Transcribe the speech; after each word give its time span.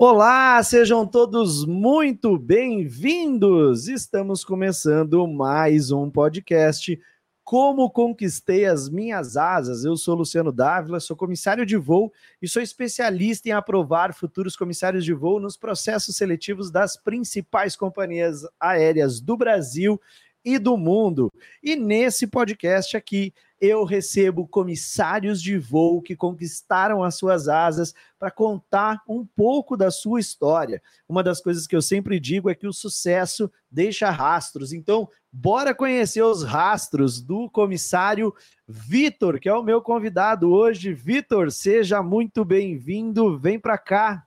Olá, 0.00 0.62
sejam 0.62 1.04
todos 1.04 1.66
muito 1.66 2.38
bem-vindos! 2.38 3.88
Estamos 3.88 4.44
começando 4.44 5.26
mais 5.26 5.90
um 5.90 6.08
podcast. 6.08 6.96
Como 7.42 7.90
conquistei 7.90 8.64
as 8.64 8.88
minhas 8.88 9.36
asas? 9.36 9.84
Eu 9.84 9.96
sou 9.96 10.14
Luciano 10.14 10.52
Dávila, 10.52 11.00
sou 11.00 11.16
comissário 11.16 11.66
de 11.66 11.76
voo 11.76 12.12
e 12.40 12.46
sou 12.46 12.62
especialista 12.62 13.48
em 13.48 13.52
aprovar 13.52 14.14
futuros 14.14 14.54
comissários 14.54 15.04
de 15.04 15.12
voo 15.12 15.40
nos 15.40 15.56
processos 15.56 16.14
seletivos 16.14 16.70
das 16.70 16.96
principais 16.96 17.74
companhias 17.74 18.46
aéreas 18.60 19.20
do 19.20 19.36
Brasil 19.36 20.00
e 20.44 20.60
do 20.60 20.76
mundo. 20.76 21.28
E 21.60 21.74
nesse 21.74 22.28
podcast 22.28 22.96
aqui, 22.96 23.34
eu 23.60 23.84
recebo 23.84 24.46
comissários 24.46 25.42
de 25.42 25.58
voo 25.58 26.00
que 26.00 26.14
conquistaram 26.14 27.02
as 27.02 27.16
suas 27.16 27.48
asas 27.48 27.94
para 28.18 28.30
contar 28.30 29.02
um 29.08 29.24
pouco 29.24 29.76
da 29.76 29.90
sua 29.90 30.20
história. 30.20 30.80
Uma 31.08 31.22
das 31.22 31.40
coisas 31.40 31.66
que 31.66 31.74
eu 31.74 31.82
sempre 31.82 32.20
digo 32.20 32.48
é 32.48 32.54
que 32.54 32.66
o 32.66 32.72
sucesso 32.72 33.50
deixa 33.70 34.10
rastros. 34.10 34.72
Então, 34.72 35.08
bora 35.32 35.74
conhecer 35.74 36.22
os 36.22 36.44
rastros 36.44 37.20
do 37.20 37.50
comissário 37.50 38.34
Vitor, 38.66 39.40
que 39.40 39.48
é 39.48 39.54
o 39.54 39.62
meu 39.62 39.80
convidado 39.80 40.50
hoje. 40.50 40.92
Vitor, 40.92 41.50
seja 41.50 42.02
muito 42.02 42.44
bem-vindo. 42.44 43.38
Vem 43.38 43.58
para 43.58 43.78
cá. 43.78 44.24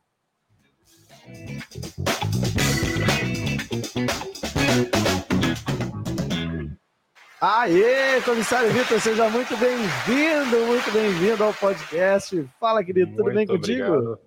Aê, 7.43 8.21
comissário 8.21 8.71
Vitor, 8.71 9.01
seja 9.01 9.27
muito 9.27 9.57
bem-vindo, 9.57 10.63
muito 10.67 10.91
bem-vindo 10.91 11.43
ao 11.43 11.51
podcast. 11.51 12.47
Fala, 12.59 12.83
querido, 12.83 13.09
tudo 13.13 13.23
muito 13.23 13.35
bem 13.35 13.47
contigo? 13.47 13.83
Obrigado. 13.83 14.19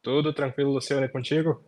Tudo 0.00 0.32
tranquilo, 0.32 0.70
Luciano, 0.70 1.04
e 1.04 1.08
contigo? 1.08 1.64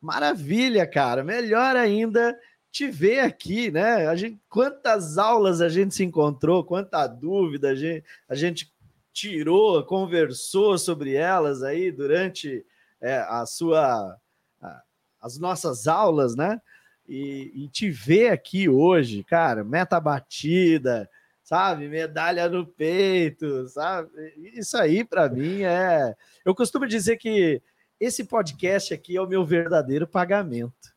Maravilha, 0.00 0.84
cara. 0.88 1.22
Melhor 1.22 1.76
ainda 1.76 2.36
te 2.68 2.88
ver 2.88 3.20
aqui, 3.20 3.70
né? 3.70 4.08
A 4.08 4.16
gente, 4.16 4.40
quantas 4.48 5.18
aulas 5.18 5.60
a 5.60 5.68
gente 5.68 5.94
se 5.94 6.02
encontrou, 6.02 6.64
quanta 6.64 7.06
dúvida 7.06 7.70
a 7.70 7.74
gente, 7.76 8.04
a 8.28 8.34
gente 8.34 8.74
tirou, 9.12 9.84
conversou 9.84 10.76
sobre 10.78 11.14
elas 11.14 11.62
aí 11.62 11.92
durante 11.92 12.66
é, 13.00 13.18
a 13.18 13.46
sua, 13.46 14.18
a, 14.60 14.82
as 15.22 15.38
nossas 15.38 15.86
aulas, 15.86 16.34
né? 16.34 16.60
E, 17.08 17.52
e 17.54 17.68
te 17.68 17.90
ver 17.90 18.30
aqui 18.30 18.68
hoje, 18.68 19.22
cara, 19.24 19.64
meta 19.64 20.00
batida, 20.00 21.08
sabe? 21.42 21.88
Medalha 21.88 22.48
no 22.48 22.66
peito, 22.66 23.68
sabe? 23.68 24.10
Isso 24.54 24.76
aí 24.76 25.04
para 25.04 25.28
mim 25.28 25.62
é. 25.62 26.14
Eu 26.44 26.54
costumo 26.54 26.86
dizer 26.86 27.16
que 27.16 27.62
esse 28.00 28.24
podcast 28.24 28.92
aqui 28.92 29.16
é 29.16 29.20
o 29.20 29.28
meu 29.28 29.44
verdadeiro 29.44 30.06
pagamento, 30.06 30.94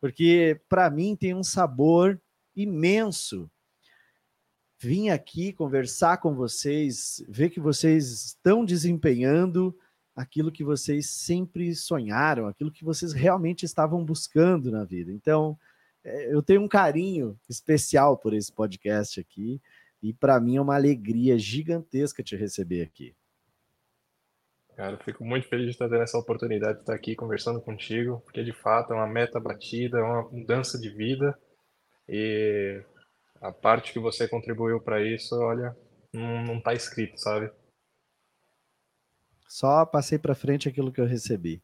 porque 0.00 0.60
para 0.68 0.90
mim 0.90 1.16
tem 1.16 1.34
um 1.34 1.42
sabor 1.42 2.20
imenso. 2.54 3.50
Vim 4.78 5.10
aqui 5.10 5.52
conversar 5.52 6.18
com 6.18 6.34
vocês, 6.34 7.24
ver 7.28 7.50
que 7.50 7.60
vocês 7.60 8.10
estão 8.10 8.64
desempenhando 8.64 9.76
aquilo 10.14 10.52
que 10.52 10.62
vocês 10.62 11.08
sempre 11.10 11.74
sonharam, 11.74 12.46
aquilo 12.46 12.70
que 12.70 12.84
vocês 12.84 13.12
realmente 13.12 13.64
estavam 13.64 14.04
buscando 14.04 14.70
na 14.70 14.84
vida. 14.84 15.10
Então, 15.10 15.58
é, 16.04 16.32
eu 16.32 16.42
tenho 16.42 16.60
um 16.60 16.68
carinho 16.68 17.38
especial 17.48 18.16
por 18.16 18.34
esse 18.34 18.52
podcast 18.52 19.20
aqui 19.20 19.60
e 20.02 20.12
para 20.12 20.40
mim 20.40 20.56
é 20.56 20.60
uma 20.60 20.74
alegria 20.74 21.38
gigantesca 21.38 22.22
te 22.22 22.36
receber 22.36 22.82
aqui. 22.82 23.14
Cara, 24.76 24.98
fico 24.98 25.24
muito 25.24 25.48
feliz 25.48 25.66
de 25.66 25.72
estar 25.72 25.88
tendo 25.88 26.02
essa 26.02 26.18
oportunidade 26.18 26.76
de 26.76 26.80
estar 26.80 26.94
aqui 26.94 27.14
conversando 27.14 27.60
contigo, 27.60 28.20
porque 28.24 28.42
de 28.42 28.52
fato 28.52 28.92
é 28.92 28.96
uma 28.96 29.06
meta 29.06 29.38
batida, 29.38 29.98
é 29.98 30.02
uma 30.02 30.22
mudança 30.30 30.78
de 30.78 30.88
vida 30.88 31.38
e 32.08 32.82
a 33.40 33.52
parte 33.52 33.92
que 33.92 33.98
você 33.98 34.26
contribuiu 34.26 34.80
para 34.80 35.02
isso, 35.04 35.38
olha, 35.38 35.76
não 36.12 36.58
está 36.58 36.72
escrito, 36.72 37.18
sabe? 37.18 37.50
Só 39.52 39.84
passei 39.84 40.18
para 40.18 40.34
frente 40.34 40.66
aquilo 40.66 40.90
que 40.90 40.98
eu 40.98 41.04
recebi. 41.04 41.62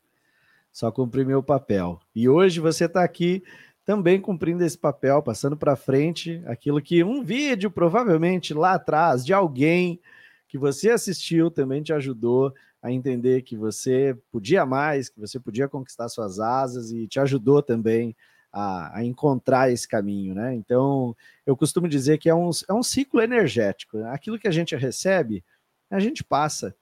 Só 0.71 0.93
cumpri 0.93 1.25
meu 1.25 1.43
papel. 1.43 1.99
E 2.15 2.29
hoje 2.29 2.61
você 2.61 2.85
está 2.85 3.03
aqui 3.03 3.43
também 3.83 4.21
cumprindo 4.21 4.63
esse 4.63 4.77
papel, 4.77 5.23
passando 5.23 5.57
para 5.57 5.75
frente 5.75 6.43
aquilo 6.45 6.83
que 6.83 7.03
um 7.03 7.25
vídeo, 7.25 7.71
provavelmente 7.71 8.53
lá 8.53 8.75
atrás, 8.75 9.25
de 9.25 9.33
alguém 9.33 9.99
que 10.47 10.59
você 10.59 10.91
assistiu 10.91 11.51
também 11.51 11.83
te 11.83 11.91
ajudou 11.95 12.53
a 12.83 12.93
entender 12.93 13.41
que 13.41 13.57
você 13.57 14.15
podia 14.31 14.67
mais, 14.67 15.09
que 15.09 15.19
você 15.19 15.41
podia 15.41 15.67
conquistar 15.67 16.11
suas 16.11 16.39
asas 16.39 16.91
e 16.91 17.09
te 17.09 17.19
ajudou 17.19 17.63
também 17.63 18.15
a, 18.53 18.99
a 18.99 19.03
encontrar 19.03 19.73
esse 19.73 19.89
caminho, 19.89 20.35
né? 20.35 20.55
Então, 20.55 21.17
eu 21.47 21.57
costumo 21.57 21.89
dizer 21.89 22.19
que 22.19 22.29
é 22.29 22.35
um, 22.35 22.51
é 22.69 22.75
um 22.75 22.83
ciclo 22.83 23.23
energético. 23.23 23.97
Né? 23.97 24.11
Aquilo 24.11 24.39
que 24.39 24.47
a 24.47 24.53
gente 24.53 24.77
recebe, 24.77 25.43
a 25.91 25.99
gente 25.99 26.23
passa. 26.23 26.77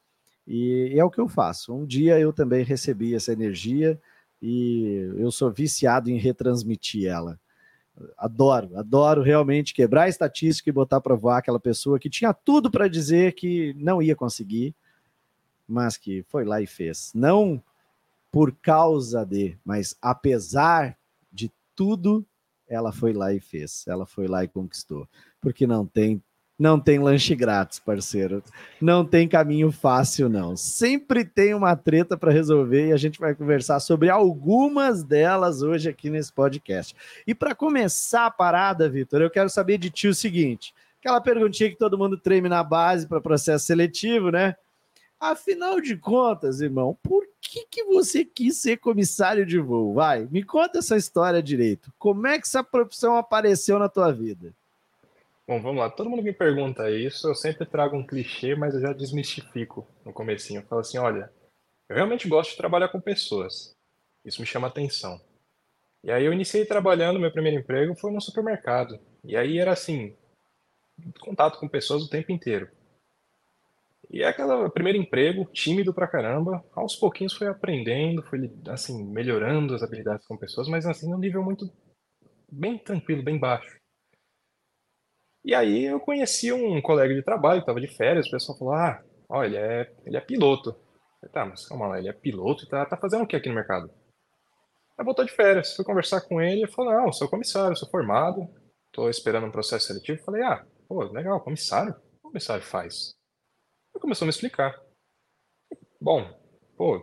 E, 0.46 0.92
é 0.96 1.04
o 1.04 1.10
que 1.10 1.20
eu 1.20 1.28
faço. 1.28 1.74
Um 1.74 1.84
dia 1.84 2.18
eu 2.18 2.32
também 2.32 2.64
recebi 2.64 3.14
essa 3.14 3.32
energia 3.32 4.00
e 4.40 5.12
eu 5.16 5.30
sou 5.30 5.50
viciado 5.50 6.10
em 6.10 6.18
retransmitir 6.18 7.08
ela. 7.08 7.38
Adoro, 8.16 8.76
adoro 8.76 9.22
realmente 9.22 9.72
quebrar 9.72 10.02
a 10.02 10.08
estatística 10.08 10.68
e 10.68 10.72
botar 10.72 11.00
para 11.00 11.14
voar 11.14 11.38
aquela 11.38 11.58
pessoa 11.58 11.98
que 11.98 12.10
tinha 12.10 12.32
tudo 12.34 12.70
para 12.70 12.88
dizer 12.88 13.32
que 13.32 13.74
não 13.78 14.02
ia 14.02 14.14
conseguir, 14.14 14.74
mas 15.66 15.96
que 15.96 16.22
foi 16.28 16.44
lá 16.44 16.60
e 16.60 16.66
fez. 16.66 17.10
Não 17.14 17.62
por 18.30 18.54
causa 18.54 19.24
de, 19.24 19.56
mas 19.64 19.96
apesar 20.02 20.98
de 21.32 21.50
tudo, 21.74 22.24
ela 22.68 22.92
foi 22.92 23.14
lá 23.14 23.32
e 23.32 23.40
fez. 23.40 23.86
Ela 23.86 24.04
foi 24.04 24.26
lá 24.26 24.44
e 24.44 24.48
conquistou. 24.48 25.08
Porque 25.40 25.66
não 25.66 25.86
tem 25.86 26.22
não 26.58 26.80
tem 26.80 26.98
lanche 26.98 27.34
grátis, 27.34 27.78
parceiro. 27.78 28.42
Não 28.80 29.04
tem 29.04 29.28
caminho 29.28 29.70
fácil, 29.70 30.28
não. 30.28 30.56
Sempre 30.56 31.24
tem 31.24 31.52
uma 31.52 31.76
treta 31.76 32.16
para 32.16 32.32
resolver 32.32 32.88
e 32.88 32.92
a 32.92 32.96
gente 32.96 33.18
vai 33.18 33.34
conversar 33.34 33.78
sobre 33.80 34.08
algumas 34.08 35.02
delas 35.02 35.60
hoje 35.60 35.88
aqui 35.88 36.08
nesse 36.08 36.32
podcast. 36.32 36.96
E 37.26 37.34
para 37.34 37.54
começar 37.54 38.26
a 38.26 38.30
parada, 38.30 38.88
Vitor, 38.88 39.20
eu 39.20 39.30
quero 39.30 39.50
saber 39.50 39.76
de 39.76 39.90
ti 39.90 40.08
o 40.08 40.14
seguinte: 40.14 40.74
aquela 40.98 41.20
perguntinha 41.20 41.70
que 41.70 41.76
todo 41.76 41.98
mundo 41.98 42.16
treme 42.16 42.48
na 42.48 42.64
base 42.64 43.06
para 43.06 43.20
processo 43.20 43.66
seletivo, 43.66 44.30
né? 44.30 44.56
Afinal 45.20 45.80
de 45.80 45.96
contas, 45.96 46.60
irmão, 46.60 46.96
por 47.02 47.26
que, 47.40 47.66
que 47.70 47.84
você 47.84 48.24
quis 48.24 48.56
ser 48.58 48.78
comissário 48.78 49.46
de 49.46 49.58
voo? 49.58 49.94
Vai, 49.94 50.26
me 50.30 50.42
conta 50.42 50.78
essa 50.78 50.96
história 50.96 51.42
direito. 51.42 51.90
Como 51.98 52.26
é 52.26 52.38
que 52.38 52.46
essa 52.46 52.62
profissão 52.62 53.16
apareceu 53.16 53.78
na 53.78 53.88
tua 53.88 54.12
vida? 54.12 54.54
Bom, 55.46 55.62
vamos 55.62 55.78
lá. 55.78 55.88
Todo 55.88 56.10
mundo 56.10 56.22
me 56.22 56.32
pergunta 56.32 56.90
isso, 56.90 57.28
eu 57.28 57.34
sempre 57.34 57.64
trago 57.64 57.96
um 57.96 58.04
clichê, 58.04 58.56
mas 58.56 58.74
eu 58.74 58.80
já 58.80 58.92
desmistifico 58.92 59.86
no 60.04 60.12
comecinho. 60.12 60.60
Eu 60.60 60.66
falo 60.66 60.80
assim, 60.80 60.98
olha, 60.98 61.30
eu 61.88 61.94
realmente 61.94 62.28
gosto 62.28 62.50
de 62.50 62.56
trabalhar 62.56 62.88
com 62.88 63.00
pessoas. 63.00 63.72
Isso 64.24 64.40
me 64.40 64.46
chama 64.46 64.66
atenção. 64.66 65.20
E 66.02 66.10
aí 66.10 66.24
eu 66.24 66.32
iniciei 66.32 66.64
trabalhando, 66.64 67.20
meu 67.20 67.32
primeiro 67.32 67.60
emprego 67.60 67.94
foi 67.94 68.12
no 68.12 68.20
supermercado. 68.20 68.98
E 69.24 69.36
aí 69.36 69.58
era 69.58 69.72
assim, 69.72 70.16
contato 71.20 71.60
com 71.60 71.68
pessoas 71.68 72.02
o 72.02 72.10
tempo 72.10 72.32
inteiro. 72.32 72.68
E 74.10 74.22
é 74.22 74.28
aquele 74.28 74.68
primeiro 74.70 74.98
emprego, 74.98 75.44
tímido 75.52 75.92
pra 75.94 76.08
caramba, 76.08 76.64
aos 76.74 76.96
pouquinhos 76.96 77.34
fui 77.34 77.46
aprendendo, 77.46 78.22
fui 78.22 78.52
assim, 78.68 79.04
melhorando 79.04 79.74
as 79.74 79.82
habilidades 79.82 80.26
com 80.26 80.36
pessoas, 80.36 80.68
mas 80.68 80.86
assim, 80.86 81.10
num 81.10 81.18
nível 81.18 81.42
muito 81.42 81.70
bem 82.50 82.78
tranquilo, 82.78 83.22
bem 83.22 83.38
baixo. 83.38 83.75
E 85.46 85.54
aí 85.54 85.84
eu 85.84 86.00
conheci 86.00 86.52
um 86.52 86.82
colega 86.82 87.14
de 87.14 87.22
trabalho 87.22 87.60
estava 87.60 87.80
de 87.80 87.86
férias, 87.86 88.26
o 88.26 88.30
pessoal 88.32 88.58
falou, 88.58 88.74
ah, 88.74 89.00
ó, 89.28 89.44
ele 89.44 89.56
é, 89.56 89.94
ele 90.04 90.16
é 90.16 90.20
piloto. 90.20 90.72
falei, 91.20 91.32
tá, 91.32 91.46
mas 91.46 91.64
calma 91.68 91.86
lá, 91.86 91.98
ele 92.00 92.08
é 92.08 92.12
piloto 92.12 92.64
e 92.64 92.68
tá, 92.68 92.84
tá 92.84 92.96
fazendo 92.96 93.22
o 93.22 93.26
que 93.28 93.36
aqui 93.36 93.48
no 93.48 93.54
mercado? 93.54 93.88
Aí 94.98 95.04
voltou 95.04 95.24
de 95.24 95.30
férias, 95.30 95.76
fui 95.76 95.84
conversar 95.84 96.22
com 96.22 96.40
ele 96.40 96.64
e 96.64 96.68
falou, 96.68 96.92
não, 96.92 97.12
sou 97.12 97.28
comissário, 97.28 97.76
sou 97.76 97.88
formado, 97.88 98.48
tô 98.92 99.08
esperando 99.08 99.46
um 99.46 99.52
processo 99.52 99.86
seletivo. 99.86 100.24
Falei, 100.24 100.42
ah, 100.42 100.66
pô, 100.88 101.04
legal, 101.04 101.40
comissário? 101.40 101.94
O 102.24 102.28
comissário 102.28 102.64
faz? 102.64 103.14
Ele 103.94 104.02
começou 104.02 104.24
a 104.24 104.26
me 104.26 104.30
explicar. 104.30 104.74
Bom, 106.00 106.28
pô, 106.76 107.00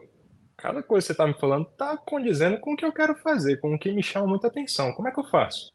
cada 0.58 0.84
coisa 0.84 1.08
que 1.08 1.14
você 1.14 1.18
tá 1.18 1.26
me 1.26 1.40
falando 1.40 1.66
tá 1.78 1.96
condizendo 1.96 2.60
com 2.60 2.74
o 2.74 2.76
que 2.76 2.84
eu 2.84 2.92
quero 2.92 3.16
fazer, 3.16 3.62
com 3.62 3.74
o 3.74 3.80
que 3.80 3.94
me 3.94 4.04
chama 4.04 4.28
muita 4.28 4.48
atenção. 4.48 4.92
Como 4.92 5.08
é 5.08 5.14
que 5.14 5.20
eu 5.22 5.30
faço? 5.30 5.73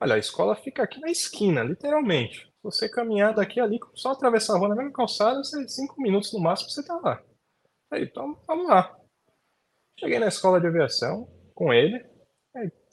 Olha, 0.00 0.14
a 0.14 0.18
escola 0.18 0.56
fica 0.56 0.82
aqui 0.82 0.98
na 1.00 1.10
esquina, 1.10 1.62
literalmente. 1.62 2.50
Você 2.62 2.88
caminhar 2.88 3.34
daqui 3.34 3.60
ali, 3.60 3.78
só 3.94 4.12
atravessar 4.12 4.54
a 4.54 4.58
rua 4.58 4.70
na 4.70 4.76
mesma 4.76 4.92
calçada, 4.92 5.42
você, 5.42 5.68
cinco 5.68 6.00
minutos 6.00 6.32
no 6.32 6.40
máximo 6.40 6.70
você 6.70 6.82
tá 6.82 6.96
lá. 6.96 7.22
Aí, 7.90 8.04
então, 8.04 8.38
vamos 8.46 8.66
lá. 8.68 8.96
Cheguei 9.98 10.18
na 10.18 10.28
escola 10.28 10.60
de 10.60 10.66
aviação 10.66 11.28
com 11.54 11.72
ele, 11.72 12.02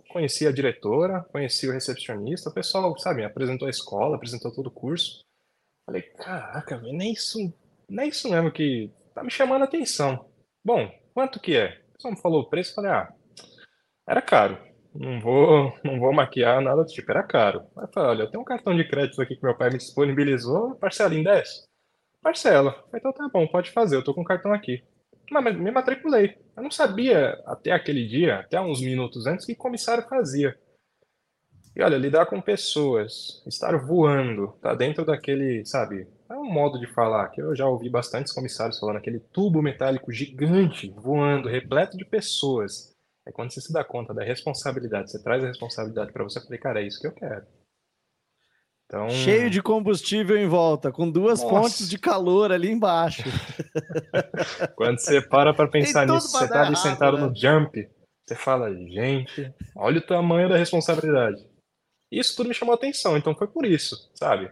conheci 0.10 0.48
a 0.48 0.52
diretora, 0.52 1.24
conheci 1.32 1.68
o 1.68 1.72
recepcionista, 1.72 2.50
o 2.50 2.54
pessoal, 2.54 2.98
sabe, 2.98 3.24
apresentou 3.24 3.68
a 3.68 3.72
escola, 3.72 4.16
apresentou 4.16 4.54
todo 4.54 4.68
o 4.68 4.72
curso. 4.72 5.24
Falei, 5.86 6.02
caraca, 6.02 6.78
nem 6.82 7.14
isso, 7.14 7.38
nem 7.90 8.10
isso 8.10 8.30
mesmo 8.30 8.52
que 8.52 8.92
tá 9.14 9.24
me 9.24 9.32
chamando 9.32 9.62
a 9.62 9.66
atenção. 9.66 10.30
Bom, 10.66 10.92
quanto 11.14 11.40
que 11.40 11.56
é? 11.56 11.82
O 11.90 11.94
pessoal 11.94 12.14
me 12.14 12.22
falou 12.22 12.42
o 12.42 12.50
preço, 12.50 12.76
falei, 12.76 12.92
ah, 12.92 13.14
era 14.08 14.22
caro. 14.22 14.58
Não 15.00 15.20
vou, 15.20 15.78
não 15.84 16.00
vou 16.00 16.12
maquiar 16.12 16.60
nada 16.60 16.84
do 16.84 16.90
tipo, 16.90 17.12
era 17.12 17.22
caro. 17.22 17.64
Aí 17.78 17.86
falei, 17.94 18.10
olha, 18.10 18.24
eu 18.24 18.32
tenho 18.32 18.42
um 18.42 18.46
cartão 18.46 18.76
de 18.76 18.84
crédito 18.84 19.22
aqui 19.22 19.36
que 19.36 19.44
meu 19.44 19.56
pai 19.56 19.70
me 19.70 19.78
disponibilizou, 19.78 20.76
parcela 20.76 21.14
em 21.14 21.24
10? 21.24 21.66
Parcela. 22.22 22.84
Então 22.94 23.14
tá 23.14 23.30
bom, 23.32 23.46
pode 23.48 23.70
fazer, 23.70 23.96
eu 23.96 24.04
tô 24.04 24.14
com 24.14 24.22
o 24.22 24.26
cartão 24.26 24.52
aqui. 24.52 24.84
Mas 25.30 25.56
me 25.56 25.70
matriculei. 25.70 26.38
Eu 26.56 26.64
não 26.64 26.72
sabia 26.72 27.40
até 27.46 27.72
aquele 27.72 28.08
dia, 28.08 28.40
até 28.40 28.60
uns 28.60 28.82
minutos 28.82 29.28
antes, 29.28 29.46
que 29.46 29.54
comissário 29.54 30.08
fazia. 30.08 30.58
E 31.76 31.84
olha, 31.84 31.96
lidar 31.96 32.26
com 32.26 32.42
pessoas, 32.42 33.44
estar 33.46 33.78
voando, 33.78 34.58
tá 34.64 34.74
dentro 34.74 35.06
daquele, 35.06 35.64
sabe, 35.64 36.08
é 36.28 36.34
um 36.34 36.52
modo 36.52 36.80
de 36.80 36.88
falar 36.88 37.28
que 37.30 37.40
eu 37.40 37.56
já 37.56 37.68
ouvi 37.68 37.88
bastantes 37.88 38.34
comissários 38.34 38.80
falando, 38.80 38.98
aquele 38.98 39.20
tubo 39.20 39.62
metálico 39.62 40.12
gigante 40.12 40.92
voando, 40.98 41.48
repleto 41.48 41.96
de 41.96 42.04
pessoas. 42.04 42.97
É 43.28 43.32
quando 43.32 43.52
você 43.52 43.60
se 43.60 43.74
dá 43.74 43.84
conta 43.84 44.14
da 44.14 44.24
responsabilidade, 44.24 45.12
você 45.12 45.22
traz 45.22 45.44
a 45.44 45.48
responsabilidade 45.48 46.14
para 46.14 46.24
você, 46.24 46.40
falei, 46.40 46.58
cara, 46.58 46.82
é 46.82 46.88
isso 46.88 47.00
que 47.02 47.08
eu 47.08 47.12
quero. 47.12 47.46
Então... 48.86 49.10
Cheio 49.10 49.50
de 49.50 49.62
combustível 49.62 50.38
em 50.38 50.48
volta, 50.48 50.94
com 50.94 51.12
duas 51.12 51.44
Nossa. 51.44 51.54
fontes 51.54 51.90
de 51.90 52.00
calor 52.00 52.54
ali 52.54 52.72
embaixo. 52.72 53.24
Quando 54.78 54.98
você 54.98 55.22
para 55.22 55.54
para 55.54 55.68
pensar 55.68 56.08
nisso, 56.08 56.30
você 56.30 56.48
tá 56.48 56.62
ali 56.62 56.72
errado, 56.72 56.82
sentado 56.82 57.18
né? 57.18 57.28
no 57.28 57.36
jump, 57.36 57.90
você 58.26 58.36
fala, 58.36 58.74
gente, 58.74 59.54
olha 59.76 60.00
o 60.00 60.06
tamanho 60.06 60.48
da 60.48 60.56
responsabilidade. 60.56 61.46
Isso 62.10 62.34
tudo 62.34 62.48
me 62.48 62.56
chamou 62.56 62.76
atenção, 62.76 63.18
então 63.18 63.36
foi 63.36 63.48
por 63.48 63.66
isso, 63.66 64.10
sabe? 64.16 64.50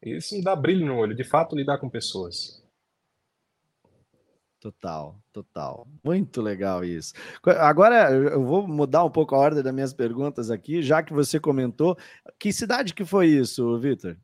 Isso 0.00 0.36
me 0.36 0.44
dá 0.44 0.54
brilho 0.54 0.86
no 0.86 0.96
olho, 0.96 1.16
de 1.16 1.24
fato, 1.24 1.56
lidar 1.56 1.78
com 1.78 1.90
pessoas. 1.90 2.64
Total, 4.66 5.14
total. 5.32 5.86
Muito 6.02 6.42
legal 6.42 6.84
isso. 6.84 7.14
Agora 7.60 8.10
eu 8.10 8.44
vou 8.44 8.66
mudar 8.66 9.04
um 9.04 9.10
pouco 9.10 9.32
a 9.32 9.38
ordem 9.38 9.62
das 9.62 9.72
minhas 9.72 9.94
perguntas 9.94 10.50
aqui, 10.50 10.82
já 10.82 11.04
que 11.04 11.12
você 11.12 11.38
comentou. 11.38 11.96
Que 12.36 12.52
cidade 12.52 12.92
que 12.92 13.04
foi 13.04 13.28
isso, 13.28 13.78
Vitor? 13.78 14.16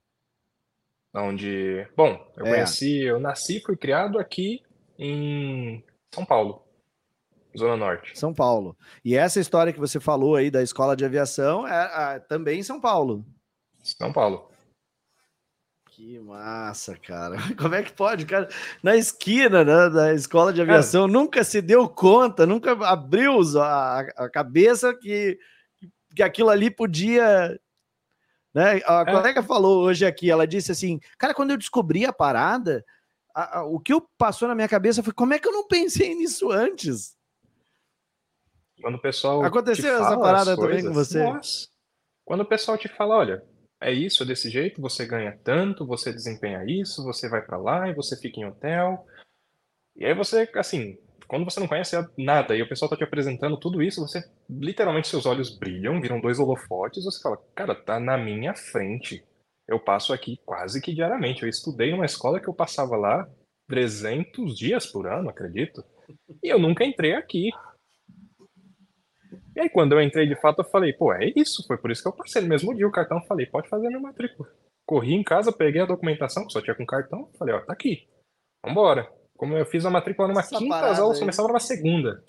Onde. 1.14 1.86
Bom, 1.96 2.28
eu 2.36 2.46
é. 2.46 2.50
conheci, 2.54 3.02
eu 3.04 3.20
nasci, 3.20 3.60
fui 3.60 3.76
criado 3.76 4.18
aqui 4.18 4.60
em 4.98 5.84
São 6.12 6.24
Paulo, 6.24 6.64
Zona 7.56 7.76
Norte. 7.76 8.18
São 8.18 8.34
Paulo. 8.34 8.76
E 9.04 9.14
essa 9.14 9.38
história 9.38 9.72
que 9.72 9.78
você 9.78 10.00
falou 10.00 10.34
aí 10.34 10.50
da 10.50 10.60
escola 10.60 10.96
de 10.96 11.04
aviação 11.04 11.68
é, 11.68 12.16
é 12.16 12.18
também 12.18 12.58
em 12.58 12.64
São 12.64 12.80
Paulo. 12.80 13.24
São 13.80 14.12
Paulo. 14.12 14.50
Que 16.02 16.18
massa, 16.18 16.96
cara. 16.96 17.36
Como 17.56 17.76
é 17.76 17.82
que 17.84 17.92
pode, 17.92 18.26
cara? 18.26 18.48
Na 18.82 18.96
esquina 18.96 19.64
né, 19.64 19.88
da 19.88 20.12
escola 20.12 20.52
de 20.52 20.60
aviação, 20.60 21.04
é. 21.04 21.08
nunca 21.08 21.44
se 21.44 21.62
deu 21.62 21.88
conta, 21.88 22.44
nunca 22.44 22.72
abriu 22.84 23.38
a, 23.60 24.00
a 24.00 24.28
cabeça 24.28 24.92
que, 24.92 25.38
que 26.16 26.20
aquilo 26.20 26.50
ali 26.50 26.72
podia. 26.72 27.56
Né? 28.52 28.80
A 28.84 29.02
é. 29.02 29.12
colega 29.12 29.44
falou 29.44 29.84
hoje 29.84 30.04
aqui, 30.04 30.28
ela 30.28 30.44
disse 30.44 30.72
assim: 30.72 30.98
Cara, 31.16 31.32
quando 31.32 31.52
eu 31.52 31.56
descobri 31.56 32.04
a 32.04 32.12
parada, 32.12 32.84
a, 33.32 33.60
a, 33.60 33.64
o 33.64 33.78
que 33.78 33.92
eu 33.92 34.04
passou 34.18 34.48
na 34.48 34.56
minha 34.56 34.68
cabeça 34.68 35.04
foi: 35.04 35.12
como 35.12 35.34
é 35.34 35.38
que 35.38 35.46
eu 35.46 35.52
não 35.52 35.68
pensei 35.68 36.16
nisso 36.16 36.50
antes? 36.50 37.16
Quando 38.80 38.96
o 38.96 39.00
pessoal. 39.00 39.44
Aconteceu 39.44 39.94
essa 40.02 40.18
parada 40.18 40.56
também 40.56 40.84
com 40.84 40.92
você? 40.92 41.22
Nossa. 41.22 41.68
Quando 42.24 42.40
o 42.40 42.46
pessoal 42.46 42.76
te 42.76 42.88
fala: 42.88 43.14
olha, 43.14 43.51
é 43.82 43.92
isso, 43.92 44.22
é 44.22 44.26
desse 44.26 44.48
jeito, 44.48 44.80
você 44.80 45.06
ganha 45.06 45.38
tanto, 45.44 45.86
você 45.86 46.12
desempenha 46.12 46.64
isso, 46.64 47.04
você 47.04 47.28
vai 47.28 47.42
para 47.42 47.56
lá 47.56 47.88
e 47.88 47.94
você 47.94 48.16
fica 48.16 48.40
em 48.40 48.44
hotel. 48.44 49.06
E 49.96 50.04
aí 50.04 50.14
você, 50.14 50.48
assim, 50.54 50.98
quando 51.26 51.44
você 51.44 51.60
não 51.60 51.66
conhece 51.66 51.96
nada 52.16 52.54
e 52.56 52.62
o 52.62 52.68
pessoal 52.68 52.88
tá 52.88 52.96
te 52.96 53.04
apresentando 53.04 53.56
tudo 53.56 53.82
isso, 53.82 54.06
você 54.06 54.22
literalmente 54.50 55.08
seus 55.08 55.26
olhos 55.26 55.56
brilham, 55.56 56.00
viram 56.00 56.20
dois 56.20 56.38
holofotes, 56.38 57.04
você 57.04 57.20
fala, 57.22 57.38
cara, 57.54 57.74
tá 57.74 57.98
na 57.98 58.18
minha 58.18 58.54
frente. 58.54 59.24
Eu 59.66 59.80
passo 59.80 60.12
aqui 60.12 60.38
quase 60.44 60.80
que 60.80 60.94
diariamente. 60.94 61.42
Eu 61.42 61.48
estudei 61.48 61.90
numa 61.90 62.04
escola 62.04 62.40
que 62.40 62.48
eu 62.48 62.54
passava 62.54 62.96
lá 62.96 63.26
300 63.68 64.56
dias 64.56 64.86
por 64.86 65.06
ano, 65.06 65.30
acredito. 65.30 65.82
E 66.42 66.48
eu 66.48 66.58
nunca 66.58 66.84
entrei 66.84 67.14
aqui. 67.14 67.50
E 69.54 69.60
aí, 69.60 69.68
quando 69.68 69.92
eu 69.92 70.00
entrei 70.00 70.26
de 70.26 70.40
fato, 70.40 70.60
eu 70.60 70.64
falei, 70.64 70.92
pô, 70.92 71.12
é 71.12 71.32
isso. 71.36 71.64
Foi 71.66 71.76
por 71.76 71.90
isso 71.90 72.02
que 72.02 72.08
eu 72.08 72.12
passei 72.12 72.40
no 72.42 72.48
mesmo 72.48 72.74
dia 72.74 72.86
o 72.86 72.92
cartão. 72.92 73.22
Falei, 73.24 73.46
pode 73.46 73.68
fazer 73.68 73.88
minha 73.88 74.00
matrícula. 74.00 74.48
Corri 74.86 75.14
em 75.14 75.22
casa, 75.22 75.52
peguei 75.52 75.82
a 75.82 75.86
documentação, 75.86 76.46
que 76.46 76.52
só 76.52 76.60
tinha 76.60 76.74
com 76.74 76.86
cartão. 76.86 77.30
Falei, 77.38 77.54
ó, 77.54 77.60
tá 77.60 77.72
aqui. 77.72 78.08
Vambora. 78.64 79.10
Como 79.36 79.56
eu 79.56 79.66
fiz 79.66 79.84
a 79.84 79.90
matrícula 79.90 80.28
numa 80.28 80.40
Essa 80.40 80.56
quinta, 80.56 80.86
as 80.86 80.98
aulas 80.98 81.18
começavam 81.18 81.48
numa 81.48 81.60
segunda. 81.60 82.24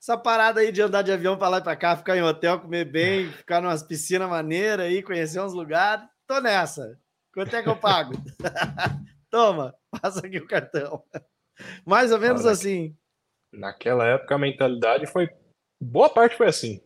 Essa 0.00 0.16
parada 0.16 0.60
aí 0.60 0.72
de 0.72 0.82
andar 0.82 1.02
de 1.02 1.12
avião 1.12 1.36
pra 1.38 1.48
lá 1.48 1.58
e 1.58 1.62
pra 1.62 1.76
cá, 1.76 1.96
ficar 1.96 2.16
em 2.16 2.22
hotel, 2.22 2.60
comer 2.60 2.84
bem, 2.84 3.30
ficar 3.32 3.60
numa 3.60 3.78
piscina 3.78 4.26
maneira 4.26 4.84
aí, 4.84 5.02
conhecer 5.02 5.40
uns 5.40 5.52
lugares. 5.52 6.04
Tô 6.26 6.40
nessa. 6.40 6.98
Quanto 7.32 7.54
é 7.54 7.62
que 7.62 7.68
eu 7.68 7.76
pago? 7.76 8.12
Toma, 9.30 9.74
passa 10.00 10.26
aqui 10.26 10.38
o 10.38 10.46
cartão. 10.46 11.04
Mais 11.86 12.10
ou 12.10 12.18
menos 12.18 12.42
Olha, 12.42 12.52
assim. 12.52 12.96
Naquela 13.52 14.06
época 14.06 14.34
a 14.34 14.38
mentalidade 14.38 15.06
foi 15.06 15.28
Boa 15.82 16.08
parte 16.08 16.36
foi 16.36 16.46
assim. 16.46 16.80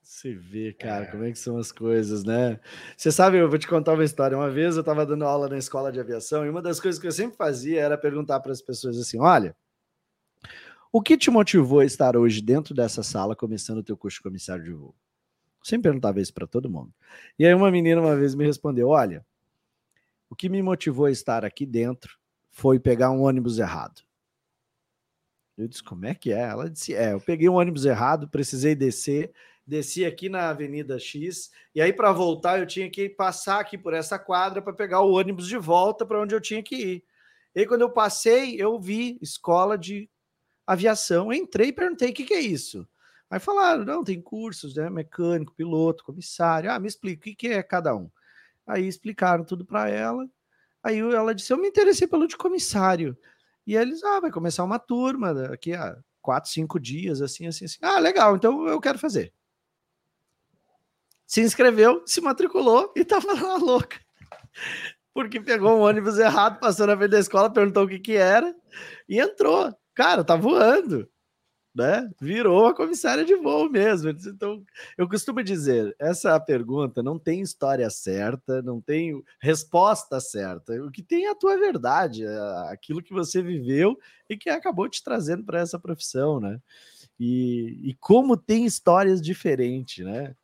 Você 0.00 0.32
vê, 0.32 0.72
cara, 0.72 1.04
é. 1.04 1.10
como 1.10 1.22
é 1.22 1.30
que 1.30 1.38
são 1.38 1.58
as 1.58 1.70
coisas, 1.70 2.24
né? 2.24 2.58
Você 2.96 3.12
sabe, 3.12 3.36
eu 3.36 3.48
vou 3.48 3.58
te 3.58 3.68
contar 3.68 3.92
uma 3.92 4.04
história. 4.04 4.34
Uma 4.34 4.48
vez 4.48 4.74
eu 4.74 4.80
estava 4.80 5.04
dando 5.04 5.26
aula 5.26 5.50
na 5.50 5.58
escola 5.58 5.92
de 5.92 6.00
aviação 6.00 6.46
e 6.46 6.48
uma 6.48 6.62
das 6.62 6.80
coisas 6.80 6.98
que 6.98 7.06
eu 7.06 7.12
sempre 7.12 7.36
fazia 7.36 7.82
era 7.82 7.98
perguntar 7.98 8.40
para 8.40 8.52
as 8.52 8.62
pessoas 8.62 8.98
assim: 8.98 9.20
olha, 9.20 9.54
o 10.90 11.02
que 11.02 11.18
te 11.18 11.30
motivou 11.30 11.80
a 11.80 11.84
estar 11.84 12.16
hoje 12.16 12.40
dentro 12.40 12.74
dessa 12.74 13.02
sala 13.02 13.36
começando 13.36 13.78
o 13.78 13.84
teu 13.84 13.96
curso 13.96 14.16
de 14.16 14.22
comissário 14.22 14.64
de 14.64 14.72
voo? 14.72 14.96
Eu 15.60 15.64
sempre 15.64 15.90
perguntava 15.90 16.22
isso 16.22 16.32
para 16.32 16.46
todo 16.46 16.70
mundo. 16.70 16.90
E 17.38 17.44
aí 17.44 17.52
uma 17.52 17.70
menina 17.70 18.00
uma 18.00 18.16
vez 18.16 18.34
me 18.34 18.46
respondeu: 18.46 18.88
olha, 18.88 19.26
o 20.30 20.34
que 20.34 20.48
me 20.48 20.62
motivou 20.62 21.04
a 21.04 21.10
estar 21.10 21.44
aqui 21.44 21.66
dentro 21.66 22.18
foi 22.50 22.80
pegar 22.80 23.10
um 23.10 23.24
ônibus 23.24 23.58
errado. 23.58 24.07
Eu 25.58 25.66
disse, 25.66 25.82
como 25.82 26.06
é 26.06 26.14
que 26.14 26.32
é? 26.32 26.42
Ela 26.42 26.70
disse, 26.70 26.94
é, 26.94 27.12
eu 27.12 27.20
peguei 27.20 27.48
um 27.48 27.56
ônibus 27.56 27.84
errado, 27.84 28.28
precisei 28.28 28.76
descer, 28.76 29.32
desci 29.66 30.04
aqui 30.04 30.28
na 30.28 30.50
Avenida 30.50 30.98
X, 30.98 31.50
e 31.74 31.80
aí 31.80 31.92
para 31.92 32.12
voltar 32.12 32.60
eu 32.60 32.66
tinha 32.66 32.88
que 32.88 33.08
passar 33.08 33.58
aqui 33.58 33.76
por 33.76 33.92
essa 33.92 34.18
quadra 34.20 34.62
para 34.62 34.72
pegar 34.72 35.00
o 35.00 35.12
ônibus 35.12 35.48
de 35.48 35.58
volta 35.58 36.06
para 36.06 36.20
onde 36.20 36.32
eu 36.32 36.40
tinha 36.40 36.62
que 36.62 36.76
ir. 36.76 37.04
E 37.54 37.60
aí, 37.60 37.66
quando 37.66 37.80
eu 37.80 37.90
passei, 37.90 38.54
eu 38.60 38.78
vi 38.78 39.18
escola 39.20 39.76
de 39.76 40.08
aviação, 40.64 41.32
entrei 41.32 41.68
e 41.68 41.72
perguntei, 41.72 42.10
o 42.10 42.14
que, 42.14 42.24
que 42.24 42.34
é 42.34 42.40
isso? 42.40 42.86
Aí 43.28 43.40
falaram, 43.40 43.84
não, 43.84 44.04
tem 44.04 44.22
cursos, 44.22 44.76
né, 44.76 44.88
mecânico, 44.88 45.54
piloto, 45.54 46.04
comissário, 46.04 46.70
ah, 46.70 46.78
me 46.78 46.86
explica, 46.86 47.20
o 47.20 47.24
que, 47.24 47.34
que 47.34 47.48
é 47.48 47.62
cada 47.62 47.96
um? 47.96 48.08
Aí 48.64 48.86
explicaram 48.86 49.44
tudo 49.44 49.64
para 49.64 49.88
ela, 49.88 50.28
aí 50.82 50.98
ela 50.98 51.34
disse, 51.34 51.52
eu 51.52 51.58
me 51.58 51.68
interessei 51.68 52.06
pelo 52.06 52.28
de 52.28 52.36
comissário, 52.36 53.18
e 53.68 53.76
eles, 53.76 54.02
ah, 54.02 54.18
vai 54.18 54.30
começar 54.30 54.64
uma 54.64 54.78
turma 54.78 55.34
daqui 55.34 55.74
a 55.74 55.94
quatro, 56.22 56.50
cinco 56.50 56.80
dias, 56.80 57.20
assim, 57.20 57.46
assim, 57.46 57.66
assim. 57.66 57.76
Ah, 57.82 57.98
legal, 57.98 58.34
então 58.34 58.66
eu 58.66 58.80
quero 58.80 58.98
fazer. 58.98 59.30
Se 61.26 61.42
inscreveu, 61.42 62.02
se 62.06 62.22
matriculou 62.22 62.90
e 62.96 63.04
tava 63.04 63.34
lá 63.34 63.58
louca. 63.58 64.00
Porque 65.12 65.38
pegou 65.38 65.76
um 65.76 65.82
ônibus 65.82 66.18
errado, 66.18 66.58
passou 66.58 66.86
na 66.86 66.96
frente 66.96 67.10
da 67.10 67.18
escola, 67.18 67.52
perguntou 67.52 67.84
o 67.84 67.88
que 67.88 67.98
que 67.98 68.16
era 68.16 68.56
e 69.06 69.20
entrou. 69.20 69.70
Cara, 69.94 70.24
tá 70.24 70.34
voando 70.34 71.06
né? 71.78 72.10
Virou 72.20 72.66
a 72.66 72.74
comissária 72.74 73.24
de 73.24 73.36
voo 73.36 73.70
mesmo. 73.70 74.10
Então, 74.10 74.64
eu 74.96 75.08
costumo 75.08 75.44
dizer, 75.44 75.94
essa 75.96 76.38
pergunta 76.40 77.04
não 77.04 77.18
tem 77.18 77.40
história 77.40 77.88
certa, 77.88 78.60
não 78.62 78.80
tem 78.80 79.22
resposta 79.40 80.18
certa. 80.18 80.72
O 80.82 80.90
que 80.90 81.04
tem 81.04 81.26
é 81.26 81.30
a 81.30 81.36
tua 81.36 81.56
verdade, 81.56 82.24
é 82.24 82.38
aquilo 82.72 83.00
que 83.00 83.12
você 83.12 83.40
viveu 83.40 83.96
e 84.28 84.36
que 84.36 84.50
acabou 84.50 84.88
te 84.88 85.02
trazendo 85.04 85.44
para 85.44 85.60
essa 85.60 85.78
profissão, 85.78 86.40
né? 86.40 86.60
E, 87.18 87.90
e, 87.90 87.94
como 87.94 88.36
tem 88.36 88.64
histórias 88.64 89.22
diferentes, 89.22 90.04
né? 90.04 90.34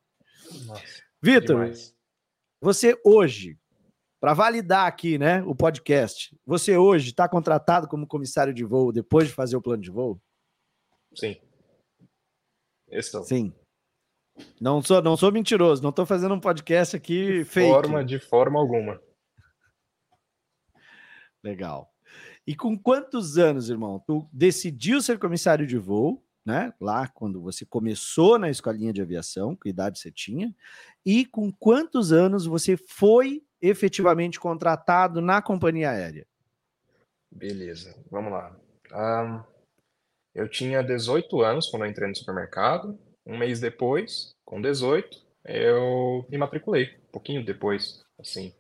Vitor, 1.21 1.73
você 2.61 2.97
hoje, 3.05 3.59
para 4.21 4.35
validar 4.35 4.87
aqui, 4.87 5.19
né, 5.19 5.43
o 5.43 5.55
podcast, 5.55 6.37
você 6.47 6.77
hoje 6.77 7.11
está 7.11 7.29
contratado 7.29 7.89
como 7.89 8.07
comissário 8.07 8.55
de 8.55 8.65
voo 8.65 8.93
depois 8.93 9.29
de 9.29 9.35
fazer 9.35 9.57
o 9.57 9.63
plano 9.63 9.83
de 9.83 9.91
voo? 9.91 10.21
Sim. 11.15 11.37
Esse 12.89 13.17
é 13.17 13.23
Sim. 13.23 13.55
Não 14.61 14.83
sou, 14.83 15.01
não 15.01 15.17
sou 15.17 15.31
mentiroso, 15.31 15.83
não 15.83 15.91
estou 15.91 16.05
fazendo 16.05 16.35
um 16.35 16.41
podcast 16.41 16.97
aqui 16.97 17.39
de 17.39 17.45
fake. 17.45 17.69
Forma, 17.69 18.05
de 18.05 18.19
forma 18.19 18.59
alguma. 18.59 19.01
Legal. 21.43 21.93
E 22.47 22.55
com 22.55 22.77
quantos 22.77 23.39
anos, 23.39 23.71
irmão, 23.71 24.03
tu 24.07 24.29
decidiu 24.33 25.01
ser 25.01 25.19
comissário 25.19 25.67
de 25.67 25.79
voo, 25.79 26.23
né? 26.45 26.75
Lá 26.81 27.09
quando 27.09 27.41
você 27.41 27.65
começou 27.65 28.39
na 28.39 28.51
escolinha 28.51 28.93
de 28.93 29.01
aviação, 29.01 29.57
que 29.57 29.69
idade 29.69 29.99
você 29.99 30.11
tinha? 30.11 30.55
E 31.05 31.25
com 31.25 31.53
quantos 31.53 32.13
anos 32.13 32.45
você 32.45 32.77
foi 32.77 33.43
efetivamente 33.63 34.39
contratado 34.39 35.21
na 35.21 35.41
companhia 35.41 35.91
aérea? 35.91 36.27
Beleza, 37.31 37.97
vamos 38.11 38.33
lá. 38.33 38.57
Um, 38.93 39.54
eu 40.35 40.49
tinha 40.49 40.83
18 40.83 41.43
anos 41.43 41.69
quando 41.69 41.85
eu 41.85 41.91
entrei 41.91 42.09
no 42.09 42.17
supermercado. 42.17 42.99
Um 43.27 43.39
mês 43.39 43.61
depois, 43.61 44.35
com 44.45 44.61
18, 44.61 45.25
eu 45.45 46.27
me 46.29 46.37
matriculei, 46.37 46.97
um 47.09 47.13
pouquinho 47.13 47.45
depois, 47.45 48.03
assim. 48.19 48.53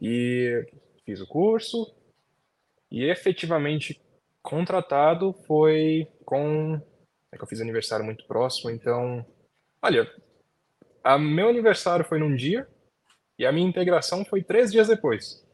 E 0.00 0.66
fiz 1.04 1.20
o 1.20 1.26
curso 1.26 1.94
e 2.90 3.04
efetivamente 3.04 4.00
contratado 4.42 5.32
foi 5.46 6.08
com. 6.24 6.80
É 7.32 7.36
que 7.36 7.42
eu 7.42 7.48
fiz 7.48 7.60
aniversário 7.60 8.04
muito 8.04 8.26
próximo, 8.26 8.70
então. 8.70 9.24
Olha, 9.82 10.10
a 11.04 11.18
meu 11.18 11.48
aniversário 11.48 12.04
foi 12.04 12.18
num 12.18 12.34
dia 12.34 12.66
e 13.38 13.44
a 13.44 13.52
minha 13.52 13.68
integração 13.68 14.24
foi 14.24 14.42
três 14.42 14.72
dias 14.72 14.88
depois. 14.88 15.44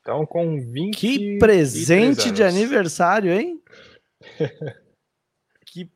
Então, 0.00 0.26
com 0.26 0.60
20. 0.60 0.96
Que 0.96 1.38
presente 1.38 2.30
de 2.30 2.42
aniversário, 2.42 3.32
hein? 3.32 3.62
que 5.66 5.90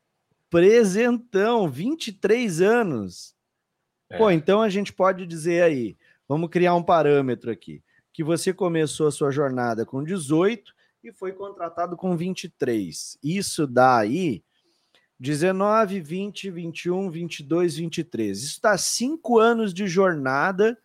presentão, 0.51 1.69
23 1.69 2.61
anos. 2.61 3.35
É. 4.11 4.19
Pô, 4.19 4.31
então 4.31 4.63
a 4.63 4.69
gente 4.69 4.93
pode 4.93 5.27
dizer 5.27 5.63
aí, 5.63 5.97
vamos 6.29 6.51
criar 6.51 6.75
um 6.75 6.83
parâmetro 6.83 7.51
aqui, 7.51 7.83
que 8.13 8.23
você 8.23 8.53
começou 8.53 9.09
a 9.09 9.13
sua 9.13 9.31
jornada 9.31 9.85
com 9.85 10.03
18 10.03 10.75
e 11.03 11.13
foi 11.13 11.33
contratado 11.33 11.97
com 11.97 12.17
23. 12.17 13.19
Isso 13.23 13.67
dá 13.67 13.99
aí 13.99 14.43
19, 15.19 16.01
20, 16.01 16.51
21, 16.51 17.11
22, 17.11 17.77
23. 17.77 18.43
Isso 18.43 18.61
dá 18.61 18.77
cinco 18.77 19.39
anos 19.39 19.73
de 19.73 19.87
jornada 19.87 20.79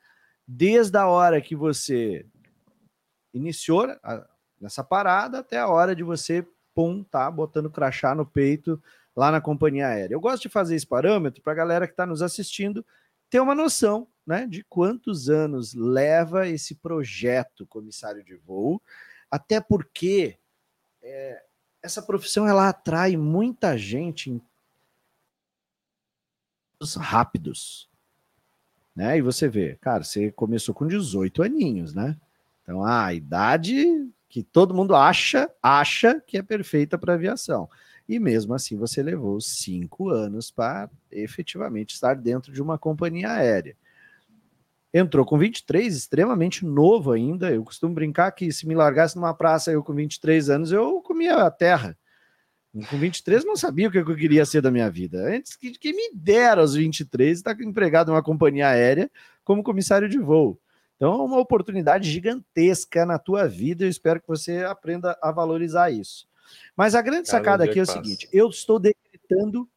desde 0.48 0.98
a 0.98 1.08
hora 1.08 1.42
que 1.42 1.56
você 1.56 2.26
iniciou 3.34 3.88
nessa 4.60 4.84
parada 4.84 5.40
até 5.40 5.58
a 5.58 5.68
hora 5.68 5.96
de 5.96 6.04
você, 6.04 6.46
tá 7.04 7.30
botando 7.30 7.70
crachá 7.70 8.14
no 8.16 8.26
peito 8.26 8.82
lá 9.16 9.32
na 9.32 9.42
companhia 9.42 9.88
aérea. 9.88 10.16
Eu 10.16 10.22
gosto 10.22 10.44
de 10.44 10.50
fazer 10.50 10.76
esse 10.76 10.88
parâmetro 10.88 11.42
para 11.42 11.54
a 11.54 11.56
galera 11.56 11.88
que 11.88 11.94
está 11.94 12.06
nos 12.06 12.22
assistindo 12.22 12.86
ter 13.30 13.40
uma 13.40 13.56
noção 13.56 14.08
né, 14.26 14.46
de 14.46 14.64
quantos 14.64 15.30
anos 15.30 15.74
leva 15.74 16.48
esse 16.48 16.76
projeto 16.76 17.66
comissário 17.66 18.24
de 18.24 18.36
voo, 18.36 18.82
até 19.30 19.60
porque 19.60 20.38
é, 21.02 21.44
essa 21.82 22.02
profissão 22.02 22.48
ela 22.48 22.70
atrai 22.70 23.16
muita 23.18 23.78
gente 23.78 24.30
em 24.30 24.42
rápidos. 26.98 27.90
Né? 28.96 29.18
E 29.18 29.22
você 29.22 29.48
vê, 29.48 29.78
cara, 29.80 30.04
você 30.04 30.32
começou 30.32 30.76
com 30.76 30.88
18 30.88 31.44
aninhos, 31.44 31.94
né? 31.94 32.18
Então, 32.62 32.84
a 32.84 33.14
idade 33.14 34.10
que 34.32 34.42
todo 34.42 34.74
mundo 34.74 34.96
acha, 34.96 35.52
acha 35.62 36.22
que 36.26 36.38
é 36.38 36.42
perfeita 36.42 36.98
para 36.98 37.16
aviação. 37.16 37.70
E 38.08 38.18
mesmo 38.18 38.54
assim, 38.54 38.78
você 38.78 39.04
levou 39.04 39.42
cinco 39.42 40.10
anos 40.10 40.50
para 40.50 40.90
efetivamente 41.12 41.94
estar 41.94 42.16
dentro 42.16 42.52
de 42.54 42.62
uma 42.62 42.78
companhia 42.78 43.30
aérea. 43.30 43.76
Entrou 44.94 45.26
com 45.26 45.38
23, 45.38 45.96
extremamente 45.96 46.66
novo 46.66 47.12
ainda. 47.12 47.52
Eu 47.52 47.62
costumo 47.64 47.94
brincar 47.94 48.32
que 48.32 48.52
se 48.54 48.66
me 48.66 48.74
largasse 48.74 49.18
numa 49.18 49.34
praça 49.34 49.70
eu 49.70 49.84
com 49.84 49.94
23 49.94 50.50
anos, 50.50 50.72
eu 50.72 51.02
comia 51.02 51.36
a 51.36 51.52
terra. 51.52 51.98
Com 52.90 52.98
23 52.98 53.44
não 53.44 53.58
sabia 53.58 53.90
o 53.90 53.92
que 53.92 53.98
eu 53.98 54.16
queria 54.16 54.46
ser 54.46 54.62
da 54.62 54.72
minha 54.72 54.90
vida. 54.90 55.28
Antes 55.28 55.58
que, 55.58 55.72
que 55.72 55.92
me 55.92 56.10
dera 56.14 56.62
aos 56.62 56.74
23 56.74 57.38
estar 57.38 57.60
empregado 57.60 58.12
em 58.12 58.14
uma 58.14 58.24
companhia 58.24 58.70
aérea 58.70 59.12
como 59.44 59.62
comissário 59.62 60.08
de 60.08 60.18
voo. 60.18 60.58
Então, 61.02 61.14
é 61.16 61.24
uma 61.24 61.40
oportunidade 61.40 62.08
gigantesca 62.08 63.08
na 63.08 63.18
tua 63.18 63.48
vida. 63.48 63.84
Eu 63.84 63.90
espero 63.90 64.22
que 64.22 64.28
você 64.28 64.64
aprenda 64.64 65.18
a 65.20 65.32
valorizar 65.32 65.90
isso. 65.90 66.28
Mas 66.78 66.94
a 66.94 67.02
grande 67.02 67.28
sacada 67.28 67.64
aqui 67.64 67.80
é 67.80 67.82
o 67.82 67.88
seguinte: 67.88 68.30
eu 68.32 68.48
estou 68.48 68.78
decretando 68.78 69.68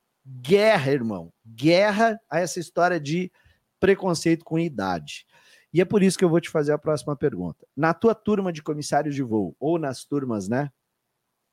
guerra, 0.42 0.92
irmão. 0.92 1.32
Guerra 1.46 2.20
a 2.28 2.40
essa 2.40 2.60
história 2.60 3.00
de 3.00 3.32
preconceito 3.80 4.44
com 4.44 4.58
idade. 4.58 5.26
E 5.72 5.80
é 5.80 5.84
por 5.86 6.02
isso 6.02 6.18
que 6.18 6.26
eu 6.26 6.28
vou 6.28 6.42
te 6.42 6.50
fazer 6.50 6.72
a 6.72 6.78
próxima 6.78 7.16
pergunta. 7.16 7.66
Na 7.74 7.94
tua 7.94 8.14
turma 8.14 8.52
de 8.52 8.62
comissários 8.62 9.14
de 9.14 9.22
voo, 9.22 9.56
ou 9.58 9.78
nas 9.78 10.04
turmas, 10.04 10.46
né? 10.46 10.70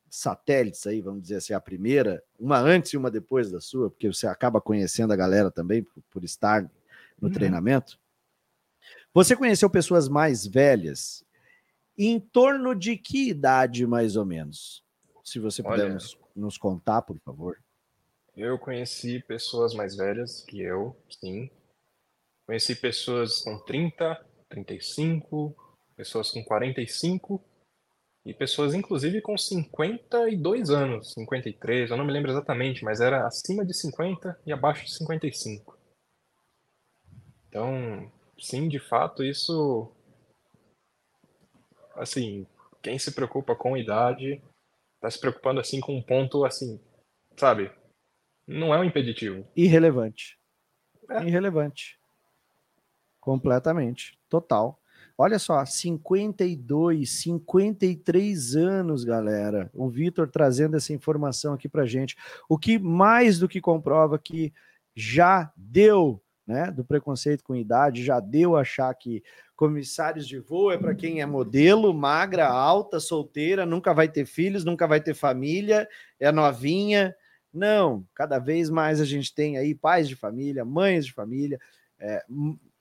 Satélites 0.10 0.86
aí, 0.86 1.00
vamos 1.00 1.22
dizer 1.22 1.38
assim, 1.38 1.54
a 1.54 1.62
primeira, 1.62 2.22
uma 2.38 2.60
antes 2.60 2.92
e 2.92 2.98
uma 2.98 3.10
depois 3.10 3.50
da 3.50 3.62
sua, 3.62 3.90
porque 3.90 4.12
você 4.12 4.28
acaba 4.28 4.60
conhecendo 4.60 5.14
a 5.14 5.16
galera 5.16 5.50
também 5.50 5.82
por, 5.82 6.04
por 6.10 6.24
estar 6.26 6.62
no 7.22 7.30
uhum. 7.30 7.34
treinamento. 7.34 8.01
Você 9.14 9.36
conheceu 9.36 9.70
pessoas 9.70 10.08
mais 10.08 10.46
velhas? 10.48 11.26
Em 11.98 12.20
torno 12.20 12.74
de 12.74 12.98
que 12.98 13.30
idade, 13.30 13.86
mais 13.86 14.16
ou 14.16 14.26
menos? 14.26 14.84
Se 15.24 15.38
você 15.38 15.62
puder 15.62 15.86
Olha, 15.86 15.94
nos, 15.96 16.18
nos 16.36 16.58
contar, 16.58 17.02
por 17.02 17.20
favor. 17.20 17.62
Eu 18.36 18.58
conheci 18.58 19.20
pessoas 19.20 19.74
mais 19.74 19.96
velhas 19.96 20.44
que 20.46 20.62
eu, 20.62 20.96
sim. 21.10 21.50
Conheci 22.46 22.76
pessoas 22.76 23.42
com 23.42 23.60
30, 23.60 24.26
35, 24.50 25.56
pessoas 25.96 26.32
com 26.32 26.44
45 26.44 27.44
e 28.26 28.34
pessoas, 28.34 28.74
inclusive, 28.74 29.22
com 29.22 29.38
52 29.38 30.70
anos, 30.70 31.14
53, 31.14 31.90
eu 31.90 31.98
não 31.98 32.06
me 32.06 32.14
lembro 32.14 32.32
exatamente, 32.32 32.84
mas 32.84 33.02
era 33.02 33.28
acima 33.28 33.66
de 33.66 33.74
50 33.74 34.40
e 34.46 34.54
abaixo 34.54 34.86
de 34.86 34.94
55. 34.94 35.78
Então, 37.50 38.12
sim, 38.42 38.68
de 38.68 38.80
fato, 38.80 39.24
isso. 39.24 39.92
Assim, 41.96 42.46
quem 42.82 42.98
se 42.98 43.12
preocupa 43.12 43.56
com 43.56 43.78
idade 43.78 44.42
tá 45.00 45.10
se 45.10 45.20
preocupando 45.20 45.60
assim 45.60 45.80
com 45.80 45.96
um 45.96 46.02
ponto 46.02 46.46
assim, 46.46 46.80
sabe? 47.38 47.72
Não 48.48 48.74
é 48.74 48.80
um 48.80 48.84
impeditivo. 48.84 49.48
Irrelevante. 49.56 50.38
É. 51.10 51.24
Irrelevante. 51.24 52.00
Completamente. 53.20 54.18
Total. 54.30 54.80
Olha 55.18 55.38
só, 55.38 55.64
52, 55.64 57.10
53 57.22 58.56
anos, 58.56 59.04
galera. 59.04 59.70
O 59.74 59.90
Vitor 59.90 60.28
trazendo 60.28 60.78
essa 60.78 60.94
informação 60.94 61.54
aqui 61.54 61.70
pra 61.70 61.86
gente. 61.86 62.16
O 62.50 62.58
que 62.58 62.80
mais 62.80 63.38
do 63.38 63.48
que 63.48 63.62
comprova 63.62 64.18
que 64.18 64.52
já 64.96 65.52
deu 65.56 66.22
né, 66.46 66.72
do 66.72 66.84
preconceito 66.84 67.44
com 67.44 67.56
idade, 67.56 68.04
já 68.04 68.20
deu 68.20 68.56
achar 68.56 68.94
que 68.94 69.24
comissários 69.56 70.28
de 70.28 70.40
voo 70.40 70.72
é 70.72 70.78
para 70.78 70.96
quem 70.96 71.22
é 71.22 71.26
modelo, 71.26 71.94
magra, 71.94 72.48
alta, 72.48 73.00
solteira, 73.00 73.66
nunca 73.66 73.94
vai 73.94 74.10
ter 74.10 74.26
filhos, 74.26 74.66
nunca 74.66 74.88
vai 74.88 75.00
ter 75.00 75.14
família, 75.14 75.88
é 76.20 76.32
novinha. 76.32 77.16
Não, 77.54 78.06
cada 78.16 78.40
vez 78.40 78.70
mais 78.70 79.00
a 79.00 79.06
gente 79.06 79.34
tem 79.36 79.58
aí 79.58 79.76
pais 79.76 80.08
de 80.08 80.16
família, 80.16 80.66
mães 80.66 81.06
de 81.06 81.14
família, 81.14 81.60
é, 82.00 82.26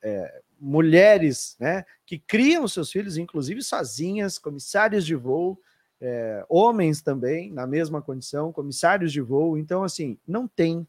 é, 0.02 0.40
mulheres 0.58 1.56
né, 1.60 1.84
que 2.06 2.18
criam 2.18 2.66
seus 2.66 2.90
filhos, 2.90 3.18
inclusive 3.18 3.62
sozinhas, 3.62 4.38
comissários 4.38 5.04
de 5.04 5.14
voo, 5.14 5.60
é, 6.00 6.44
homens 6.48 7.02
também, 7.02 7.52
na 7.52 7.66
mesma 7.66 8.00
condição, 8.00 8.52
comissários 8.52 9.12
de 9.12 9.20
voo. 9.20 9.58
Então, 9.58 9.84
assim, 9.84 10.18
não 10.26 10.48
tem 10.48 10.88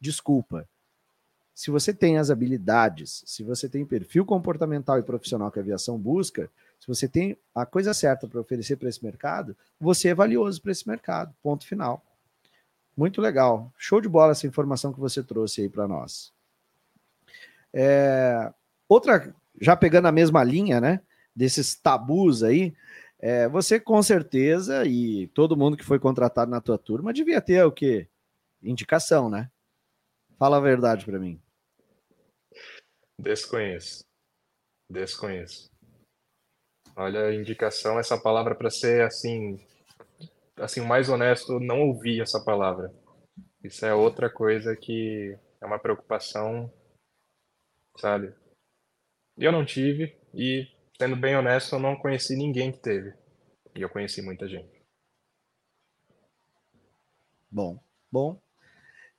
desculpa 0.00 0.66
se 1.58 1.72
você 1.72 1.92
tem 1.92 2.18
as 2.18 2.30
habilidades, 2.30 3.24
se 3.26 3.42
você 3.42 3.68
tem 3.68 3.84
perfil 3.84 4.24
comportamental 4.24 4.96
e 4.96 5.02
profissional 5.02 5.50
que 5.50 5.58
a 5.58 5.62
aviação 5.62 5.98
busca, 5.98 6.48
se 6.78 6.86
você 6.86 7.08
tem 7.08 7.36
a 7.52 7.66
coisa 7.66 7.92
certa 7.92 8.28
para 8.28 8.40
oferecer 8.40 8.76
para 8.76 8.88
esse 8.88 9.04
mercado, 9.04 9.56
você 9.80 10.10
é 10.10 10.14
valioso 10.14 10.62
para 10.62 10.70
esse 10.70 10.86
mercado. 10.86 11.34
Ponto 11.42 11.66
final. 11.66 12.00
Muito 12.96 13.20
legal. 13.20 13.72
Show 13.76 14.00
de 14.00 14.08
bola 14.08 14.30
essa 14.30 14.46
informação 14.46 14.92
que 14.92 15.00
você 15.00 15.20
trouxe 15.20 15.62
aí 15.62 15.68
para 15.68 15.88
nós. 15.88 16.32
É, 17.74 18.52
outra, 18.88 19.34
já 19.60 19.74
pegando 19.74 20.06
a 20.06 20.12
mesma 20.12 20.44
linha, 20.44 20.80
né? 20.80 21.00
Desses 21.34 21.74
tabus 21.74 22.44
aí, 22.44 22.72
é, 23.18 23.48
você 23.48 23.80
com 23.80 24.00
certeza 24.00 24.84
e 24.86 25.26
todo 25.34 25.56
mundo 25.56 25.76
que 25.76 25.84
foi 25.84 25.98
contratado 25.98 26.52
na 26.52 26.60
tua 26.60 26.78
turma 26.78 27.12
devia 27.12 27.40
ter 27.40 27.64
o 27.64 27.72
quê? 27.72 28.06
Indicação, 28.62 29.28
né? 29.28 29.50
Fala 30.38 30.58
a 30.58 30.60
verdade 30.60 31.04
para 31.04 31.18
mim. 31.18 31.40
Desconheço. 33.18 34.04
Desconheço. 34.88 35.68
Olha, 36.96 37.26
a 37.26 37.34
indicação, 37.34 37.98
essa 37.98 38.16
palavra 38.20 38.54
para 38.54 38.70
ser 38.70 39.02
assim, 39.02 39.58
assim, 40.56 40.80
mais 40.80 41.08
honesto, 41.08 41.58
não 41.60 41.82
ouvi 41.88 42.20
essa 42.20 42.42
palavra. 42.44 42.92
Isso 43.62 43.84
é 43.84 43.92
outra 43.94 44.30
coisa 44.30 44.76
que 44.76 45.36
é 45.60 45.66
uma 45.66 45.78
preocupação, 45.78 46.72
sabe? 47.98 48.32
Eu 49.36 49.52
não 49.52 49.64
tive 49.64 50.16
e, 50.32 50.68
sendo 50.96 51.16
bem 51.16 51.36
honesto, 51.36 51.74
eu 51.74 51.80
não 51.80 51.96
conheci 51.96 52.36
ninguém 52.36 52.72
que 52.72 52.78
teve. 52.78 53.14
E 53.74 53.82
eu 53.82 53.88
conheci 53.88 54.22
muita 54.22 54.48
gente. 54.48 54.82
Bom, 57.50 57.78
bom. 58.10 58.40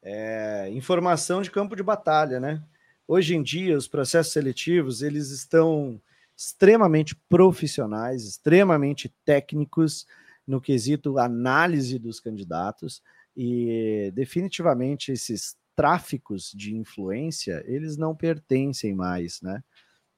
É, 0.01 0.69
informação 0.69 1.41
de 1.41 1.51
campo 1.51 1.75
de 1.75 1.83
batalha, 1.83 2.39
né? 2.39 2.63
Hoje 3.11 3.35
em 3.35 3.41
dia, 3.41 3.75
os 3.75 3.87
processos 3.87 4.31
seletivos 4.31 5.01
eles 5.01 5.31
estão 5.31 5.99
extremamente 6.37 7.15
profissionais, 7.15 8.23
extremamente 8.23 9.09
técnicos. 9.25 10.05
no 10.45 10.61
quesito 10.61 11.17
análise 11.17 11.97
dos 11.97 12.19
candidatos 12.19 13.01
e 13.35 14.11
definitivamente 14.13 15.11
esses 15.11 15.57
tráficos 15.75 16.51
de 16.55 16.75
influência, 16.75 17.63
eles 17.65 17.97
não 17.97 18.15
pertencem 18.15 18.93
mais, 18.93 19.41
né, 19.41 19.63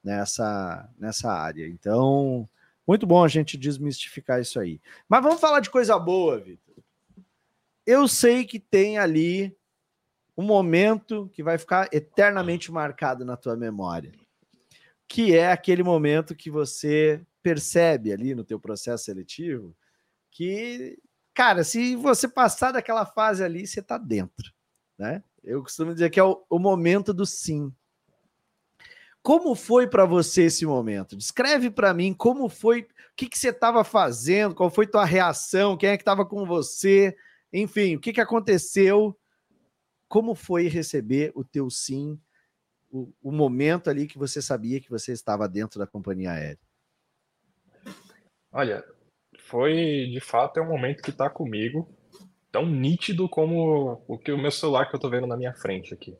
nessa, 0.03 0.89
nessa 0.97 1.31
área. 1.31 1.67
Então, 1.67 2.47
muito 2.85 3.07
bom 3.07 3.23
a 3.23 3.27
gente 3.29 3.57
desmistificar 3.57 4.41
isso 4.41 4.59
aí. 4.59 4.81
Mas 5.07 5.23
vamos 5.23 5.39
falar 5.39 5.61
de 5.61 5.69
coisa 5.69 5.97
boa, 5.97 6.39
Vitor. 6.39 6.75
Eu 7.85 8.05
sei 8.05 8.43
que 8.43 8.59
tem 8.59 8.97
ali 8.97 9.55
um 10.37 10.43
momento 10.43 11.29
que 11.33 11.43
vai 11.43 11.57
ficar 11.57 11.89
eternamente 11.91 12.71
marcado 12.71 13.25
na 13.25 13.35
tua 13.35 13.55
memória, 13.55 14.11
que 15.07 15.35
é 15.35 15.51
aquele 15.51 15.83
momento 15.83 16.35
que 16.35 16.49
você 16.49 17.25
percebe 17.43 18.13
ali 18.13 18.33
no 18.33 18.43
teu 18.43 18.59
processo 18.59 19.05
seletivo 19.05 19.75
que, 20.31 20.97
cara, 21.33 21.63
se 21.63 21.95
você 21.95 22.27
passar 22.27 22.71
daquela 22.71 23.05
fase 23.05 23.43
ali, 23.43 23.67
você 23.67 23.81
está 23.81 23.97
dentro, 23.97 24.51
né? 24.97 25.21
Eu 25.43 25.61
costumo 25.61 25.93
dizer 25.93 26.09
que 26.09 26.19
é 26.19 26.23
o, 26.23 26.43
o 26.49 26.57
momento 26.57 27.13
do 27.13 27.25
sim. 27.25 27.73
Como 29.21 29.53
foi 29.53 29.87
para 29.87 30.05
você 30.05 30.43
esse 30.43 30.65
momento? 30.65 31.15
Descreve 31.15 31.69
para 31.69 31.93
mim 31.93 32.13
como 32.13 32.47
foi, 32.47 32.81
o 32.81 32.87
que, 33.15 33.27
que 33.27 33.37
você 33.37 33.49
estava 33.49 33.83
fazendo, 33.83 34.55
qual 34.55 34.69
foi 34.69 34.87
tua 34.87 35.05
reação, 35.05 35.77
quem 35.77 35.89
é 35.89 35.97
que 35.97 36.01
estava 36.01 36.25
com 36.25 36.45
você, 36.45 37.15
enfim, 37.51 37.95
o 37.95 37.99
que, 37.99 38.13
que 38.13 38.21
aconteceu, 38.21 39.15
como 40.11 40.35
foi 40.35 40.67
receber 40.67 41.31
o 41.33 41.41
teu 41.41 41.69
sim, 41.69 42.19
o, 42.91 43.13
o 43.23 43.31
momento 43.31 43.89
ali 43.89 44.05
que 44.05 44.17
você 44.17 44.41
sabia 44.41 44.81
que 44.81 44.89
você 44.89 45.13
estava 45.13 45.47
dentro 45.47 45.79
da 45.79 45.87
companhia 45.87 46.33
aérea? 46.33 46.59
Olha, 48.51 48.83
foi 49.39 50.09
de 50.11 50.19
fato 50.19 50.59
é 50.59 50.61
um 50.61 50.67
momento 50.67 51.01
que 51.01 51.11
está 51.11 51.29
comigo, 51.29 51.87
tão 52.51 52.65
nítido 52.65 53.29
como 53.29 54.03
o 54.05 54.17
que 54.17 54.33
o 54.33 54.37
meu 54.37 54.51
celular 54.51 54.89
que 54.89 54.95
eu 54.95 54.97
estou 54.97 55.09
vendo 55.09 55.25
na 55.27 55.37
minha 55.37 55.53
frente 55.53 55.93
aqui. 55.93 56.13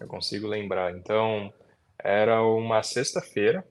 Eu 0.00 0.08
consigo 0.08 0.48
lembrar. 0.48 0.92
Então, 0.96 1.54
era 1.96 2.42
uma 2.42 2.82
sexta-feira, 2.82 3.64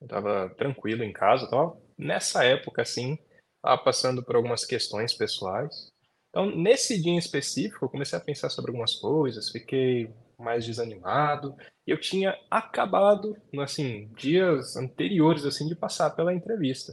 eu 0.00 0.06
estava 0.06 0.48
tranquilo 0.54 1.04
em 1.04 1.12
casa, 1.12 1.50
tava 1.50 1.78
nessa 1.98 2.44
época 2.44 2.80
assim, 2.80 3.18
estava 3.56 3.76
passando 3.82 4.24
por 4.24 4.36
algumas 4.36 4.64
questões 4.64 5.12
pessoais. 5.12 5.92
Então, 6.30 6.54
nesse 6.54 7.00
dia 7.00 7.12
em 7.12 7.18
específico, 7.18 7.84
eu 7.84 7.88
comecei 7.88 8.18
a 8.18 8.22
pensar 8.22 8.50
sobre 8.50 8.70
algumas 8.70 8.96
coisas, 8.96 9.50
fiquei 9.50 10.12
mais 10.38 10.64
desanimado. 10.64 11.56
E 11.86 11.90
eu 11.90 11.98
tinha 11.98 12.38
acabado, 12.50 13.36
assim, 13.60 14.08
dias 14.14 14.76
anteriores 14.76 15.44
assim 15.44 15.66
de 15.66 15.74
passar 15.74 16.10
pela 16.10 16.34
entrevista. 16.34 16.92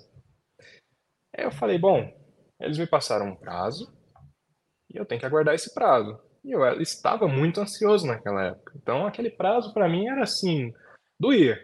Aí 1.36 1.44
eu 1.44 1.52
falei, 1.52 1.78
bom, 1.78 2.12
eles 2.60 2.78
me 2.78 2.88
passaram 2.88 3.28
um 3.28 3.36
prazo 3.36 3.94
e 4.90 4.98
eu 4.98 5.06
tenho 5.06 5.20
que 5.20 5.26
aguardar 5.26 5.54
esse 5.54 5.74
prazo. 5.74 6.20
E 6.44 6.52
eu 6.52 6.64
estava 6.82 7.28
muito 7.28 7.60
ansioso 7.60 8.08
naquela 8.08 8.46
época. 8.46 8.74
Então 8.76 9.06
aquele 9.06 9.30
prazo 9.30 9.74
para 9.74 9.90
mim 9.90 10.08
era 10.08 10.24
assim, 10.24 10.74
doía. 11.20 11.60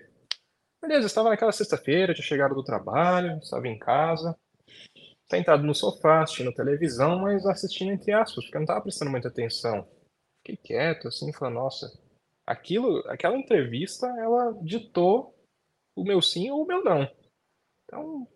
Beleza, 0.81 1.03
eu 1.03 1.07
estava 1.07 1.29
naquela 1.29 1.51
sexta-feira, 1.51 2.13
tinha 2.13 2.25
chegado 2.25 2.55
do 2.55 2.63
trabalho, 2.63 3.37
estava 3.37 3.67
em 3.67 3.77
casa, 3.77 4.35
sentado 5.31 5.63
no 5.63 5.73
sofá, 5.73 6.21
assistindo 6.21 6.53
televisão, 6.53 7.19
mas 7.19 7.45
assistindo 7.45 7.91
entre 7.91 8.11
aspas, 8.11 8.43
porque 8.43 8.57
eu 8.57 8.59
não 8.59 8.65
estava 8.65 8.81
prestando 8.81 9.11
muita 9.11 9.29
atenção. 9.29 9.87
Fiquei 10.39 10.57
quieto, 10.57 11.07
assim, 11.07 11.31
falando, 11.31 11.55
nossa, 11.55 11.91
aquilo, 12.45 12.99
aquela 13.07 13.37
entrevista, 13.37 14.07
ela 14.19 14.53
ditou 14.61 15.33
o 15.95 16.03
meu 16.03 16.21
sim 16.21 16.51
ou 16.51 16.63
o 16.63 16.67
meu 16.67 16.83
não. 16.83 17.09
Então, 17.85 18.27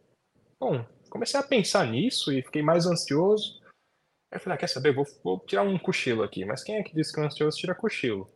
bom, 0.60 0.86
comecei 1.10 1.40
a 1.40 1.44
pensar 1.44 1.86
nisso 1.86 2.32
e 2.32 2.42
fiquei 2.42 2.62
mais 2.62 2.86
ansioso. 2.86 3.62
Aí 4.32 4.38
eu 4.38 4.40
falei, 4.40 4.56
ah, 4.56 4.60
quer 4.60 4.68
saber, 4.68 4.94
vou, 4.94 5.06
vou, 5.24 5.40
tirar 5.40 5.64
um 5.64 5.78
cochilo 5.78 6.24
aqui. 6.24 6.46
Mas 6.46 6.64
quem 6.64 6.76
é 6.76 6.84
que 6.84 6.96
disse 6.96 7.14
que 7.14 7.20
o 7.20 7.24
ansioso 7.24 7.58
tira 7.58 7.76
cochilo? 7.76 8.32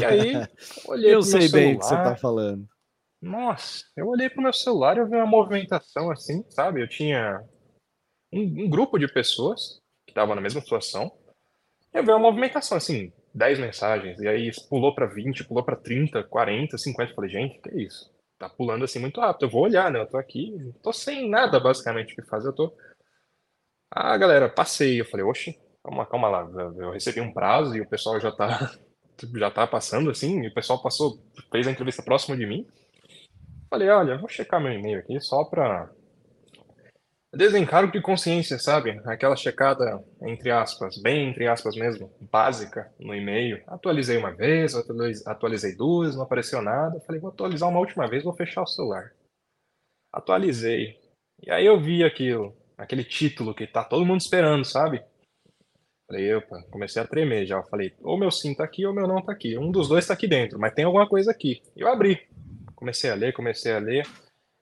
E 0.00 0.04
aí, 0.04 0.32
olhei 0.88 1.14
Eu 1.14 1.22
sei 1.22 1.48
bem 1.48 1.74
o 1.74 1.78
que 1.78 1.84
você 1.84 1.94
tá 1.94 2.16
falando. 2.16 2.68
Nossa, 3.26 3.84
eu 3.96 4.06
olhei 4.08 4.30
pro 4.30 4.42
meu 4.42 4.52
celular 4.52 4.96
e 4.96 5.00
eu 5.00 5.08
vi 5.08 5.16
uma 5.16 5.26
movimentação 5.26 6.10
assim, 6.10 6.44
sabe? 6.50 6.82
Eu 6.82 6.88
tinha 6.88 7.42
um, 8.32 8.64
um 8.64 8.70
grupo 8.70 8.98
de 8.98 9.12
pessoas 9.12 9.80
que 10.06 10.12
estavam 10.12 10.34
na 10.34 10.40
mesma 10.40 10.60
situação. 10.60 11.10
Eu 11.92 12.04
vi 12.04 12.10
uma 12.10 12.18
movimentação 12.18 12.76
assim, 12.76 13.12
10 13.34 13.58
mensagens, 13.58 14.20
e 14.20 14.28
aí 14.28 14.50
pulou 14.68 14.94
para 14.94 15.06
20, 15.06 15.44
pulou 15.44 15.64
para 15.64 15.76
30, 15.76 16.22
40, 16.24 16.78
50. 16.78 17.10
Eu 17.10 17.14
falei, 17.14 17.30
gente, 17.30 17.60
que 17.60 17.70
isso? 17.82 18.14
tá 18.38 18.48
pulando 18.48 18.84
assim 18.84 18.98
muito 18.98 19.20
rápido. 19.20 19.46
Eu 19.46 19.50
vou 19.50 19.62
olhar, 19.62 19.90
né? 19.90 20.00
Eu 20.00 20.06
tô 20.06 20.16
aqui, 20.16 20.54
tô 20.82 20.92
sem 20.92 21.28
nada 21.28 21.58
basicamente 21.58 22.12
o 22.12 22.16
que 22.16 22.28
fazer. 22.28 22.48
Eu 22.48 22.52
tô. 22.52 22.72
Ah, 23.90 24.16
galera, 24.16 24.48
passei. 24.48 25.00
Eu 25.00 25.04
falei, 25.06 25.24
oxe, 25.24 25.58
calma, 25.82 26.06
calma 26.06 26.28
lá. 26.28 26.48
Eu 26.76 26.92
recebi 26.92 27.20
um 27.20 27.32
prazo 27.32 27.76
e 27.76 27.80
o 27.80 27.88
pessoal 27.88 28.20
já 28.20 28.32
tá, 28.32 28.72
já 29.36 29.50
tá 29.50 29.66
passando 29.66 30.10
assim. 30.10 30.42
E 30.42 30.48
o 30.48 30.54
pessoal 30.54 30.82
passou, 30.82 31.18
fez 31.50 31.66
a 31.66 31.70
entrevista 31.70 32.02
próximo 32.02 32.36
de 32.36 32.46
mim. 32.46 32.66
Falei, 33.68 33.88
olha, 33.88 34.18
vou 34.18 34.28
checar 34.28 34.60
meu 34.60 34.72
e-mail 34.72 35.00
aqui 35.00 35.20
só 35.20 35.44
pra 35.44 35.90
Desencargo 37.36 37.92
de 37.92 38.00
consciência, 38.00 38.58
sabe? 38.58 38.98
Aquela 39.04 39.36
checada, 39.36 40.02
entre 40.22 40.50
aspas, 40.50 40.96
bem 40.96 41.28
entre 41.28 41.46
aspas 41.46 41.76
mesmo, 41.76 42.10
básica 42.32 42.90
no 42.98 43.14
e-mail. 43.14 43.62
Atualizei 43.66 44.16
uma 44.16 44.34
vez, 44.34 44.74
atualizei 45.26 45.76
duas, 45.76 46.16
não 46.16 46.22
apareceu 46.22 46.62
nada. 46.62 46.98
Falei, 47.00 47.20
vou 47.20 47.30
atualizar 47.30 47.68
uma 47.68 47.80
última 47.80 48.08
vez, 48.08 48.24
vou 48.24 48.32
fechar 48.32 48.62
o 48.62 48.66
celular. 48.66 49.12
Atualizei. 50.10 50.98
E 51.42 51.50
aí 51.50 51.66
eu 51.66 51.78
vi 51.78 52.02
aquilo, 52.02 52.56
aquele 52.78 53.04
título 53.04 53.54
que 53.54 53.66
tá 53.66 53.84
todo 53.84 54.06
mundo 54.06 54.20
esperando, 54.20 54.64
sabe? 54.64 55.04
Falei, 56.06 56.34
opa, 56.36 56.62
comecei 56.70 57.02
a 57.02 57.06
tremer 57.06 57.44
já. 57.44 57.62
Falei, 57.64 57.92
ou 58.00 58.16
meu 58.16 58.30
sim 58.30 58.54
tá 58.54 58.64
aqui 58.64 58.86
ou 58.86 58.94
meu 58.94 59.06
não 59.06 59.20
tá 59.20 59.32
aqui. 59.32 59.58
Um 59.58 59.70
dos 59.70 59.88
dois 59.88 60.06
tá 60.06 60.14
aqui 60.14 60.26
dentro, 60.26 60.58
mas 60.58 60.72
tem 60.72 60.86
alguma 60.86 61.06
coisa 61.06 61.32
aqui. 61.32 61.60
Eu 61.76 61.88
abri. 61.88 62.26
Comecei 62.76 63.10
a 63.10 63.14
ler, 63.14 63.32
comecei 63.32 63.72
a 63.72 63.78
ler. 63.78 64.06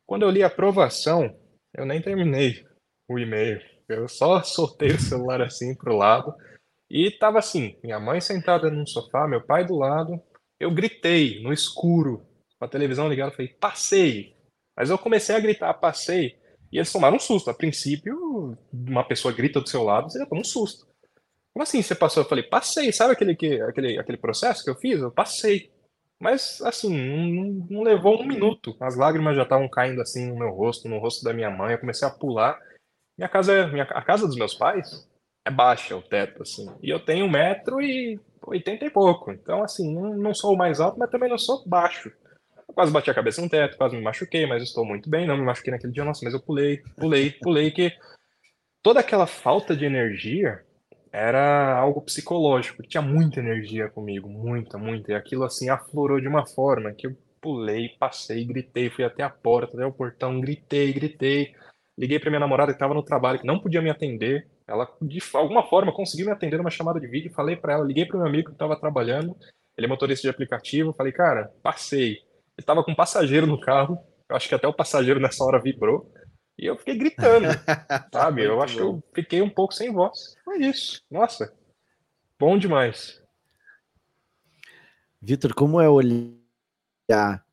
Quando 0.07 0.23
eu 0.23 0.31
li 0.31 0.43
aprovação, 0.43 1.37
eu 1.77 1.85
nem 1.85 2.01
terminei 2.01 2.65
o 3.09 3.19
e-mail. 3.19 3.61
Eu 3.89 4.09
só 4.09 4.41
soltei 4.45 4.91
o 4.91 5.01
celular 5.01 5.43
assim 5.43 5.75
pro 5.75 5.97
lado. 5.97 6.33
E 6.89 7.11
tava 7.11 7.41
assim, 7.41 7.77
minha 7.83 7.99
mãe 7.99 8.21
sentada 8.21 8.71
no 8.71 8.87
sofá, 8.87 9.27
meu 9.27 9.45
pai 9.45 9.67
do 9.67 9.75
lado. 9.75 10.23
Eu 10.61 10.71
gritei 10.71 11.43
no 11.43 11.53
escuro, 11.53 12.25
com 12.59 12.65
a 12.65 12.69
televisão 12.69 13.09
ligada, 13.09 13.33
falei, 13.33 13.49
passei. 13.49 14.37
Mas 14.77 14.91
eu 14.91 14.97
comecei 14.97 15.35
a 15.35 15.41
gritar, 15.41 15.75
passei. 15.75 16.39
E 16.71 16.79
eles 16.79 16.93
tomaram 16.93 17.17
um 17.17 17.21
susto. 17.21 17.51
A 17.51 17.55
princípio, 17.55 18.57
uma 18.73 19.05
pessoa 19.05 19.35
grita 19.35 19.61
do 19.61 19.69
seu 19.69 19.83
lado, 19.83 20.11
você 20.11 20.21
já 20.21 20.27
toma 20.27 20.41
um 20.41 20.45
susto. 20.45 20.87
Como 21.53 21.63
assim 21.63 21.83
você 21.83 21.95
passou? 21.95 22.23
Eu 22.23 22.29
falei, 22.29 22.45
passei. 22.45 22.93
Sabe 22.93 23.13
aquele, 23.13 23.33
aquele, 23.63 23.99
aquele 23.99 24.19
processo 24.19 24.63
que 24.63 24.71
eu 24.71 24.77
fiz? 24.77 25.01
Eu 25.01 25.11
passei. 25.11 25.71
Mas, 26.25 26.63
assim, 26.63 26.89
não, 26.89 27.67
não 27.69 27.83
levou 27.83 28.19
um 28.19 28.27
minuto. 28.27 28.75
As 28.81 28.97
lágrimas 28.97 29.37
já 29.37 29.43
estavam 29.43 29.69
caindo, 29.69 30.01
assim, 30.01 30.27
no 30.27 30.39
meu 30.39 30.49
rosto, 30.49 30.89
no 30.89 30.99
rosto 30.99 31.23
da 31.23 31.35
minha 31.35 31.51
mãe. 31.51 31.73
Eu 31.73 31.79
comecei 31.79 32.09
a 32.09 32.11
pular. 32.11 32.59
Minha 33.19 33.29
casa, 33.29 33.53
é, 33.53 33.67
minha, 33.67 33.83
a 33.83 34.01
casa 34.01 34.27
dos 34.27 34.35
meus 34.35 34.55
pais 34.55 35.07
é 35.47 35.51
baixa, 35.51 35.95
o 35.95 36.01
teto, 36.01 36.41
assim. 36.41 36.67
E 36.83 36.89
eu 36.89 36.99
tenho 36.99 37.27
um 37.27 37.31
metro 37.31 37.79
e 37.79 38.19
oitenta 38.47 38.87
e 38.87 38.91
pouco. 38.91 39.33
Então, 39.33 39.63
assim, 39.63 39.95
não, 39.95 40.17
não 40.17 40.33
sou 40.33 40.55
o 40.55 40.57
mais 40.57 40.81
alto, 40.81 40.99
mas 40.99 41.11
também 41.11 41.29
não 41.29 41.37
sou 41.37 41.63
baixo. 41.69 42.11
Eu 42.67 42.75
quase 42.75 42.91
bati 42.91 43.11
a 43.11 43.15
cabeça 43.15 43.43
no 43.43 43.51
teto, 43.51 43.77
quase 43.77 43.95
me 43.95 44.01
machuquei, 44.01 44.47
mas 44.47 44.63
estou 44.63 44.83
muito 44.83 45.11
bem. 45.11 45.27
Não 45.27 45.37
me 45.37 45.45
machuquei 45.45 45.73
naquele 45.73 45.93
dia, 45.93 46.07
nossa, 46.07 46.25
mas 46.25 46.33
eu 46.33 46.41
pulei, 46.41 46.79
pulei, 46.97 47.33
pulei, 47.33 47.71
que 47.71 47.93
toda 48.83 49.01
aquela 49.01 49.27
falta 49.27 49.77
de 49.77 49.85
energia 49.85 50.65
era 51.15 51.79
algo 51.79 52.03
psicológico, 52.03 52.83
tinha 52.83 53.01
muita 53.01 53.39
energia 53.39 53.89
comigo, 53.89 54.29
muita, 54.29 54.77
muita, 54.77 55.13
e 55.13 55.15
aquilo 55.15 55.45
assim 55.45 55.69
aflorou 55.69 56.21
de 56.21 56.27
uma 56.27 56.45
forma 56.45 56.93
que 56.93 57.07
eu 57.07 57.17
pulei, 57.41 57.91
passei, 58.01 58.45
gritei, 58.45 58.91
fui 58.91 59.05
até 59.05 59.23
a 59.23 59.31
porta, 59.31 59.77
até 59.77 59.87
o 59.87 59.93
portão, 59.93 60.41
gritei, 60.41 60.93
gritei, 60.93 61.55
liguei 61.97 62.19
para 62.19 62.31
minha 62.31 62.41
namorada 62.41 62.73
que 62.73 62.77
estava 62.77 62.95
no 62.95 63.03
trabalho, 63.05 63.39
que 63.39 63.47
não 63.47 63.61
podia 63.61 63.81
me 63.81 63.91
atender, 63.91 64.49
ela 64.67 64.93
de 65.01 65.21
alguma 65.35 65.63
forma 65.63 65.93
conseguiu 65.93 66.27
me 66.27 66.33
atender 66.33 66.57
numa 66.57 66.69
chamada 66.69 66.99
de 66.99 67.07
vídeo, 67.07 67.33
falei 67.33 67.55
para 67.55 67.75
ela, 67.75 67.87
liguei 67.87 68.07
para 68.07 68.19
meu 68.19 68.27
amigo 68.27 68.49
que 68.49 68.55
estava 68.55 68.75
trabalhando, 68.75 69.37
ele 69.79 69.87
é 69.87 69.89
motorista 69.89 70.23
de 70.23 70.31
aplicativo, 70.31 70.93
falei, 70.95 71.13
cara, 71.13 71.49
passei, 71.63 72.11
ele 72.15 72.23
estava 72.59 72.83
com 72.83 72.91
um 72.91 72.97
passageiro 72.97 73.47
no 73.47 73.61
carro, 73.61 73.97
eu 74.29 74.35
acho 74.35 74.49
que 74.49 74.55
até 74.57 74.67
o 74.67 74.75
passageiro 74.75 75.21
nessa 75.21 75.45
hora 75.45 75.63
vibrou, 75.63 76.13
e 76.59 76.67
eu 76.67 76.77
fiquei 76.77 76.97
gritando, 76.97 77.47
sabe? 78.13 78.45
eu 78.45 78.63
acho 78.63 78.75
bom. 78.75 78.81
que 78.81 78.87
eu 78.87 79.05
fiquei 79.15 79.43
um 79.43 79.51
pouco 79.51 79.75
sem 79.75 79.93
voz. 79.93 80.37
Foi 80.45 80.59
isso. 80.59 81.03
Nossa, 81.11 81.53
bom 82.39 82.57
demais. 82.57 83.23
Vitor, 85.21 85.55
como 85.55 85.81
é 85.81 85.89
olhar 85.89 87.45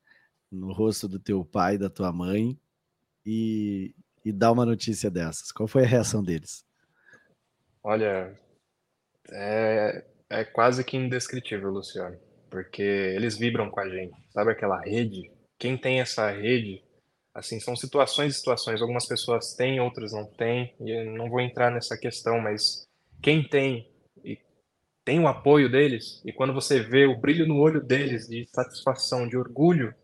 no 0.50 0.72
rosto 0.72 1.08
do 1.08 1.18
teu 1.18 1.44
pai, 1.44 1.78
da 1.78 1.88
tua 1.88 2.12
mãe 2.12 2.58
e, 3.24 3.94
e 4.24 4.30
dar 4.30 4.52
uma 4.52 4.66
notícia 4.66 5.10
dessas? 5.10 5.50
Qual 5.50 5.66
foi 5.66 5.82
a 5.82 5.86
reação 5.86 6.22
deles? 6.22 6.64
Olha, 7.82 8.38
é, 9.30 10.04
é 10.30 10.44
quase 10.44 10.84
que 10.84 10.96
indescritível, 10.96 11.70
Luciano, 11.70 12.16
porque 12.48 12.82
eles 12.82 13.36
vibram 13.36 13.70
com 13.70 13.80
a 13.80 13.88
gente. 13.88 14.14
Sabe 14.30 14.52
aquela 14.52 14.80
rede? 14.80 15.32
Quem 15.58 15.76
tem 15.76 16.00
essa 16.00 16.30
rede 16.30 16.84
Assim, 17.34 17.58
são 17.60 17.74
situações 17.74 18.34
e 18.34 18.38
situações. 18.38 18.82
Algumas 18.82 19.06
pessoas 19.06 19.54
têm, 19.54 19.80
outras 19.80 20.12
não 20.12 20.26
têm. 20.26 20.74
E 20.80 21.04
não 21.16 21.30
vou 21.30 21.40
entrar 21.40 21.70
nessa 21.70 21.96
questão, 21.96 22.40
mas 22.40 22.86
quem 23.22 23.46
tem 23.46 23.90
e 24.24 24.38
tem 25.04 25.18
o 25.18 25.26
apoio 25.26 25.70
deles, 25.70 26.22
e 26.24 26.32
quando 26.32 26.52
você 26.52 26.80
vê 26.80 27.06
o 27.06 27.18
brilho 27.18 27.46
no 27.46 27.58
olho 27.58 27.82
deles 27.82 28.28
de 28.28 28.46
satisfação, 28.46 29.28
de 29.28 29.36
orgulho, 29.36 29.94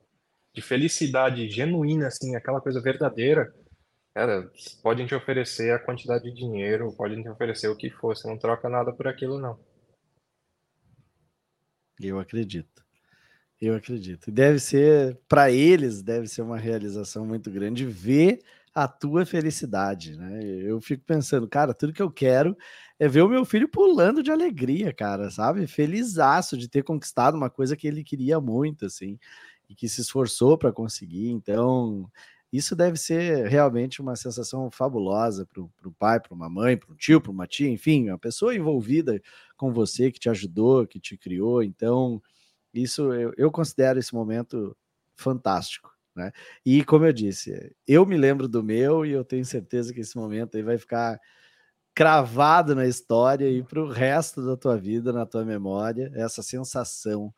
de 0.52 0.60
felicidade 0.60 1.48
genuína, 1.48 2.08
assim, 2.08 2.34
aquela 2.34 2.60
coisa 2.60 2.80
verdadeira, 2.80 3.54
cara, 4.12 4.50
podem 4.82 5.06
te 5.06 5.14
oferecer 5.14 5.72
a 5.72 5.78
quantidade 5.78 6.24
de 6.24 6.34
dinheiro, 6.34 6.92
podem 6.96 7.22
te 7.22 7.28
oferecer 7.28 7.68
o 7.68 7.76
que 7.76 7.90
for, 7.90 8.16
você 8.16 8.26
não 8.26 8.36
troca 8.36 8.68
nada 8.68 8.92
por 8.92 9.06
aquilo, 9.06 9.38
não. 9.38 9.58
Eu 12.00 12.18
acredito. 12.18 12.84
Eu 13.60 13.74
acredito. 13.74 14.30
Deve 14.30 14.60
ser, 14.60 15.18
para 15.28 15.50
eles, 15.50 16.00
deve 16.02 16.28
ser 16.28 16.42
uma 16.42 16.58
realização 16.58 17.26
muito 17.26 17.50
grande 17.50 17.84
ver 17.84 18.40
a 18.72 18.86
tua 18.86 19.26
felicidade, 19.26 20.16
né? 20.16 20.40
Eu 20.44 20.80
fico 20.80 21.02
pensando, 21.04 21.48
cara, 21.48 21.74
tudo 21.74 21.92
que 21.92 22.02
eu 22.02 22.10
quero 22.10 22.56
é 22.98 23.08
ver 23.08 23.22
o 23.22 23.28
meu 23.28 23.44
filho 23.44 23.68
pulando 23.68 24.22
de 24.22 24.30
alegria, 24.30 24.92
cara, 24.92 25.30
sabe? 25.30 25.66
Felizaço 25.66 26.56
de 26.56 26.68
ter 26.68 26.84
conquistado 26.84 27.34
uma 27.36 27.50
coisa 27.50 27.76
que 27.76 27.88
ele 27.88 28.04
queria 28.04 28.40
muito, 28.40 28.86
assim, 28.86 29.18
e 29.68 29.74
que 29.74 29.88
se 29.88 30.00
esforçou 30.02 30.56
para 30.56 30.72
conseguir. 30.72 31.30
Então, 31.30 32.08
isso 32.52 32.76
deve 32.76 32.96
ser 32.96 33.48
realmente 33.48 34.00
uma 34.00 34.14
sensação 34.14 34.70
fabulosa 34.70 35.44
para 35.46 35.60
o 35.62 35.92
pai, 35.98 36.20
para 36.20 36.32
uma 36.34 36.48
mãe, 36.48 36.76
para 36.76 36.92
um 36.92 36.96
tio, 36.96 37.20
para 37.20 37.32
uma 37.32 37.46
tia, 37.48 37.68
enfim, 37.68 38.08
uma 38.08 38.18
pessoa 38.18 38.54
envolvida 38.54 39.20
com 39.56 39.72
você, 39.72 40.12
que 40.12 40.20
te 40.20 40.28
ajudou, 40.30 40.86
que 40.86 41.00
te 41.00 41.16
criou. 41.16 41.62
Então, 41.64 42.22
isso 42.72 43.12
eu, 43.12 43.32
eu 43.36 43.50
considero 43.50 43.98
esse 43.98 44.14
momento 44.14 44.76
fantástico. 45.14 45.90
Né? 46.14 46.32
E 46.66 46.84
como 46.84 47.06
eu 47.06 47.12
disse, 47.12 47.74
eu 47.86 48.04
me 48.04 48.16
lembro 48.16 48.48
do 48.48 48.62
meu 48.62 49.06
e 49.06 49.12
eu 49.12 49.24
tenho 49.24 49.44
certeza 49.44 49.92
que 49.92 50.00
esse 50.00 50.16
momento 50.16 50.56
aí 50.56 50.62
vai 50.62 50.76
ficar 50.76 51.20
cravado 51.94 52.74
na 52.74 52.86
história 52.86 53.50
e 53.50 53.62
para 53.62 53.82
o 53.82 53.88
resto 53.88 54.44
da 54.44 54.56
tua 54.56 54.76
vida, 54.76 55.12
na 55.12 55.26
tua 55.26 55.44
memória, 55.44 56.10
essa 56.14 56.42
sensação. 56.42 57.34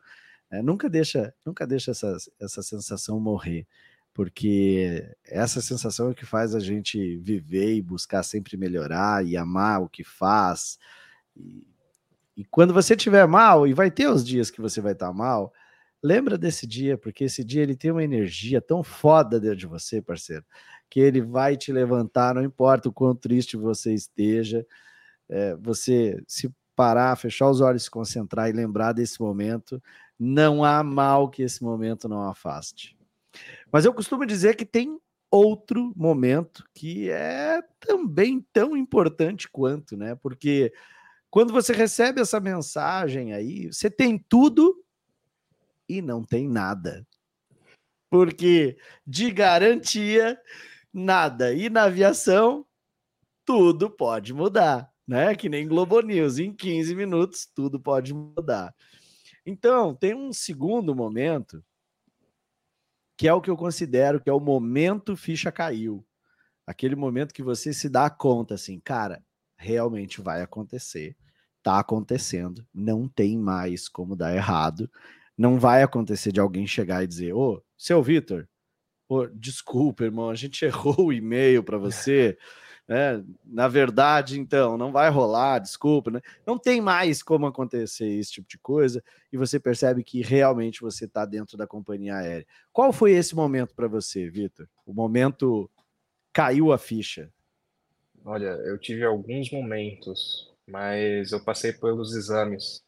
Né? 0.51 0.61
Nunca 0.61 0.89
deixa, 0.89 1.33
nunca 1.45 1.65
deixa 1.65 1.91
essa, 1.91 2.17
essa 2.39 2.61
sensação 2.61 3.19
morrer, 3.19 3.65
porque 4.13 5.09
essa 5.25 5.61
sensação 5.61 6.11
é 6.11 6.13
que 6.13 6.25
faz 6.25 6.53
a 6.53 6.59
gente 6.59 7.17
viver 7.17 7.73
e 7.75 7.81
buscar 7.81 8.23
sempre 8.23 8.57
melhorar 8.57 9.25
e 9.25 9.37
amar 9.37 9.81
o 9.81 9.89
que 9.89 10.03
faz. 10.03 10.77
E 12.41 12.45
quando 12.45 12.73
você 12.73 12.95
estiver 12.95 13.27
mal, 13.27 13.67
e 13.67 13.73
vai 13.73 13.91
ter 13.91 14.07
os 14.07 14.25
dias 14.25 14.49
que 14.49 14.59
você 14.59 14.81
vai 14.81 14.93
estar 14.93 15.09
tá 15.09 15.13
mal, 15.13 15.53
lembra 16.01 16.39
desse 16.39 16.65
dia, 16.65 16.97
porque 16.97 17.25
esse 17.25 17.43
dia 17.43 17.61
ele 17.61 17.75
tem 17.75 17.91
uma 17.91 18.03
energia 18.03 18.59
tão 18.59 18.83
foda 18.83 19.39
dentro 19.39 19.57
de 19.57 19.67
você, 19.67 20.01
parceiro, 20.01 20.43
que 20.89 20.99
ele 20.99 21.21
vai 21.21 21.55
te 21.55 21.71
levantar, 21.71 22.33
não 22.33 22.43
importa 22.43 22.89
o 22.89 22.91
quão 22.91 23.15
triste 23.15 23.55
você 23.55 23.93
esteja, 23.93 24.65
é, 25.29 25.55
você 25.55 26.19
se 26.27 26.51
parar, 26.75 27.15
fechar 27.15 27.47
os 27.47 27.61
olhos, 27.61 27.83
se 27.83 27.91
concentrar 27.91 28.49
e 28.49 28.53
lembrar 28.53 28.91
desse 28.91 29.21
momento, 29.21 29.79
não 30.17 30.63
há 30.63 30.81
mal 30.81 31.29
que 31.29 31.43
esse 31.43 31.63
momento 31.63 32.09
não 32.09 32.23
afaste. 32.27 32.97
Mas 33.71 33.85
eu 33.85 33.93
costumo 33.93 34.25
dizer 34.25 34.55
que 34.55 34.65
tem 34.65 34.99
outro 35.29 35.93
momento 35.95 36.63
que 36.73 37.07
é 37.11 37.61
também 37.79 38.43
tão 38.51 38.75
importante 38.75 39.47
quanto, 39.47 39.95
né? 39.95 40.15
Porque 40.15 40.73
quando 41.31 41.53
você 41.53 41.71
recebe 41.71 42.19
essa 42.19 42.41
mensagem 42.41 43.33
aí, 43.33 43.67
você 43.67 43.89
tem 43.89 44.19
tudo 44.19 44.83
e 45.87 46.01
não 46.01 46.25
tem 46.25 46.45
nada. 46.45 47.07
Porque 48.09 48.77
de 49.07 49.31
garantia, 49.31 50.37
nada. 50.93 51.53
E 51.53 51.69
na 51.69 51.83
aviação, 51.83 52.65
tudo 53.45 53.89
pode 53.89 54.33
mudar, 54.33 54.91
né? 55.07 55.33
Que 55.33 55.47
nem 55.47 55.65
Globo 55.65 56.01
News, 56.01 56.37
em 56.37 56.53
15 56.53 56.93
minutos 56.93 57.45
tudo 57.45 57.79
pode 57.79 58.13
mudar. 58.13 58.75
Então, 59.45 59.95
tem 59.95 60.13
um 60.13 60.33
segundo 60.33 60.93
momento 60.93 61.63
que 63.17 63.27
é 63.27 63.33
o 63.33 63.39
que 63.41 63.49
eu 63.49 63.55
considero 63.55 64.19
que 64.19 64.29
é 64.29 64.33
o 64.33 64.39
momento 64.39 65.15
ficha 65.15 65.49
caiu. 65.49 66.05
Aquele 66.67 66.95
momento 66.95 67.33
que 67.33 67.43
você 67.43 67.73
se 67.73 67.87
dá 67.87 68.09
conta 68.09 68.55
assim, 68.55 68.79
cara, 68.81 69.23
realmente 69.61 70.21
vai 70.21 70.41
acontecer. 70.41 71.15
Tá 71.61 71.79
acontecendo, 71.79 72.65
não 72.73 73.07
tem 73.07 73.37
mais 73.37 73.87
como 73.87 74.15
dar 74.15 74.35
errado. 74.35 74.89
Não 75.37 75.59
vai 75.59 75.83
acontecer 75.83 76.31
de 76.31 76.39
alguém 76.39 76.65
chegar 76.65 77.03
e 77.03 77.07
dizer: 77.07 77.33
Ô, 77.33 77.63
seu 77.77 78.01
Vitor, 78.01 78.47
desculpa, 79.35 80.03
irmão, 80.03 80.29
a 80.29 80.35
gente 80.35 80.63
errou 80.65 81.07
o 81.07 81.13
e-mail 81.13 81.63
para 81.63 81.77
você. 81.77 82.37
É, 82.87 83.21
na 83.45 83.67
verdade, 83.67 84.37
então, 84.37 84.77
não 84.77 84.91
vai 84.91 85.09
rolar, 85.09 85.59
desculpa, 85.59 86.11
né? 86.11 86.19
Não 86.45 86.57
tem 86.57 86.81
mais 86.81 87.23
como 87.23 87.45
acontecer 87.45 88.07
esse 88.07 88.33
tipo 88.33 88.49
de 88.49 88.57
coisa 88.57 89.01
e 89.31 89.37
você 89.37 89.59
percebe 89.59 90.03
que 90.03 90.21
realmente 90.21 90.81
você 90.81 91.05
está 91.05 91.23
dentro 91.23 91.55
da 91.55 91.65
companhia 91.65 92.17
aérea. 92.17 92.45
Qual 92.73 92.91
foi 92.91 93.11
esse 93.11 93.33
momento 93.33 93.73
para 93.75 93.87
você, 93.87 94.29
Vitor? 94.29 94.67
O 94.85 94.93
momento 94.93 95.69
caiu 96.33 96.73
a 96.73 96.77
ficha? 96.77 97.31
Olha, 98.23 98.49
eu 98.65 98.77
tive 98.77 99.03
alguns 99.03 99.51
momentos, 99.51 100.53
mas 100.69 101.31
eu 101.31 101.43
passei 101.43 101.73
pelos 101.73 102.15
exames. 102.15 102.83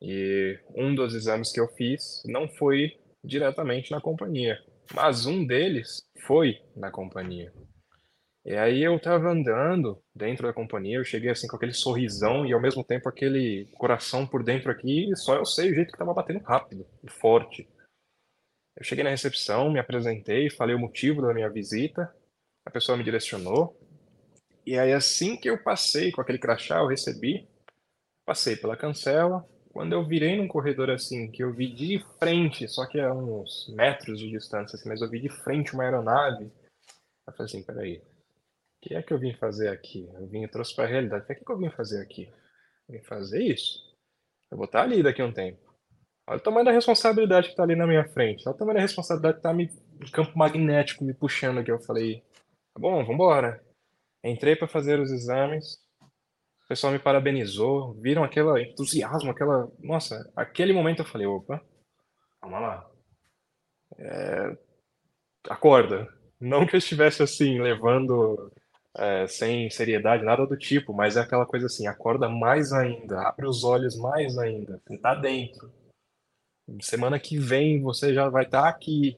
E 0.00 0.58
um 0.74 0.94
dos 0.94 1.14
exames 1.14 1.50
que 1.50 1.60
eu 1.60 1.68
fiz 1.68 2.22
não 2.26 2.46
foi 2.46 2.98
diretamente 3.24 3.90
na 3.90 4.00
companhia, 4.00 4.58
mas 4.94 5.24
um 5.24 5.44
deles 5.44 6.06
foi 6.26 6.60
na 6.76 6.90
companhia. 6.90 7.52
E 8.44 8.54
aí 8.54 8.82
eu 8.82 9.00
tava 9.00 9.30
andando 9.30 10.00
dentro 10.14 10.46
da 10.46 10.52
companhia, 10.52 10.98
eu 10.98 11.04
cheguei 11.04 11.30
assim 11.30 11.48
com 11.48 11.56
aquele 11.56 11.72
sorrisão 11.72 12.46
e 12.46 12.52
ao 12.52 12.60
mesmo 12.60 12.84
tempo 12.84 13.08
aquele 13.08 13.68
coração 13.76 14.26
por 14.26 14.44
dentro 14.44 14.70
aqui, 14.70 15.10
e 15.10 15.16
só 15.16 15.34
eu 15.34 15.44
sei 15.44 15.72
o 15.72 15.74
jeito 15.74 15.90
que 15.90 15.98
tava 15.98 16.14
batendo 16.14 16.40
rápido 16.40 16.86
e 17.02 17.10
forte. 17.10 17.68
Eu 18.76 18.84
cheguei 18.84 19.02
na 19.02 19.10
recepção, 19.10 19.72
me 19.72 19.80
apresentei, 19.80 20.50
falei 20.50 20.76
o 20.76 20.78
motivo 20.78 21.22
da 21.22 21.34
minha 21.34 21.50
visita, 21.50 22.14
a 22.64 22.70
pessoa 22.70 22.96
me 22.96 23.02
direcionou, 23.02 23.76
e 24.66 24.76
aí, 24.76 24.92
assim 24.92 25.36
que 25.36 25.48
eu 25.48 25.62
passei 25.62 26.10
com 26.10 26.20
aquele 26.20 26.38
crachá, 26.38 26.78
eu 26.78 26.88
recebi, 26.88 27.48
passei 28.24 28.56
pela 28.56 28.76
cancela. 28.76 29.48
Quando 29.72 29.92
eu 29.92 30.04
virei 30.04 30.36
num 30.36 30.48
corredor 30.48 30.90
assim, 30.90 31.30
que 31.30 31.44
eu 31.44 31.52
vi 31.52 31.72
de 31.72 32.04
frente, 32.18 32.66
só 32.66 32.86
que 32.86 32.98
a 32.98 33.12
uns 33.12 33.72
metros 33.76 34.18
de 34.18 34.28
distância, 34.28 34.76
assim, 34.76 34.88
mas 34.88 35.02
eu 35.02 35.08
vi 35.08 35.20
de 35.20 35.28
frente 35.28 35.72
uma 35.72 35.84
aeronave, 35.84 36.50
eu 37.26 37.32
falei 37.32 37.44
assim: 37.44 37.62
peraí, 37.62 37.98
o 37.98 38.02
que 38.82 38.94
é 38.94 39.02
que 39.02 39.12
eu 39.12 39.18
vim 39.18 39.34
fazer 39.34 39.68
aqui? 39.68 40.08
Eu 40.14 40.26
vim 40.26 40.42
e 40.42 40.48
trouxe 40.48 40.74
para 40.74 40.84
a 40.84 40.88
realidade. 40.88 41.24
O 41.24 41.26
que 41.26 41.32
é 41.32 41.36
que 41.36 41.50
eu 41.50 41.58
vim 41.58 41.70
fazer 41.70 42.02
aqui? 42.02 42.28
Eu 42.88 42.98
vim 42.98 43.04
fazer 43.04 43.42
isso? 43.42 43.78
Eu 44.50 44.56
vou 44.56 44.66
estar 44.66 44.82
ali 44.82 45.02
daqui 45.02 45.22
a 45.22 45.26
um 45.26 45.32
tempo. 45.32 45.60
Olha 46.28 46.38
o 46.38 46.42
tamanho 46.42 46.64
da 46.64 46.72
responsabilidade 46.72 47.48
que 47.48 47.52
está 47.52 47.62
ali 47.62 47.76
na 47.76 47.86
minha 47.86 48.08
frente. 48.08 48.42
Olha 48.46 48.54
o 48.54 48.58
tamanho 48.58 48.76
da 48.76 48.82
responsabilidade 48.82 49.34
que 49.34 49.38
está 49.40 49.52
me, 49.54 49.68
campo 50.10 50.36
magnético 50.36 51.04
me 51.04 51.14
puxando 51.14 51.58
aqui. 51.58 51.70
Eu 51.70 51.78
falei: 51.78 52.22
tá 52.74 52.80
bom, 52.80 52.96
vamos 52.96 53.14
embora. 53.14 53.65
Entrei 54.24 54.56
para 54.56 54.66
fazer 54.66 54.98
os 54.98 55.10
exames, 55.10 55.78
o 56.66 56.68
pessoal 56.68 56.92
me 56.92 56.98
parabenizou, 56.98 57.94
viram 57.94 58.24
aquele 58.24 58.62
entusiasmo, 58.62 59.30
aquela. 59.30 59.70
Nossa, 59.78 60.30
aquele 60.34 60.72
momento 60.72 61.00
eu 61.00 61.06
falei: 61.06 61.26
opa, 61.26 61.62
calma 62.40 62.58
lá. 62.58 62.90
É... 63.96 64.58
Acorda. 65.48 66.12
Não 66.40 66.66
que 66.66 66.74
eu 66.74 66.78
estivesse 66.78 67.22
assim, 67.22 67.60
levando 67.60 68.52
é, 68.96 69.26
sem 69.26 69.70
seriedade, 69.70 70.24
nada 70.24 70.46
do 70.46 70.56
tipo, 70.56 70.92
mas 70.92 71.16
é 71.16 71.20
aquela 71.20 71.46
coisa 71.46 71.66
assim: 71.66 71.86
acorda 71.86 72.28
mais 72.28 72.72
ainda, 72.72 73.28
abre 73.28 73.46
os 73.46 73.62
olhos 73.62 73.96
mais 73.96 74.36
ainda, 74.36 74.82
tá 75.00 75.14
dentro. 75.14 75.72
Semana 76.80 77.20
que 77.20 77.38
vem 77.38 77.80
você 77.80 78.12
já 78.12 78.28
vai 78.28 78.44
estar 78.44 78.62
tá 78.62 78.68
aqui, 78.68 79.16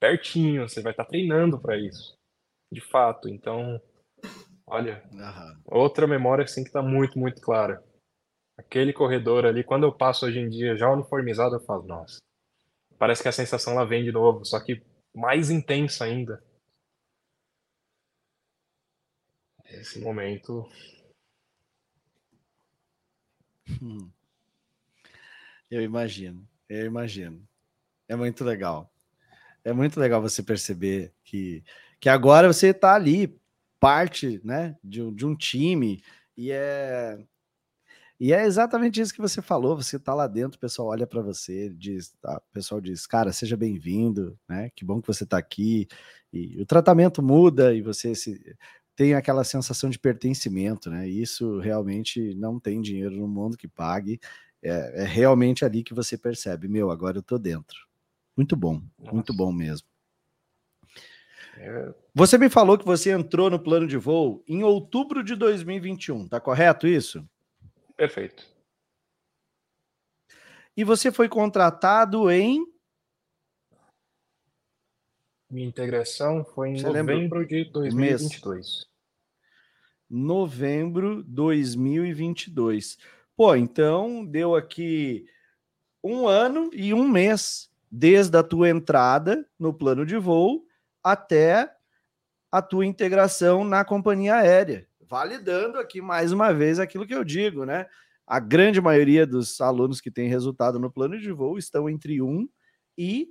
pertinho, 0.00 0.68
você 0.68 0.82
vai 0.82 0.92
estar 0.92 1.04
tá 1.04 1.10
treinando 1.10 1.60
para 1.60 1.76
isso, 1.78 2.18
de 2.72 2.80
fato. 2.80 3.28
Então 3.28 3.80
Olha, 4.72 5.02
outra 5.66 6.06
memória 6.06 6.44
assim 6.44 6.62
que 6.62 6.70
está 6.70 6.80
muito, 6.80 7.18
muito 7.18 7.42
clara. 7.42 7.84
Aquele 8.56 8.90
corredor 8.90 9.44
ali, 9.44 9.62
quando 9.62 9.84
eu 9.84 9.92
passo 9.92 10.24
hoje 10.24 10.38
em 10.38 10.48
dia 10.48 10.78
já 10.78 10.90
uniformizado, 10.90 11.56
eu 11.56 11.60
falo, 11.60 11.82
nossa, 11.82 12.16
parece 12.98 13.22
que 13.22 13.28
a 13.28 13.32
sensação 13.32 13.74
lá 13.74 13.84
vem 13.84 14.02
de 14.02 14.10
novo, 14.10 14.46
só 14.46 14.58
que 14.64 14.82
mais 15.14 15.50
intensa 15.50 16.06
ainda. 16.06 16.42
Esse 19.66 20.00
momento. 20.00 20.66
Hum. 23.82 24.10
Eu 25.70 25.82
imagino, 25.82 26.48
eu 26.66 26.86
imagino. 26.86 27.46
É 28.08 28.16
muito 28.16 28.42
legal. 28.42 28.90
É 29.62 29.72
muito 29.74 30.00
legal 30.00 30.22
você 30.22 30.42
perceber 30.42 31.12
que, 31.22 31.62
que 32.00 32.08
agora 32.08 32.50
você 32.50 32.68
está 32.68 32.94
ali 32.94 33.38
parte 33.82 34.40
né, 34.44 34.76
de, 34.84 35.10
de 35.12 35.26
um 35.26 35.34
time 35.36 36.00
e 36.36 36.52
é 36.52 37.18
E 38.20 38.32
é 38.32 38.44
exatamente 38.44 39.00
isso 39.00 39.12
que 39.14 39.20
você 39.20 39.42
falou. 39.42 39.76
Você 39.76 39.96
está 39.96 40.14
lá 40.14 40.26
dentro, 40.28 40.56
o 40.56 40.60
pessoal 40.60 40.88
olha 40.88 41.06
para 41.06 41.20
você, 41.22 41.68
diz, 41.70 42.10
tá, 42.20 42.36
o 42.38 42.52
pessoal 42.54 42.80
diz, 42.80 43.06
cara, 43.06 43.32
seja 43.32 43.56
bem-vindo, 43.56 44.38
né? 44.48 44.70
Que 44.76 44.84
bom 44.84 45.00
que 45.00 45.08
você 45.08 45.24
está 45.24 45.38
aqui. 45.38 45.88
E 46.32 46.60
o 46.60 46.66
tratamento 46.66 47.22
muda 47.22 47.74
e 47.74 47.82
você 47.82 48.14
se, 48.14 48.40
tem 48.96 49.14
aquela 49.14 49.42
sensação 49.44 49.90
de 49.90 49.98
pertencimento, 49.98 50.88
né? 50.90 51.08
E 51.08 51.20
isso 51.22 51.58
realmente 51.60 52.34
não 52.36 52.60
tem 52.60 52.80
dinheiro 52.80 53.16
no 53.16 53.26
mundo 53.28 53.56
que 53.56 53.66
pague. 53.68 54.20
É, 54.62 55.02
é 55.02 55.04
realmente 55.04 55.64
ali 55.64 55.82
que 55.82 55.94
você 55.94 56.16
percebe, 56.16 56.68
meu, 56.68 56.90
agora 56.90 57.16
eu 57.18 57.20
estou 57.22 57.38
dentro. 57.38 57.76
Muito 58.36 58.56
bom, 58.56 58.82
Nossa. 58.98 59.12
muito 59.14 59.34
bom 59.34 59.52
mesmo. 59.52 59.86
Você 62.14 62.38
me 62.38 62.48
falou 62.48 62.78
que 62.78 62.84
você 62.84 63.10
entrou 63.10 63.50
no 63.50 63.58
plano 63.58 63.86
de 63.86 63.96
voo 63.96 64.42
em 64.46 64.62
outubro 64.62 65.22
de 65.22 65.34
2021, 65.34 66.28
tá 66.28 66.40
correto 66.40 66.86
isso? 66.86 67.26
Perfeito. 67.96 68.44
E 70.76 70.84
você 70.84 71.12
foi 71.12 71.28
contratado 71.28 72.30
em. 72.30 72.66
Minha 75.50 75.68
integração 75.68 76.44
foi 76.44 76.70
em 76.70 76.76
você 76.78 76.86
novembro 76.86 77.40
lembra? 77.40 77.46
de 77.46 77.64
2022. 77.70 78.56
Mês. 78.56 78.86
Novembro 80.08 81.22
2022. 81.24 82.98
Pô, 83.36 83.54
então 83.54 84.24
deu 84.24 84.54
aqui 84.54 85.26
um 86.02 86.26
ano 86.26 86.70
e 86.72 86.92
um 86.92 87.06
mês 87.06 87.70
desde 87.90 88.36
a 88.36 88.42
tua 88.42 88.70
entrada 88.70 89.46
no 89.58 89.74
plano 89.74 90.06
de 90.06 90.16
voo 90.16 90.66
até 91.02 91.72
a 92.50 92.60
tua 92.60 92.86
integração 92.86 93.64
na 93.64 93.84
companhia 93.84 94.36
aérea 94.36 94.86
validando 95.12 95.78
aqui 95.78 96.00
mais 96.00 96.32
uma 96.32 96.54
vez 96.54 96.78
aquilo 96.78 97.06
que 97.06 97.14
eu 97.14 97.22
digo, 97.22 97.66
né? 97.66 97.84
A 98.26 98.40
grande 98.40 98.80
maioria 98.80 99.26
dos 99.26 99.60
alunos 99.60 100.00
que 100.00 100.10
têm 100.10 100.26
resultado 100.26 100.78
no 100.78 100.90
plano 100.90 101.18
de 101.20 101.30
voo 101.30 101.58
estão 101.58 101.86
entre 101.86 102.22
um 102.22 102.48
e 102.96 103.28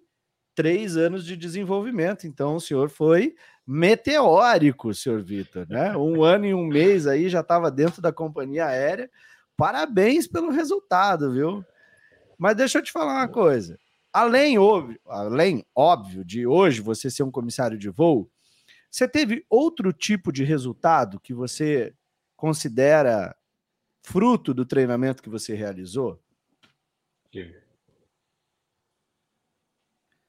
três 0.54 0.96
anos 0.96 1.26
de 1.26 1.36
desenvolvimento. 1.36 2.28
Então, 2.28 2.58
o 2.58 2.62
senhor 2.62 2.92
foi 2.92 3.34
meteórico, 3.66 4.94
senhor 4.94 5.24
Vitor, 5.24 5.66
né? 5.68 5.98
Um 5.98 6.22
ano 6.24 6.46
e 6.46 6.54
um 6.54 6.68
mês 6.68 7.08
aí 7.08 7.30
já 7.30 7.40
estava 7.40 7.72
dentro 7.72 8.00
da 8.00 8.14
companhia 8.14 8.68
aérea. 8.68 9.10
Parabéns 9.58 10.28
pelo 10.28 10.52
resultado, 10.52 11.32
viu? 11.32 11.66
Mas 12.38 12.56
deixa 12.56 12.78
eu 12.78 12.84
te 12.84 12.92
falar 12.92 13.16
uma 13.16 13.28
coisa. 13.28 13.76
Além, 14.14 14.58
óbvio, 14.58 15.00
além, 15.06 15.66
óbvio, 15.76 16.26
de 16.26 16.46
hoje 16.46 16.82
você 16.82 17.10
ser 17.10 17.24
um 17.24 17.32
comissário 17.32 17.78
de 17.78 17.90
voo, 17.90 18.30
você 18.90 19.08
teve 19.08 19.46
outro 19.50 19.94
tipo 19.94 20.34
de 20.34 20.44
resultado 20.44 21.20
que 21.20 21.34
você 21.34 21.96
considera 22.36 23.34
fruto 24.04 24.54
do 24.54 24.66
treinamento 24.66 25.24
que 25.24 25.30
você 25.30 25.54
realizou? 25.54 26.22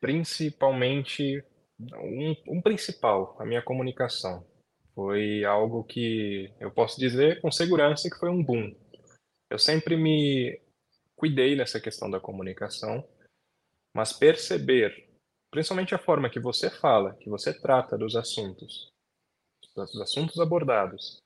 Principalmente, 0.00 1.44
um, 1.80 2.36
um 2.46 2.62
principal, 2.62 3.36
a 3.40 3.44
minha 3.44 3.62
comunicação. 3.62 4.46
Foi 4.94 5.44
algo 5.44 5.82
que 5.82 6.52
eu 6.60 6.70
posso 6.70 7.00
dizer 7.00 7.40
com 7.40 7.50
segurança 7.50 8.08
que 8.10 8.18
foi 8.18 8.28
um 8.28 8.44
boom. 8.44 8.74
Eu 9.50 9.58
sempre 9.58 9.96
me 9.96 10.60
cuidei 11.16 11.56
nessa 11.56 11.80
questão 11.80 12.10
da 12.10 12.20
comunicação, 12.20 13.06
mas 13.94 14.12
perceber 14.12 15.08
principalmente 15.50 15.94
a 15.94 15.98
forma 15.98 16.30
que 16.30 16.40
você 16.40 16.70
fala, 16.70 17.14
que 17.16 17.28
você 17.28 17.52
trata 17.52 17.98
dos 17.98 18.16
assuntos, 18.16 18.90
dos 19.76 20.00
assuntos 20.00 20.40
abordados, 20.40 21.22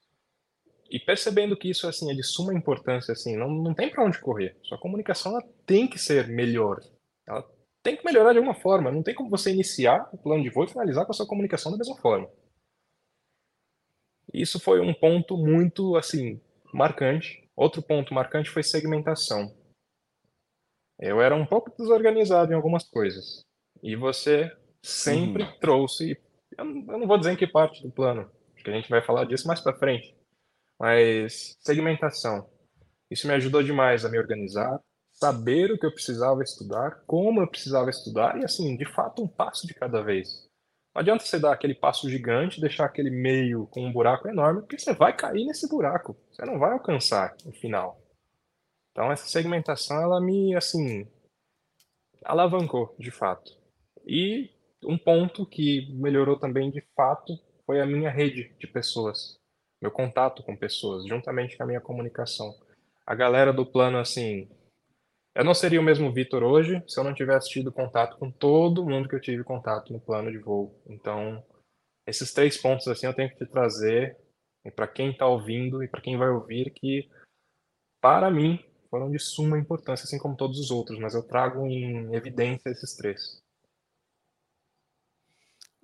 e 0.90 0.98
percebendo 0.98 1.56
que 1.56 1.70
isso 1.70 1.86
assim 1.86 2.10
é 2.10 2.14
de 2.14 2.22
suma 2.22 2.54
importância, 2.54 3.12
assim, 3.12 3.36
não, 3.36 3.48
não 3.48 3.74
tem 3.74 3.90
para 3.90 4.04
onde 4.04 4.20
correr. 4.20 4.56
Sua 4.62 4.78
comunicação 4.78 5.32
ela 5.32 5.42
tem 5.64 5.88
que 5.88 5.98
ser 5.98 6.28
melhor. 6.28 6.80
Ela 7.26 7.48
tem 7.82 7.96
que 7.96 8.04
melhorar 8.04 8.32
de 8.32 8.38
alguma 8.38 8.54
forma. 8.54 8.90
Não 8.90 9.02
tem 9.02 9.14
como 9.14 9.30
você 9.30 9.52
iniciar 9.52 10.08
o 10.12 10.18
plano 10.18 10.42
de 10.42 10.50
voo 10.50 10.64
e 10.64 10.68
finalizar 10.68 11.04
com 11.04 11.12
a 11.12 11.14
sua 11.14 11.26
comunicação 11.26 11.72
da 11.72 11.78
mesma 11.78 11.96
forma. 11.96 12.28
Isso 14.32 14.60
foi 14.60 14.80
um 14.80 14.94
ponto 14.94 15.36
muito 15.36 15.96
assim 15.96 16.40
marcante. 16.72 17.48
Outro 17.56 17.82
ponto 17.82 18.14
marcante 18.14 18.50
foi 18.50 18.62
segmentação. 18.62 19.55
Eu 20.98 21.20
era 21.20 21.34
um 21.34 21.46
pouco 21.46 21.72
desorganizado 21.76 22.52
em 22.52 22.54
algumas 22.54 22.84
coisas. 22.84 23.44
E 23.82 23.94
você 23.94 24.50
sempre 24.82 25.42
uhum. 25.42 25.58
trouxe, 25.60 26.18
eu 26.56 26.64
não 26.64 27.06
vou 27.06 27.18
dizer 27.18 27.32
em 27.32 27.36
que 27.36 27.46
parte 27.46 27.82
do 27.82 27.90
plano, 27.90 28.30
que 28.56 28.70
a 28.70 28.72
gente 28.72 28.88
vai 28.88 29.02
falar 29.02 29.24
disso 29.24 29.46
mais 29.46 29.60
para 29.60 29.76
frente, 29.78 30.16
mas 30.78 31.56
segmentação. 31.60 32.48
Isso 33.10 33.26
me 33.26 33.34
ajudou 33.34 33.62
demais 33.62 34.04
a 34.04 34.08
me 34.08 34.18
organizar, 34.18 34.80
saber 35.12 35.70
o 35.70 35.78
que 35.78 35.86
eu 35.86 35.92
precisava 35.92 36.42
estudar, 36.42 37.02
como 37.06 37.40
eu 37.40 37.46
precisava 37.46 37.90
estudar 37.90 38.38
e 38.40 38.44
assim, 38.44 38.76
de 38.76 38.84
fato, 38.84 39.22
um 39.22 39.28
passo 39.28 39.66
de 39.66 39.74
cada 39.74 40.02
vez. 40.02 40.46
Não 40.94 41.00
adianta 41.00 41.24
você 41.24 41.38
dar 41.38 41.52
aquele 41.52 41.74
passo 41.74 42.08
gigante, 42.08 42.60
deixar 42.60 42.86
aquele 42.86 43.10
meio 43.10 43.66
com 43.66 43.84
um 43.84 43.92
buraco 43.92 44.28
enorme, 44.28 44.62
porque 44.62 44.78
você 44.78 44.94
vai 44.94 45.14
cair 45.14 45.44
nesse 45.44 45.68
buraco. 45.68 46.16
Você 46.32 46.44
não 46.46 46.58
vai 46.58 46.72
alcançar 46.72 47.36
o 47.44 47.52
final. 47.52 48.00
Então 48.96 49.12
essa 49.12 49.26
segmentação 49.26 50.00
ela 50.00 50.18
me 50.22 50.56
assim 50.56 51.06
alavancou, 52.24 52.96
de 52.98 53.10
fato. 53.10 53.52
E 54.06 54.48
um 54.82 54.96
ponto 54.96 55.44
que 55.44 55.92
melhorou 55.92 56.38
também 56.38 56.70
de 56.70 56.80
fato 56.96 57.38
foi 57.66 57.78
a 57.78 57.84
minha 57.84 58.08
rede 58.08 58.56
de 58.58 58.66
pessoas, 58.66 59.38
meu 59.82 59.90
contato 59.90 60.42
com 60.42 60.56
pessoas, 60.56 61.06
juntamente 61.06 61.58
com 61.58 61.64
a 61.64 61.66
minha 61.66 61.80
comunicação. 61.80 62.54
A 63.06 63.14
galera 63.14 63.52
do 63.52 63.66
plano, 63.66 63.98
assim, 63.98 64.48
eu 65.34 65.44
não 65.44 65.52
seria 65.52 65.78
o 65.78 65.84
mesmo 65.84 66.10
Vitor 66.10 66.42
hoje 66.42 66.82
se 66.88 66.98
eu 66.98 67.04
não 67.04 67.12
tivesse 67.12 67.50
tido 67.50 67.70
contato 67.70 68.16
com 68.16 68.30
todo 68.30 68.86
mundo 68.86 69.10
que 69.10 69.14
eu 69.14 69.20
tive 69.20 69.44
contato 69.44 69.92
no 69.92 70.00
plano 70.00 70.32
de 70.32 70.38
voo. 70.38 70.74
Então, 70.86 71.44
esses 72.06 72.32
três 72.32 72.56
pontos, 72.56 72.88
assim, 72.88 73.04
eu 73.04 73.14
tenho 73.14 73.28
que 73.28 73.36
te 73.36 73.44
trazer 73.44 74.16
para 74.74 74.88
quem 74.88 75.10
está 75.10 75.26
ouvindo 75.26 75.84
e 75.84 75.88
para 75.88 76.00
quem 76.00 76.16
vai 76.16 76.30
ouvir 76.30 76.70
que, 76.70 77.10
para 78.00 78.30
mim, 78.30 78.58
foram 78.90 79.10
de 79.10 79.18
suma 79.18 79.58
importância, 79.58 80.04
assim 80.04 80.18
como 80.18 80.36
todos 80.36 80.58
os 80.58 80.70
outros, 80.70 80.98
mas 80.98 81.14
eu 81.14 81.22
trago 81.22 81.66
em 81.66 82.14
evidência 82.14 82.70
esses 82.70 82.94
três 82.94 83.42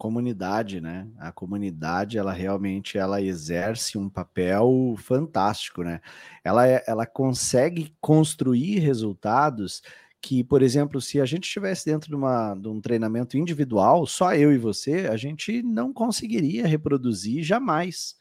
comunidade, 0.03 0.81
né? 0.81 1.07
A 1.17 1.31
comunidade, 1.31 2.19
ela 2.19 2.33
realmente 2.33 2.99
ela 2.99 3.23
exerce 3.23 3.97
um 3.97 4.11
papel 4.11 4.97
fantástico, 4.99 5.85
né? 5.85 6.01
Ela, 6.43 6.67
é, 6.67 6.83
ela 6.88 7.07
consegue 7.07 7.95
construir 8.01 8.81
resultados 8.81 9.81
que, 10.21 10.43
por 10.43 10.61
exemplo, 10.61 11.01
se 11.01 11.21
a 11.21 11.25
gente 11.25 11.45
estivesse 11.45 11.87
dentro 11.87 12.09
de, 12.09 12.17
uma, 12.17 12.53
de 12.57 12.67
um 12.67 12.81
treinamento 12.81 13.37
individual, 13.37 14.05
só 14.05 14.35
eu 14.35 14.53
e 14.53 14.59
você, 14.59 15.07
a 15.09 15.17
gente 15.17 15.62
não 15.62 15.93
conseguiria 15.93 16.67
reproduzir 16.67 17.45
jamais, 17.45 18.17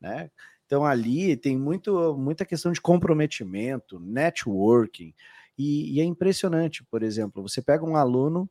né? 0.00 0.30
Então 0.68 0.84
ali 0.84 1.34
tem 1.34 1.56
muito, 1.58 2.14
muita 2.16 2.44
questão 2.44 2.70
de 2.70 2.80
comprometimento, 2.80 3.98
networking, 3.98 5.14
e, 5.56 5.96
e 5.96 6.00
é 6.00 6.04
impressionante, 6.04 6.84
por 6.84 7.02
exemplo, 7.02 7.42
você 7.42 7.60
pega 7.60 7.84
um 7.84 7.96
aluno 7.96 8.48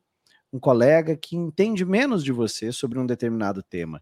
um 0.52 0.60
colega 0.60 1.16
que 1.16 1.36
entende 1.36 1.86
menos 1.86 2.24
de 2.24 2.32
você 2.32 2.72
sobre 2.72 3.00
um 3.00 3.06
determinado 3.06 3.62
tema. 3.62 4.02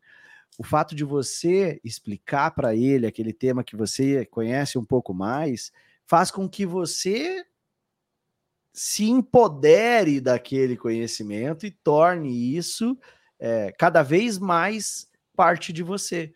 O 0.58 0.64
fato 0.64 0.96
de 0.96 1.04
você 1.04 1.80
explicar 1.84 2.52
para 2.52 2.76
ele 2.76 3.06
aquele 3.08 3.34
tema 3.34 3.64
que 3.64 3.76
você 3.76 4.26
conhece 4.26 4.78
um 4.78 4.86
pouco 4.86 5.14
mais 5.14 5.72
faz 6.06 6.32
com 6.32 6.48
que 6.48 6.66
você 6.66 7.46
se 8.72 9.06
empodere 9.06 10.22
daquele 10.22 10.78
conhecimento 10.78 11.66
e 11.66 11.72
torne 11.72 12.56
isso 12.56 12.98
é, 13.40 13.72
cada 13.78 14.04
vez 14.04 14.38
mais 14.38 15.10
parte 15.36 15.74
de 15.74 15.84
você. 15.84 16.34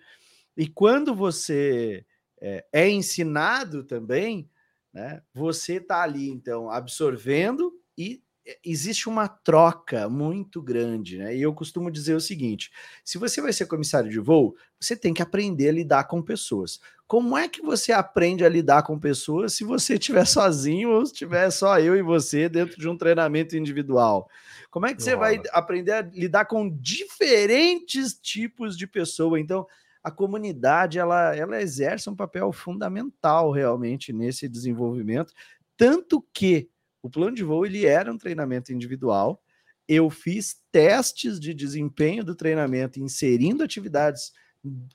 E 0.56 0.68
quando 0.68 1.16
você 1.16 2.06
é, 2.42 2.66
é 2.72 2.90
ensinado 2.90 3.84
também, 3.84 4.50
né, 4.94 5.22
você 5.34 5.76
está 5.76 6.04
ali, 6.04 6.30
então, 6.30 6.70
absorvendo 6.70 7.74
e 7.98 8.22
existe 8.64 9.08
uma 9.08 9.28
troca 9.28 10.10
muito 10.10 10.62
grande, 10.62 11.18
né? 11.18 11.36
E 11.36 11.42
eu 11.42 11.54
costumo 11.54 11.92
dizer 11.92 12.16
o 12.16 12.22
seguinte: 12.22 12.72
se 13.04 13.18
você 13.18 13.42
vai 13.42 13.54
ser 13.54 13.68
comissário 13.68 14.10
de 14.10 14.20
voo, 14.20 14.56
você 14.80 14.96
tem 14.96 15.14
que 15.14 15.22
aprender 15.22 15.70
a 15.70 15.74
lidar 15.74 16.04
com 16.06 16.22
pessoas. 16.22 16.80
Como 17.08 17.38
é 17.38 17.48
que 17.48 17.62
você 17.62 17.92
aprende 17.92 18.46
a 18.46 18.50
lidar 18.50 18.84
com 18.84 19.00
pessoas 19.00 19.54
se 19.54 19.64
você 19.64 19.96
estiver 19.96 20.26
sozinho 20.28 20.90
ou 20.92 21.04
estiver 21.04 21.50
só 21.52 21.80
eu 21.80 21.96
e 21.96 22.02
você 22.02 22.48
dentro 22.48 22.80
de 22.80 22.88
um 22.88 22.98
treinamento 22.98 23.56
individual? 23.56 24.30
Como 24.70 24.86
é 24.86 24.94
que 24.94 25.02
você 25.02 25.16
vai 25.16 25.42
aprender 25.52 25.92
a 25.92 26.02
lidar 26.02 26.46
com 26.46 26.70
diferentes 26.70 28.14
tipos 28.14 28.78
de 28.78 28.86
pessoa? 28.86 29.40
Então, 29.40 29.66
a 30.04 30.12
comunidade 30.12 30.98
ela, 30.98 31.36
ela 31.36 31.62
exerce 31.62 32.10
um 32.10 32.16
papel 32.16 32.52
fundamental 32.52 33.52
realmente 33.52 34.14
nesse 34.14 34.48
desenvolvimento, 34.48 35.34
tanto 35.78 36.26
que 36.34 36.70
o 37.02 37.10
plano 37.10 37.36
de 37.36 37.44
voo 37.44 37.66
ele 37.66 37.86
era 37.86 38.12
um 38.12 38.18
treinamento 38.18 38.74
individual. 38.74 39.42
Eu 39.88 40.10
fiz 40.10 40.62
testes 40.72 41.40
de 41.40 41.54
desempenho 41.54 42.24
do 42.24 42.36
treinamento 42.36 43.00
inserindo 43.00 43.64
atividades 43.64 44.32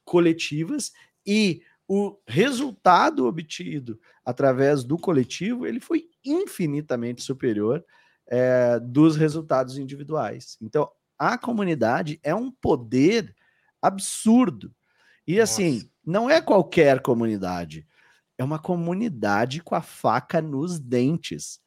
coletivas 0.05 0.93
e 1.27 1.63
o 1.89 2.17
resultado 2.27 3.27
obtido 3.27 3.99
através 4.25 4.85
do 4.85 4.97
coletivo 4.97 5.67
ele 5.67 5.81
foi 5.81 6.09
infinitamente 6.25 7.23
superior 7.23 7.85
é, 8.27 8.79
dos 8.81 9.17
resultados 9.17 9.77
individuais. 9.77 10.57
Então, 10.63 10.91
a 11.19 11.37
comunidade 11.37 12.19
é 12.23 12.35
um 12.35 12.51
poder 12.51 13.35
absurdo. 13.81 14.75
E 15.27 15.41
assim, 15.41 15.75
Nossa. 15.75 15.91
não 16.05 16.31
é 16.31 16.41
qualquer 16.41 17.01
comunidade, 17.01 17.87
é 18.37 18.45
uma 18.45 18.59
comunidade 18.59 19.63
com 19.63 19.75
a 19.75 19.83
faca 19.83 20.43
nos 20.43 20.79
dentes. 20.79 21.61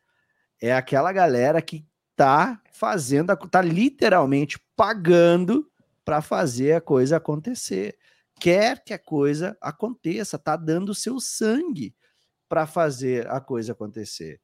É 0.61 0.73
aquela 0.73 1.11
galera 1.11 1.61
que 1.61 1.85
tá 2.15 2.61
fazendo, 2.71 3.35
tá 3.35 3.61
literalmente 3.61 4.59
pagando 4.75 5.69
para 6.03 6.21
fazer 6.21 6.73
a 6.73 6.81
coisa 6.81 7.17
acontecer. 7.17 7.97
Quer 8.39 8.83
que 8.83 8.93
a 8.93 8.99
coisa 8.99 9.57
aconteça, 9.61 10.37
tá 10.37 10.55
dando 10.55 10.93
seu 10.93 11.19
sangue 11.19 11.95
para 12.49 12.65
fazer 12.65 13.27
a 13.29 13.39
coisa 13.39 13.71
acontecer. 13.71 14.39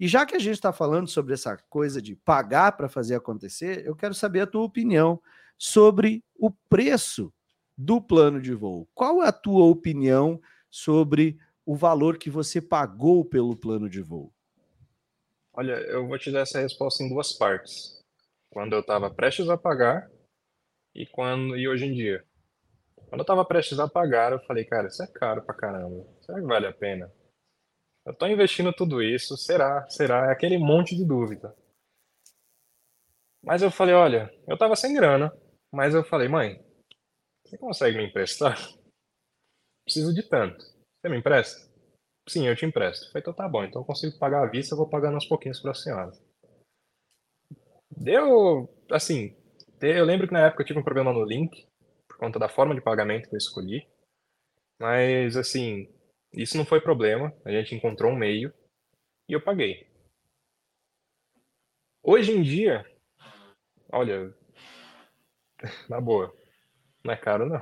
E 0.00 0.06
já 0.06 0.24
que 0.24 0.36
a 0.36 0.38
gente 0.38 0.54
está 0.54 0.72
falando 0.72 1.08
sobre 1.08 1.34
essa 1.34 1.56
coisa 1.68 2.00
de 2.00 2.14
pagar 2.14 2.72
para 2.72 2.88
fazer 2.88 3.16
acontecer, 3.16 3.84
eu 3.84 3.96
quero 3.96 4.14
saber 4.14 4.40
a 4.40 4.46
tua 4.46 4.62
opinião 4.62 5.20
sobre 5.56 6.24
o 6.36 6.50
preço 6.68 7.32
do 7.78 8.02
plano 8.02 8.42
de 8.42 8.52
voo. 8.52 8.88
Qual 8.92 9.22
é 9.22 9.28
a 9.28 9.32
tua 9.32 9.64
opinião 9.64 10.42
sobre 10.68 11.38
o 11.64 11.76
valor 11.76 12.18
que 12.18 12.28
você 12.28 12.60
pagou 12.60 13.24
pelo 13.24 13.56
plano 13.56 13.88
de 13.88 14.02
voo? 14.02 14.32
Olha, 15.52 15.74
eu 15.74 16.06
vou 16.08 16.18
te 16.18 16.32
dar 16.32 16.40
essa 16.40 16.60
resposta 16.60 17.04
em 17.04 17.08
duas 17.08 17.32
partes. 17.32 18.04
Quando 18.50 18.72
eu 18.72 18.80
estava 18.80 19.08
prestes 19.08 19.48
a 19.48 19.56
pagar 19.56 20.10
e 20.92 21.06
quando 21.06 21.56
e 21.56 21.68
hoje 21.68 21.86
em 21.86 21.94
dia. 21.94 22.24
Quando 23.08 23.20
eu 23.20 23.22
estava 23.22 23.44
prestes 23.44 23.78
a 23.78 23.88
pagar, 23.88 24.32
eu 24.32 24.40
falei, 24.40 24.64
cara, 24.64 24.88
isso 24.88 25.02
é 25.02 25.06
caro 25.06 25.42
pra 25.42 25.54
caramba. 25.54 26.04
Será 26.20 26.40
que 26.40 26.46
vale 26.46 26.66
a 26.66 26.72
pena? 26.72 27.12
Eu 28.04 28.12
estou 28.12 28.28
investindo 28.28 28.72
tudo 28.72 29.02
isso, 29.02 29.36
será? 29.36 29.88
Será? 29.88 30.28
É 30.28 30.32
aquele 30.32 30.58
monte 30.58 30.96
de 30.96 31.04
dúvida. 31.04 31.54
Mas 33.42 33.62
eu 33.62 33.70
falei, 33.70 33.94
olha, 33.94 34.32
eu 34.46 34.54
estava 34.54 34.74
sem 34.74 34.92
grana, 34.94 35.32
mas 35.72 35.94
eu 35.94 36.02
falei, 36.02 36.28
mãe, 36.28 36.60
você 37.48 37.56
consegue 37.56 37.96
me 37.96 38.06
emprestar? 38.06 38.58
Preciso 39.84 40.12
de 40.14 40.22
tanto. 40.22 40.62
Você 41.00 41.08
me 41.08 41.18
empresta? 41.18 41.66
Sim, 42.28 42.46
eu 42.46 42.54
te 42.54 42.66
empresto. 42.66 43.06
Falei, 43.06 43.22
então 43.22 43.32
tá 43.32 43.48
bom, 43.48 43.64
então 43.64 43.80
eu 43.80 43.86
consigo 43.86 44.18
pagar 44.18 44.42
à 44.44 44.50
vista, 44.50 44.74
eu 44.74 44.76
vou 44.76 44.88
pagando 44.88 45.14
aos 45.14 45.26
pouquinhos 45.26 45.60
para 45.60 45.70
a 45.70 45.74
senhora. 45.74 46.12
Deu, 47.90 48.68
assim, 48.90 49.34
eu 49.80 50.04
lembro 50.04 50.26
que 50.26 50.32
na 50.32 50.46
época 50.46 50.62
eu 50.62 50.66
tive 50.66 50.78
um 50.78 50.84
problema 50.84 51.12
no 51.12 51.24
link, 51.24 51.66
por 52.06 52.18
conta 52.18 52.38
da 52.38 52.48
forma 52.48 52.74
de 52.74 52.82
pagamento 52.82 53.28
que 53.28 53.34
eu 53.34 53.38
escolhi. 53.38 53.88
Mas, 54.78 55.36
assim, 55.36 55.88
isso 56.34 56.56
não 56.56 56.66
foi 56.66 56.80
problema, 56.80 57.34
a 57.44 57.50
gente 57.50 57.74
encontrou 57.74 58.12
um 58.12 58.16
meio 58.16 58.52
e 59.28 59.32
eu 59.32 59.42
paguei. 59.42 59.88
Hoje 62.02 62.32
em 62.32 62.42
dia, 62.42 62.84
olha, 63.90 64.34
na 65.88 66.00
boa, 66.00 66.34
não 67.04 67.12
é 67.12 67.16
caro 67.16 67.48
não. 67.48 67.60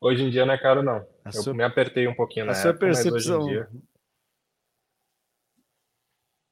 Hoje 0.00 0.24
em 0.24 0.30
dia 0.30 0.44
não 0.44 0.54
é 0.54 0.58
caro 0.58 0.82
não. 0.82 1.06
A 1.24 1.28
eu 1.28 1.42
sua... 1.42 1.54
me 1.54 1.62
apertei 1.62 2.08
um 2.08 2.14
pouquinho 2.14 2.46
na 2.46 2.52
a 2.52 2.54
época, 2.56 2.70
sua 2.70 2.78
percepção... 2.78 3.46
Dia... 3.46 3.68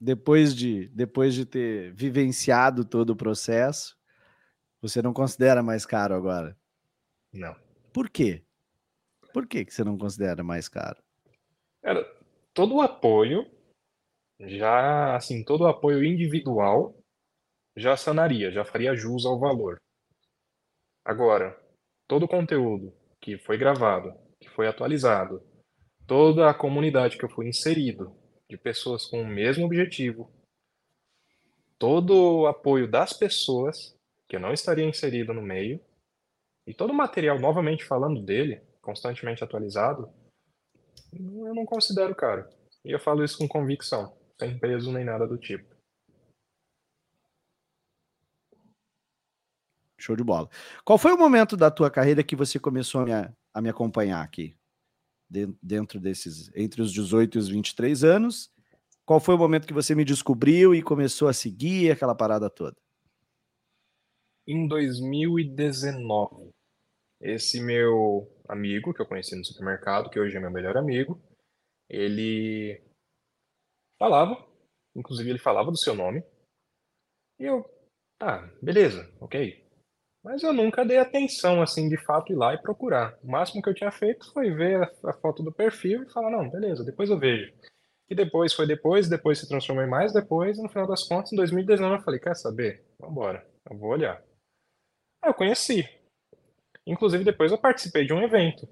Depois 0.00 0.54
de, 0.54 0.88
depois 0.88 1.34
de 1.34 1.44
ter 1.44 1.92
vivenciado 1.92 2.84
todo 2.84 3.10
o 3.10 3.16
processo, 3.16 3.98
você 4.80 5.02
não 5.02 5.12
considera 5.12 5.62
mais 5.62 5.84
caro 5.84 6.14
agora? 6.14 6.56
Não. 7.32 7.54
Por 7.92 8.08
quê? 8.08 8.42
Por 9.32 9.46
que, 9.46 9.64
que 9.64 9.74
você 9.74 9.84
não 9.84 9.98
considera 9.98 10.42
mais 10.42 10.68
caro? 10.68 11.02
Cara, 11.82 12.04
todo 12.54 12.76
o 12.76 12.80
apoio, 12.80 13.50
já 14.40 15.16
assim, 15.16 15.44
todo 15.44 15.62
o 15.62 15.66
apoio 15.66 16.04
individual 16.04 16.96
já 17.76 17.96
sanaria, 17.96 18.50
já 18.50 18.64
faria 18.64 18.96
jus 18.96 19.24
ao 19.24 19.38
valor. 19.38 19.80
Agora, 21.10 21.60
todo 22.06 22.22
o 22.22 22.28
conteúdo 22.28 22.94
que 23.20 23.36
foi 23.36 23.58
gravado, 23.58 24.14
que 24.38 24.48
foi 24.48 24.68
atualizado, 24.68 25.42
toda 26.06 26.48
a 26.48 26.54
comunidade 26.54 27.18
que 27.18 27.24
eu 27.24 27.28
fui 27.28 27.48
inserido, 27.48 28.16
de 28.48 28.56
pessoas 28.56 29.06
com 29.06 29.20
o 29.20 29.26
mesmo 29.26 29.66
objetivo, 29.66 30.30
todo 31.76 32.42
o 32.42 32.46
apoio 32.46 32.88
das 32.88 33.12
pessoas, 33.12 33.92
que 34.28 34.36
eu 34.36 34.40
não 34.40 34.52
estaria 34.52 34.84
inserido 34.84 35.34
no 35.34 35.42
meio, 35.42 35.80
e 36.64 36.72
todo 36.72 36.90
o 36.90 36.96
material, 36.96 37.40
novamente 37.40 37.84
falando 37.84 38.22
dele, 38.22 38.62
constantemente 38.80 39.42
atualizado, 39.42 40.08
eu 41.12 41.52
não 41.56 41.66
considero 41.66 42.14
caro. 42.14 42.48
E 42.84 42.92
eu 42.92 43.00
falo 43.00 43.24
isso 43.24 43.36
com 43.36 43.48
convicção, 43.48 44.16
sem 44.38 44.56
peso 44.60 44.92
nem 44.92 45.04
nada 45.04 45.26
do 45.26 45.36
tipo. 45.36 45.74
Show 50.02 50.16
de 50.16 50.24
bola. 50.24 50.48
Qual 50.84 50.98
foi 50.98 51.12
o 51.12 51.18
momento 51.18 51.56
da 51.56 51.70
tua 51.70 51.90
carreira 51.90 52.22
que 52.22 52.36
você 52.36 52.58
começou 52.58 53.02
a 53.02 53.04
me, 53.04 53.12
a 53.54 53.62
me 53.62 53.68
acompanhar 53.68 54.22
aqui? 54.22 54.56
Dentro 55.62 56.00
desses, 56.00 56.50
entre 56.56 56.82
os 56.82 56.92
18 56.92 57.36
e 57.36 57.38
os 57.38 57.48
23 57.48 58.02
anos, 58.02 58.50
qual 59.04 59.20
foi 59.20 59.34
o 59.34 59.38
momento 59.38 59.66
que 59.66 59.72
você 59.72 59.94
me 59.94 60.04
descobriu 60.04 60.74
e 60.74 60.82
começou 60.82 61.28
a 61.28 61.32
seguir 61.32 61.90
aquela 61.90 62.14
parada 62.14 62.50
toda? 62.50 62.76
Em 64.46 64.66
2019. 64.66 66.50
Esse 67.20 67.60
meu 67.60 68.28
amigo 68.48 68.94
que 68.94 69.02
eu 69.02 69.06
conheci 69.06 69.36
no 69.36 69.44
supermercado, 69.44 70.10
que 70.10 70.18
hoje 70.18 70.36
é 70.36 70.40
meu 70.40 70.50
melhor 70.50 70.76
amigo, 70.76 71.20
ele 71.88 72.80
falava, 73.98 74.42
inclusive 74.94 75.28
ele 75.28 75.38
falava 75.38 75.70
do 75.70 75.76
seu 75.76 75.94
nome. 75.94 76.24
E 77.38 77.44
eu, 77.44 77.64
tá, 78.18 78.48
beleza, 78.62 79.12
ok. 79.20 79.62
Mas 80.22 80.42
eu 80.42 80.52
nunca 80.52 80.84
dei 80.84 80.98
atenção, 80.98 81.62
assim, 81.62 81.88
de 81.88 81.96
fato, 81.96 82.32
ir 82.32 82.36
lá 82.36 82.54
e 82.54 82.60
procurar. 82.60 83.18
O 83.22 83.30
máximo 83.30 83.62
que 83.62 83.68
eu 83.68 83.74
tinha 83.74 83.90
feito 83.90 84.30
foi 84.32 84.50
ver 84.50 84.82
a, 84.82 85.10
a 85.10 85.12
foto 85.14 85.42
do 85.42 85.52
perfil 85.52 86.02
e 86.02 86.12
falar, 86.12 86.30
não, 86.30 86.48
beleza, 86.48 86.84
depois 86.84 87.08
eu 87.08 87.18
vejo. 87.18 87.52
E 88.08 88.14
depois 88.14 88.52
foi 88.52 88.66
depois, 88.66 89.08
depois 89.08 89.38
se 89.38 89.48
transformou 89.48 89.84
em 89.84 89.88
mais 89.88 90.12
depois, 90.12 90.58
e 90.58 90.62
no 90.62 90.68
final 90.68 90.86
das 90.86 91.04
contas, 91.04 91.32
em 91.32 91.36
2019, 91.36 91.96
eu 91.96 92.04
falei, 92.04 92.20
quer 92.20 92.36
saber? 92.36 92.84
Vambora, 92.98 93.46
eu 93.70 93.78
vou 93.78 93.90
olhar. 93.90 94.22
Aí 95.22 95.30
eu 95.30 95.34
conheci, 95.34 95.88
Inclusive, 96.86 97.22
depois 97.22 97.52
eu 97.52 97.58
participei 97.58 98.04
de 98.04 98.12
um 98.12 98.22
evento 98.22 98.68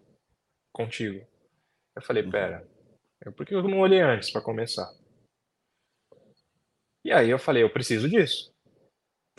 contigo. 0.73 1.25
Eu 1.95 2.03
falei, 2.03 2.25
uhum. 2.25 2.31
pera, 2.31 2.69
por 3.37 3.47
que 3.47 3.55
eu 3.55 3.63
não 3.63 3.81
olhei 3.81 4.01
antes 4.01 4.31
para 4.31 4.43
começar? 4.43 4.91
E 7.05 7.13
aí 7.13 7.31
eu 7.31 7.39
falei, 7.39 7.63
eu 7.63 7.73
preciso 7.73 8.09
disso. 8.09 8.53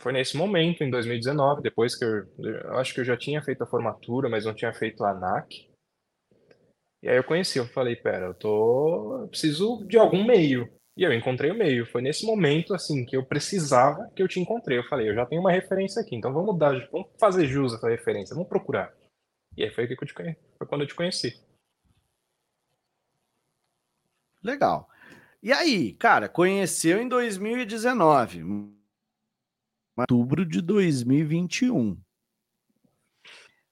Foi 0.00 0.12
nesse 0.12 0.36
momento, 0.36 0.82
em 0.82 0.90
2019, 0.90 1.62
depois 1.62 1.94
que 1.94 2.04
eu, 2.04 2.26
eu 2.38 2.78
acho 2.78 2.94
que 2.94 3.00
eu 3.00 3.04
já 3.04 3.16
tinha 3.16 3.42
feito 3.42 3.62
a 3.62 3.66
formatura, 3.66 4.28
mas 4.28 4.46
não 4.46 4.54
tinha 4.54 4.72
feito 4.72 5.04
a 5.04 5.10
ANAC. 5.10 5.70
E 7.02 7.08
aí 7.08 7.16
eu 7.16 7.24
conheci, 7.24 7.58
eu 7.58 7.66
falei, 7.66 7.96
pera, 7.96 8.26
eu 8.26 8.34
tô, 8.34 9.22
eu 9.22 9.28
preciso 9.28 9.86
de 9.86 9.98
algum 9.98 10.24
meio. 10.24 10.68
E 10.96 11.02
eu 11.02 11.12
encontrei 11.12 11.50
o 11.50 11.54
meio. 11.54 11.86
Foi 11.86 12.02
nesse 12.02 12.26
momento, 12.26 12.74
assim, 12.74 13.04
que 13.04 13.16
eu 13.16 13.24
precisava 13.24 14.10
que 14.14 14.22
eu 14.22 14.28
te 14.28 14.40
encontrei. 14.40 14.78
Eu 14.78 14.84
falei, 14.84 15.08
eu 15.08 15.14
já 15.14 15.24
tenho 15.26 15.40
uma 15.40 15.52
referência 15.52 16.02
aqui, 16.02 16.16
então 16.16 16.32
vamos 16.32 16.58
dar, 16.58 16.88
vamos 16.90 17.08
fazer 17.18 17.46
jus 17.46 17.72
a 17.72 17.76
essa 17.76 17.88
referência, 17.88 18.34
vamos 18.34 18.48
procurar. 18.48 18.94
E 19.56 19.64
aí 19.64 19.70
foi, 19.70 19.86
que 19.86 19.94
eu 19.94 20.06
te, 20.06 20.14
foi 20.14 20.66
quando 20.66 20.82
eu 20.82 20.86
te 20.86 20.94
conheci. 20.94 21.38
Legal. 24.42 24.88
E 25.42 25.52
aí, 25.52 25.94
cara, 25.94 26.28
conheceu 26.28 27.00
em 27.00 27.08
2019, 27.08 28.42
outubro 29.96 30.44
de 30.44 30.60
2021. 30.60 31.98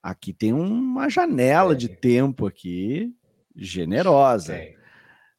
Aqui 0.02 0.32
tem 0.32 0.52
uma 0.52 1.08
janela 1.08 1.72
é. 1.72 1.76
de 1.76 1.88
tempo 1.88 2.46
aqui 2.46 3.14
generosa, 3.54 4.54
é. 4.54 4.74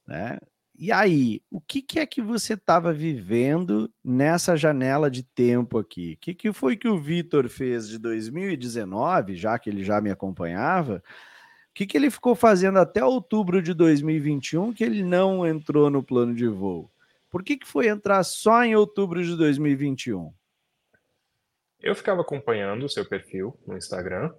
né? 0.08 0.40
E 0.82 0.94
aí, 0.94 1.42
o 1.52 1.60
que, 1.60 1.82
que 1.82 2.00
é 2.00 2.06
que 2.06 2.22
você 2.22 2.54
estava 2.54 2.94
vivendo 2.94 3.92
nessa 4.02 4.56
janela 4.56 5.12
de 5.12 5.24
tempo 5.24 5.78
aqui? 5.78 6.14
O 6.14 6.18
que, 6.18 6.34
que 6.34 6.54
foi 6.54 6.78
que 6.78 6.88
o 6.88 6.98
Vitor 6.98 7.50
fez 7.50 7.90
de 7.90 7.98
2019, 7.98 9.36
já 9.36 9.60
que 9.60 9.70
ele 9.70 9.84
já 9.84 10.00
me 10.00 10.10
acompanhava? 10.10 11.04
O 11.70 11.74
que, 11.74 11.86
que 11.86 11.98
ele 11.98 12.10
ficou 12.10 12.34
fazendo 12.34 12.80
até 12.80 13.04
outubro 13.04 13.62
de 13.62 13.74
2021 13.74 14.72
que 14.72 14.84
ele 14.84 15.04
não 15.04 15.46
entrou 15.46 15.90
no 15.90 16.02
plano 16.02 16.34
de 16.34 16.48
voo? 16.48 16.90
Por 17.30 17.44
que, 17.44 17.58
que 17.58 17.68
foi 17.68 17.90
entrar 17.90 18.24
só 18.24 18.64
em 18.64 18.74
outubro 18.74 19.22
de 19.22 19.36
2021? 19.36 20.34
Eu 21.82 21.96
ficava 21.96 22.22
acompanhando 22.22 22.84
o 22.84 22.90
seu 22.90 23.08
perfil 23.08 23.58
no 23.66 23.78
Instagram 23.78 24.34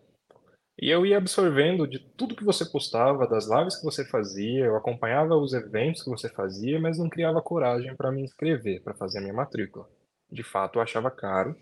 e 0.81 0.89
eu 0.89 1.05
ia 1.05 1.19
absorvendo 1.19 1.87
de 1.87 1.99
tudo 1.99 2.35
que 2.35 2.45
você 2.45 2.65
postava, 2.65 3.27
das 3.27 3.47
lives 3.47 3.77
que 3.77 3.85
você 3.85 4.03
fazia, 4.03 4.65
eu 4.65 4.77
acompanhava 4.77 5.37
os 5.37 5.53
eventos 5.53 6.03
que 6.03 6.09
você 6.09 6.29
fazia, 6.31 6.81
mas 6.81 6.99
não 6.99 7.11
criava 7.11 7.43
coragem 7.43 7.95
para 7.95 8.11
me 8.11 8.23
inscrever, 8.23 8.83
para 8.83 8.95
fazer 8.95 9.19
a 9.19 9.21
minha 9.21 9.35
matrícula. 9.35 9.87
De 10.31 10.43
fato, 10.43 10.79
eu 10.79 10.83
achava 10.83 11.11
caro. 11.11 11.55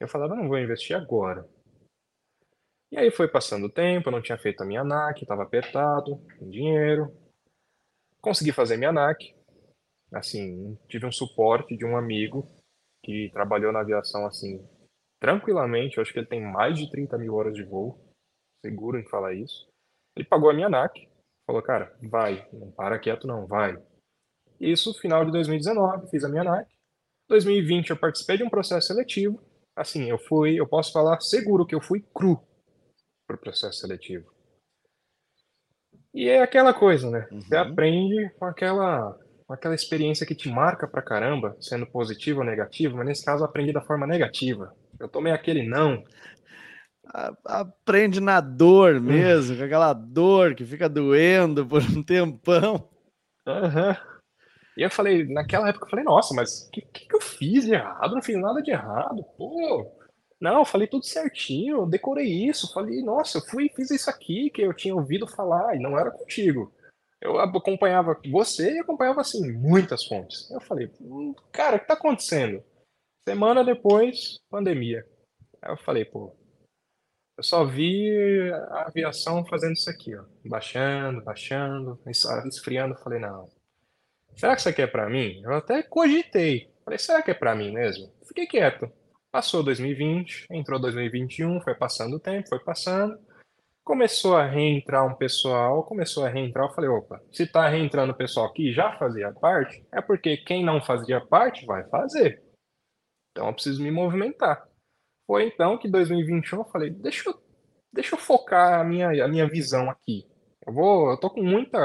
Eu 0.00 0.08
falava, 0.08 0.34
não 0.34 0.48
vou 0.48 0.58
investir 0.58 0.96
agora. 0.96 1.48
E 2.90 2.96
aí 2.96 3.10
foi 3.10 3.28
passando 3.28 3.66
o 3.66 3.72
tempo, 3.72 4.08
eu 4.08 4.12
não 4.12 4.22
tinha 4.22 4.38
feito 4.38 4.62
a 4.62 4.66
minha 4.66 4.80
ANAC, 4.80 5.22
estava 5.22 5.44
apertado, 5.44 6.20
com 6.38 6.50
dinheiro. 6.50 7.12
Consegui 8.20 8.50
fazer 8.52 8.76
minha 8.76 8.90
ANAC. 8.90 9.32
Assim, 10.12 10.76
tive 10.88 11.06
um 11.06 11.12
suporte 11.12 11.76
de 11.76 11.84
um 11.84 11.96
amigo 11.96 12.48
que 13.04 13.30
trabalhou 13.32 13.72
na 13.72 13.80
aviação, 13.80 14.26
assim, 14.26 14.66
tranquilamente. 15.20 15.96
Eu 15.96 16.02
acho 16.02 16.12
que 16.12 16.18
ele 16.18 16.26
tem 16.26 16.40
mais 16.40 16.78
de 16.78 16.90
30 16.90 17.18
mil 17.18 17.34
horas 17.34 17.54
de 17.54 17.62
voo. 17.62 17.98
Seguro 18.64 18.98
em 18.98 19.08
falar 19.08 19.34
isso. 19.34 19.68
Ele 20.16 20.26
pagou 20.26 20.50
a 20.50 20.54
minha 20.54 20.66
ANAC. 20.66 21.08
Falou, 21.46 21.62
cara, 21.62 21.96
vai. 22.02 22.46
Não 22.52 22.70
para 22.70 22.98
quieto 22.98 23.26
não, 23.26 23.46
vai. 23.46 23.76
Isso, 24.58 24.94
final 24.94 25.24
de 25.24 25.32
2019, 25.32 26.08
fiz 26.10 26.24
a 26.24 26.28
minha 26.28 26.42
ANAC. 26.42 26.68
2020 27.28 27.90
eu 27.90 27.96
participei 27.96 28.36
de 28.36 28.44
um 28.44 28.50
processo 28.50 28.88
seletivo. 28.88 29.40
Assim, 29.74 30.08
eu 30.08 30.18
fui, 30.18 30.58
eu 30.58 30.66
posso 30.66 30.92
falar 30.92 31.20
seguro 31.20 31.66
que 31.66 31.74
eu 31.74 31.80
fui 31.80 32.04
cru 32.14 32.40
para 33.26 33.36
o 33.36 33.38
processo 33.38 33.80
seletivo. 33.80 34.32
E 36.14 36.28
é 36.30 36.40
aquela 36.40 36.72
coisa, 36.72 37.10
né? 37.10 37.28
Uhum. 37.30 37.42
Você 37.42 37.56
aprende 37.56 38.30
com 38.38 38.46
aquela, 38.46 39.18
com 39.46 39.52
aquela 39.52 39.74
experiência 39.74 40.26
que 40.26 40.34
te 40.34 40.48
marca 40.48 40.88
pra 40.88 41.02
caramba, 41.02 41.54
sendo 41.60 41.86
positivo 41.86 42.40
ou 42.40 42.46
negativo, 42.46 42.96
mas 42.96 43.06
nesse 43.06 43.24
caso 43.24 43.44
aprendi 43.44 43.70
da 43.70 43.82
forma 43.82 44.06
negativa. 44.06 44.74
Eu 44.98 45.08
tomei 45.08 45.32
aquele 45.32 45.62
não. 45.62 46.04
Aprende 47.44 48.20
na 48.20 48.40
dor 48.40 49.00
mesmo, 49.00 49.56
com 49.56 49.64
aquela 49.64 49.92
dor 49.92 50.54
que 50.54 50.64
fica 50.64 50.88
doendo 50.88 51.66
por 51.66 51.82
um 51.82 52.02
tempão. 52.04 52.88
Aham. 53.46 53.90
Uhum. 53.90 54.16
E 54.76 54.82
eu 54.82 54.90
falei, 54.90 55.24
naquela 55.24 55.70
época 55.70 55.86
eu 55.86 55.90
falei, 55.90 56.04
nossa, 56.04 56.34
mas 56.34 56.66
o 56.66 56.70
que, 56.70 56.82
que, 56.82 57.06
que 57.06 57.16
eu 57.16 57.20
fiz 57.20 57.64
de 57.64 57.72
errado? 57.72 58.14
Não 58.14 58.22
fiz 58.22 58.36
nada 58.36 58.60
de 58.60 58.70
errado, 58.70 59.24
pô. 59.38 59.90
Não, 60.38 60.58
eu 60.58 60.64
falei 60.66 60.86
tudo 60.86 61.06
certinho, 61.06 61.86
decorei 61.86 62.26
isso, 62.26 62.72
falei, 62.74 63.02
nossa, 63.02 63.38
eu 63.38 63.42
fui 63.42 63.70
fiz 63.74 63.90
isso 63.90 64.10
aqui 64.10 64.50
que 64.50 64.60
eu 64.60 64.74
tinha 64.74 64.94
ouvido 64.94 65.26
falar 65.26 65.74
e 65.74 65.78
não 65.80 65.98
era 65.98 66.10
contigo. 66.10 66.70
Eu 67.22 67.38
acompanhava 67.38 68.20
você 68.30 68.74
e 68.74 68.78
acompanhava, 68.78 69.22
assim, 69.22 69.50
muitas 69.50 70.04
fontes. 70.04 70.50
Eu 70.50 70.60
falei, 70.60 70.90
hum, 71.00 71.34
cara, 71.50 71.76
o 71.76 71.80
que 71.80 71.86
tá 71.86 71.94
acontecendo? 71.94 72.62
Semana 73.28 73.64
depois, 73.64 74.38
pandemia. 74.48 75.04
Aí 75.60 75.72
eu 75.72 75.76
falei, 75.76 76.04
pô, 76.04 76.32
eu 77.36 77.42
só 77.42 77.64
vi 77.64 78.08
a 78.52 78.82
aviação 78.86 79.44
fazendo 79.44 79.72
isso 79.72 79.90
aqui, 79.90 80.14
ó, 80.14 80.22
baixando, 80.44 81.24
baixando, 81.24 81.98
esfriando. 82.06 82.94
Falei, 83.02 83.18
não, 83.18 83.48
será 84.36 84.54
que 84.54 84.60
isso 84.60 84.68
aqui 84.68 84.80
é 84.80 84.86
para 84.86 85.10
mim? 85.10 85.42
Eu 85.42 85.54
até 85.54 85.82
cogitei. 85.82 86.72
Falei, 86.84 87.00
será 87.00 87.20
que 87.20 87.32
é 87.32 87.34
para 87.34 87.56
mim 87.56 87.72
mesmo? 87.72 88.12
Fiquei 88.28 88.46
quieto. 88.46 88.88
Passou 89.32 89.60
2020, 89.64 90.46
entrou 90.48 90.78
2021, 90.78 91.60
foi 91.62 91.74
passando 91.74 92.18
o 92.18 92.20
tempo, 92.20 92.48
foi 92.48 92.60
passando. 92.60 93.18
Começou 93.82 94.36
a 94.36 94.46
reentrar 94.46 95.04
um 95.04 95.16
pessoal, 95.16 95.82
começou 95.82 96.24
a 96.24 96.28
reentrar. 96.28 96.66
Eu 96.66 96.74
falei, 96.74 96.90
opa, 96.90 97.20
se 97.32 97.44
tá 97.44 97.68
reentrando 97.68 98.12
o 98.12 98.16
pessoal 98.16 98.52
que 98.52 98.72
já 98.72 98.96
fazia 98.96 99.32
parte, 99.32 99.84
é 99.92 100.00
porque 100.00 100.36
quem 100.36 100.64
não 100.64 100.80
fazia 100.80 101.20
parte 101.20 101.66
vai 101.66 101.82
fazer. 101.88 102.45
Então 103.36 103.48
eu 103.48 103.52
preciso 103.52 103.82
me 103.82 103.90
movimentar. 103.90 104.66
Foi 105.26 105.46
então 105.46 105.76
que 105.76 105.86
2021 105.86 106.58
eu 106.58 106.64
falei, 106.64 106.88
deixa 106.88 107.28
eu, 107.28 107.38
deixa 107.92 108.14
eu 108.14 108.18
focar 108.18 108.80
a 108.80 108.84
minha, 108.84 109.10
a 109.22 109.28
minha 109.28 109.46
visão 109.46 109.90
aqui. 109.90 110.26
Eu 110.66 110.72
vou, 110.72 111.10
eu 111.10 111.20
tô 111.20 111.28
com 111.28 111.42
muita, 111.42 111.78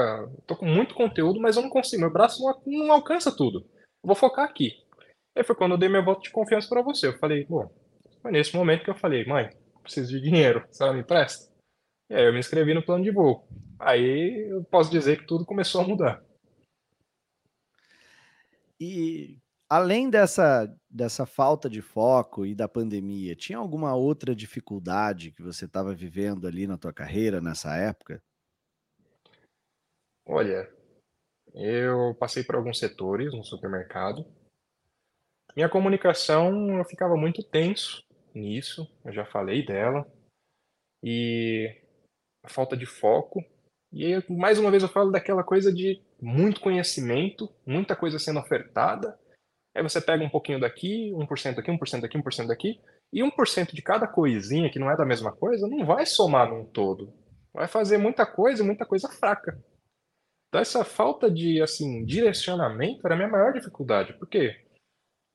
tô 0.47 0.55
com 0.55 0.65
muito 0.65 0.95
conteúdo, 0.95 1.41
mas 1.41 1.57
eu 1.57 1.61
não 1.61 1.69
consigo, 1.69 2.03
meu 2.03 2.09
braço 2.09 2.41
não, 2.41 2.85
não 2.85 2.93
alcança 2.93 3.35
tudo. 3.35 3.67
Eu 4.01 4.07
vou 4.07 4.15
focar 4.15 4.45
aqui. 4.45 4.71
Aí 5.35 5.43
foi 5.43 5.53
quando 5.53 5.73
eu 5.73 5.77
dei 5.77 5.89
meu 5.89 6.05
voto 6.05 6.21
de 6.21 6.31
confiança 6.31 6.69
para 6.69 6.81
você. 6.81 7.07
Eu 7.07 7.19
falei, 7.19 7.43
bom, 7.43 7.69
foi 8.21 8.31
nesse 8.31 8.55
momento 8.55 8.85
que 8.85 8.89
eu 8.89 8.95
falei, 8.95 9.25
mãe, 9.25 9.49
preciso 9.83 10.09
de 10.09 10.21
dinheiro, 10.21 10.65
você 10.71 10.89
me 10.93 11.01
empresta? 11.01 11.51
E 12.09 12.15
aí 12.15 12.25
eu 12.25 12.31
me 12.31 12.39
inscrevi 12.39 12.73
no 12.73 12.83
plano 12.83 13.03
de 13.03 13.11
voo. 13.11 13.45
Aí 13.77 14.47
eu 14.49 14.63
posso 14.63 14.89
dizer 14.89 15.19
que 15.19 15.27
tudo 15.27 15.45
começou 15.45 15.81
a 15.81 15.87
mudar. 15.87 16.23
E 18.79 19.37
além 19.69 20.09
dessa, 20.09 20.73
dessa 20.91 21.25
falta 21.25 21.69
de 21.69 21.81
foco 21.81 22.45
e 22.45 22.53
da 22.53 22.67
pandemia, 22.67 23.35
tinha 23.35 23.57
alguma 23.57 23.95
outra 23.95 24.35
dificuldade 24.35 25.31
que 25.31 25.41
você 25.41 25.65
estava 25.65 25.95
vivendo 25.95 26.45
ali 26.45 26.67
na 26.67 26.77
tua 26.77 26.91
carreira 26.91 27.39
nessa 27.39 27.75
época? 27.77 28.21
Olha, 30.25 30.69
eu 31.53 32.13
passei 32.15 32.43
por 32.43 32.55
alguns 32.55 32.77
setores 32.77 33.33
no 33.33 33.43
supermercado. 33.43 34.25
Minha 35.55 35.69
comunicação, 35.69 36.77
eu 36.77 36.85
ficava 36.85 37.15
muito 37.15 37.43
tenso 37.43 38.03
nisso, 38.33 38.89
eu 39.03 39.11
já 39.11 39.25
falei 39.25 39.65
dela. 39.65 40.09
E 41.03 41.81
a 42.43 42.49
falta 42.49 42.77
de 42.77 42.85
foco. 42.85 43.43
E 43.91 44.05
aí, 44.05 44.23
mais 44.29 44.57
uma 44.57 44.71
vez 44.71 44.83
eu 44.83 44.89
falo 44.89 45.11
daquela 45.11 45.43
coisa 45.43 45.73
de 45.73 46.01
muito 46.21 46.61
conhecimento, 46.61 47.53
muita 47.65 47.95
coisa 47.95 48.17
sendo 48.17 48.39
ofertada. 48.39 49.19
Aí 49.75 49.81
você 49.81 50.01
pega 50.01 50.23
um 50.23 50.29
pouquinho 50.29 50.59
daqui, 50.59 51.11
1% 51.13 51.57
aqui, 51.57 51.71
1% 51.71 52.03
aqui, 52.03 52.17
1% 52.17 52.47
daqui, 52.47 52.81
e 53.13 53.21
1% 53.21 53.73
de 53.73 53.81
cada 53.81 54.07
coisinha 54.07 54.69
que 54.69 54.79
não 54.79 54.91
é 54.91 54.97
da 54.97 55.05
mesma 55.05 55.31
coisa 55.31 55.67
não 55.67 55.85
vai 55.85 56.05
somar 56.05 56.49
num 56.49 56.65
todo. 56.65 57.13
Vai 57.53 57.67
fazer 57.67 57.97
muita 57.97 58.25
coisa, 58.25 58.63
muita 58.63 58.85
coisa 58.85 59.09
fraca. 59.09 59.57
Então, 60.47 60.61
essa 60.61 60.83
falta 60.83 61.31
de 61.31 61.61
assim 61.61 62.03
direcionamento 62.05 63.05
era 63.05 63.13
a 63.13 63.17
minha 63.17 63.29
maior 63.29 63.53
dificuldade, 63.53 64.13
porque 64.13 64.59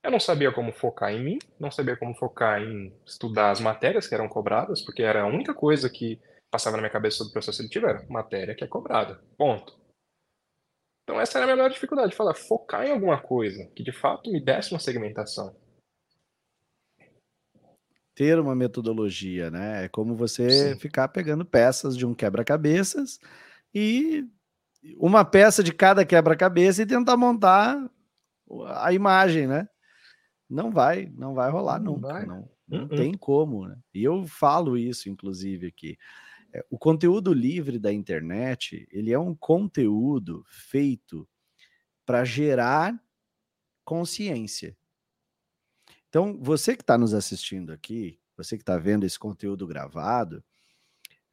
eu 0.04 0.10
não 0.10 0.20
sabia 0.20 0.52
como 0.52 0.72
focar 0.72 1.12
em 1.12 1.24
mim, 1.24 1.38
não 1.58 1.70
sabia 1.70 1.96
como 1.96 2.14
focar 2.14 2.60
em 2.60 2.92
estudar 3.04 3.50
as 3.50 3.60
matérias 3.60 4.06
que 4.06 4.14
eram 4.14 4.28
cobradas, 4.28 4.82
porque 4.82 5.02
era 5.02 5.22
a 5.22 5.26
única 5.26 5.54
coisa 5.54 5.88
que 5.88 6.20
passava 6.50 6.76
na 6.76 6.82
minha 6.82 6.92
cabeça 6.92 7.16
sobre 7.16 7.30
o 7.30 7.32
processo 7.32 7.56
seletivo 7.56 7.86
era 7.86 8.06
matéria 8.08 8.54
que 8.54 8.62
é 8.62 8.66
cobrada, 8.66 9.20
ponto. 9.36 9.76
Então 11.06 11.20
essa 11.20 11.38
era 11.38 11.44
a 11.44 11.46
minha 11.46 11.56
maior 11.56 11.70
dificuldade, 11.70 12.16
falar, 12.16 12.34
focar 12.34 12.84
em 12.84 12.90
alguma 12.90 13.16
coisa 13.22 13.64
que 13.76 13.84
de 13.84 13.92
fato 13.92 14.28
me 14.28 14.44
desse 14.44 14.72
uma 14.72 14.80
segmentação. 14.80 15.54
Ter 18.12 18.40
uma 18.40 18.56
metodologia, 18.56 19.48
né? 19.48 19.84
É 19.84 19.88
como 19.88 20.16
você 20.16 20.74
Sim. 20.74 20.80
ficar 20.80 21.06
pegando 21.06 21.44
peças 21.44 21.96
de 21.96 22.04
um 22.04 22.12
quebra-cabeças 22.12 23.20
e 23.72 24.26
uma 24.98 25.24
peça 25.24 25.62
de 25.62 25.72
cada 25.72 26.04
quebra-cabeça 26.04 26.82
e 26.82 26.86
tentar 26.86 27.16
montar 27.16 27.88
a 28.74 28.92
imagem, 28.92 29.46
né? 29.46 29.68
Não 30.50 30.72
vai, 30.72 31.08
não 31.14 31.34
vai 31.34 31.52
rolar 31.52 31.78
não 31.78 31.92
nunca, 31.92 32.08
vai. 32.08 32.26
não, 32.26 32.50
não 32.66 32.84
uh 32.84 32.88
-uh. 32.88 32.96
tem 32.96 33.14
como, 33.14 33.68
né? 33.68 33.78
E 33.94 34.02
eu 34.02 34.26
falo 34.26 34.76
isso, 34.76 35.08
inclusive, 35.08 35.68
aqui. 35.68 35.96
É, 36.56 36.64
o 36.70 36.78
conteúdo 36.78 37.34
livre 37.34 37.78
da 37.78 37.92
internet, 37.92 38.88
ele 38.90 39.12
é 39.12 39.18
um 39.18 39.34
conteúdo 39.34 40.42
feito 40.48 41.28
para 42.06 42.24
gerar 42.24 42.98
consciência. 43.84 44.74
Então, 46.08 46.38
você 46.40 46.74
que 46.74 46.82
está 46.82 46.96
nos 46.96 47.12
assistindo 47.12 47.72
aqui, 47.72 48.18
você 48.34 48.56
que 48.56 48.62
está 48.62 48.78
vendo 48.78 49.04
esse 49.04 49.18
conteúdo 49.18 49.66
gravado, 49.66 50.42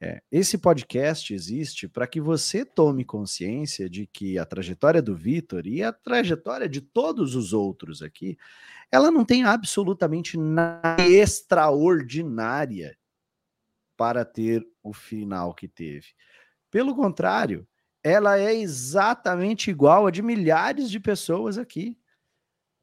é, 0.02 0.22
esse 0.30 0.58
podcast 0.58 1.34
existe 1.34 1.88
para 1.88 2.06
que 2.06 2.20
você 2.20 2.66
tome 2.66 3.06
consciência 3.06 3.90
de 3.90 4.06
que 4.06 4.38
a 4.38 4.46
trajetória 4.46 5.02
do 5.02 5.16
Vitor 5.16 5.66
e 5.66 5.82
a 5.82 5.94
trajetória 5.94 6.68
de 6.68 6.82
todos 6.82 7.34
os 7.34 7.54
outros 7.54 8.02
aqui, 8.02 8.38
ela 8.92 9.10
não 9.10 9.24
tem 9.24 9.46
absolutamente 9.46 10.38
nada 10.38 11.02
extraordinária 11.08 12.98
para 13.96 14.26
ter 14.26 14.66
o 14.82 14.94
final 14.94 15.54
que 15.54 15.68
teve. 15.68 16.08
Pelo 16.72 16.96
contrário, 16.96 17.68
ela 18.04 18.38
é 18.38 18.54
exatamente 18.54 19.72
igual 19.72 20.08
a 20.08 20.12
de 20.12 20.22
milhares 20.22 20.90
de 20.90 21.00
pessoas 21.00 21.58
aqui. 21.58 21.98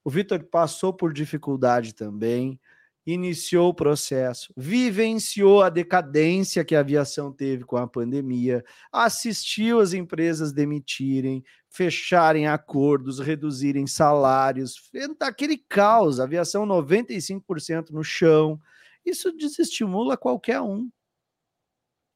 O 0.03 0.11
Vitor 0.11 0.43
passou 0.45 0.95
por 0.95 1.13
dificuldade 1.13 1.95
também, 1.95 2.59
iniciou 3.07 3.71
o 3.71 3.75
processo, 3.75 4.53
vivenciou 4.57 5.63
a 5.63 5.69
decadência 5.69 6.65
que 6.65 6.75
a 6.75 6.81
aviação 6.81 7.33
teve 7.33 7.65
com 7.65 7.77
a 7.77 7.87
pandemia, 7.87 8.65
assistiu 8.93 9.81
as 9.81 9.93
empresas 9.93 10.53
demitirem, 10.53 11.45
fecharem 11.69 12.47
acordos, 12.47 13.19
reduzirem 13.19 13.87
salários, 13.87 14.91
aquele 15.21 15.57
caos, 15.57 16.21
aviação 16.21 16.67
95% 16.67 17.91
no 17.91 18.03
chão. 18.03 18.61
Isso 19.05 19.33
desestimula 19.33 20.17
qualquer 20.17 20.61
um. 20.61 20.91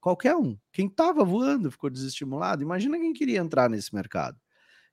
Qualquer 0.05 0.37
um. 0.37 0.55
Quem 0.71 0.87
estava 0.87 1.25
voando 1.25 1.71
ficou 1.71 1.89
desestimulado. 1.89 2.63
Imagina 2.63 2.99
quem 2.99 3.15
queria 3.15 3.39
entrar 3.39 3.71
nesse 3.71 3.95
mercado. 3.95 4.39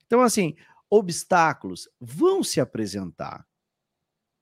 Então, 0.06 0.22
assim, 0.22 0.56
obstáculos 0.88 1.86
vão 2.00 2.42
se 2.42 2.62
apresentar. 2.62 3.46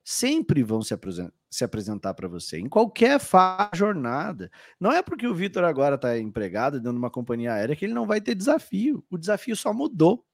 Sempre 0.04 0.62
vão 0.62 0.80
se 0.80 0.94
apresentar 0.94 1.34
se 1.50 1.64
apresentar 1.64 2.14
para 2.14 2.28
você, 2.28 2.60
em 2.60 2.68
qualquer 2.68 3.18
fase 3.18 3.70
jornada. 3.74 4.48
Não 4.78 4.92
é 4.92 5.02
porque 5.02 5.26
o 5.26 5.34
Vitor 5.34 5.64
agora 5.64 5.96
está 5.96 6.16
empregado 6.16 6.78
dentro 6.78 6.92
de 6.92 6.98
uma 6.98 7.10
companhia 7.10 7.54
aérea 7.54 7.74
que 7.74 7.84
ele 7.84 7.92
não 7.92 8.06
vai 8.06 8.20
ter 8.20 8.36
desafio. 8.36 9.04
O 9.10 9.18
desafio 9.18 9.56
só 9.56 9.74
mudou. 9.74 10.24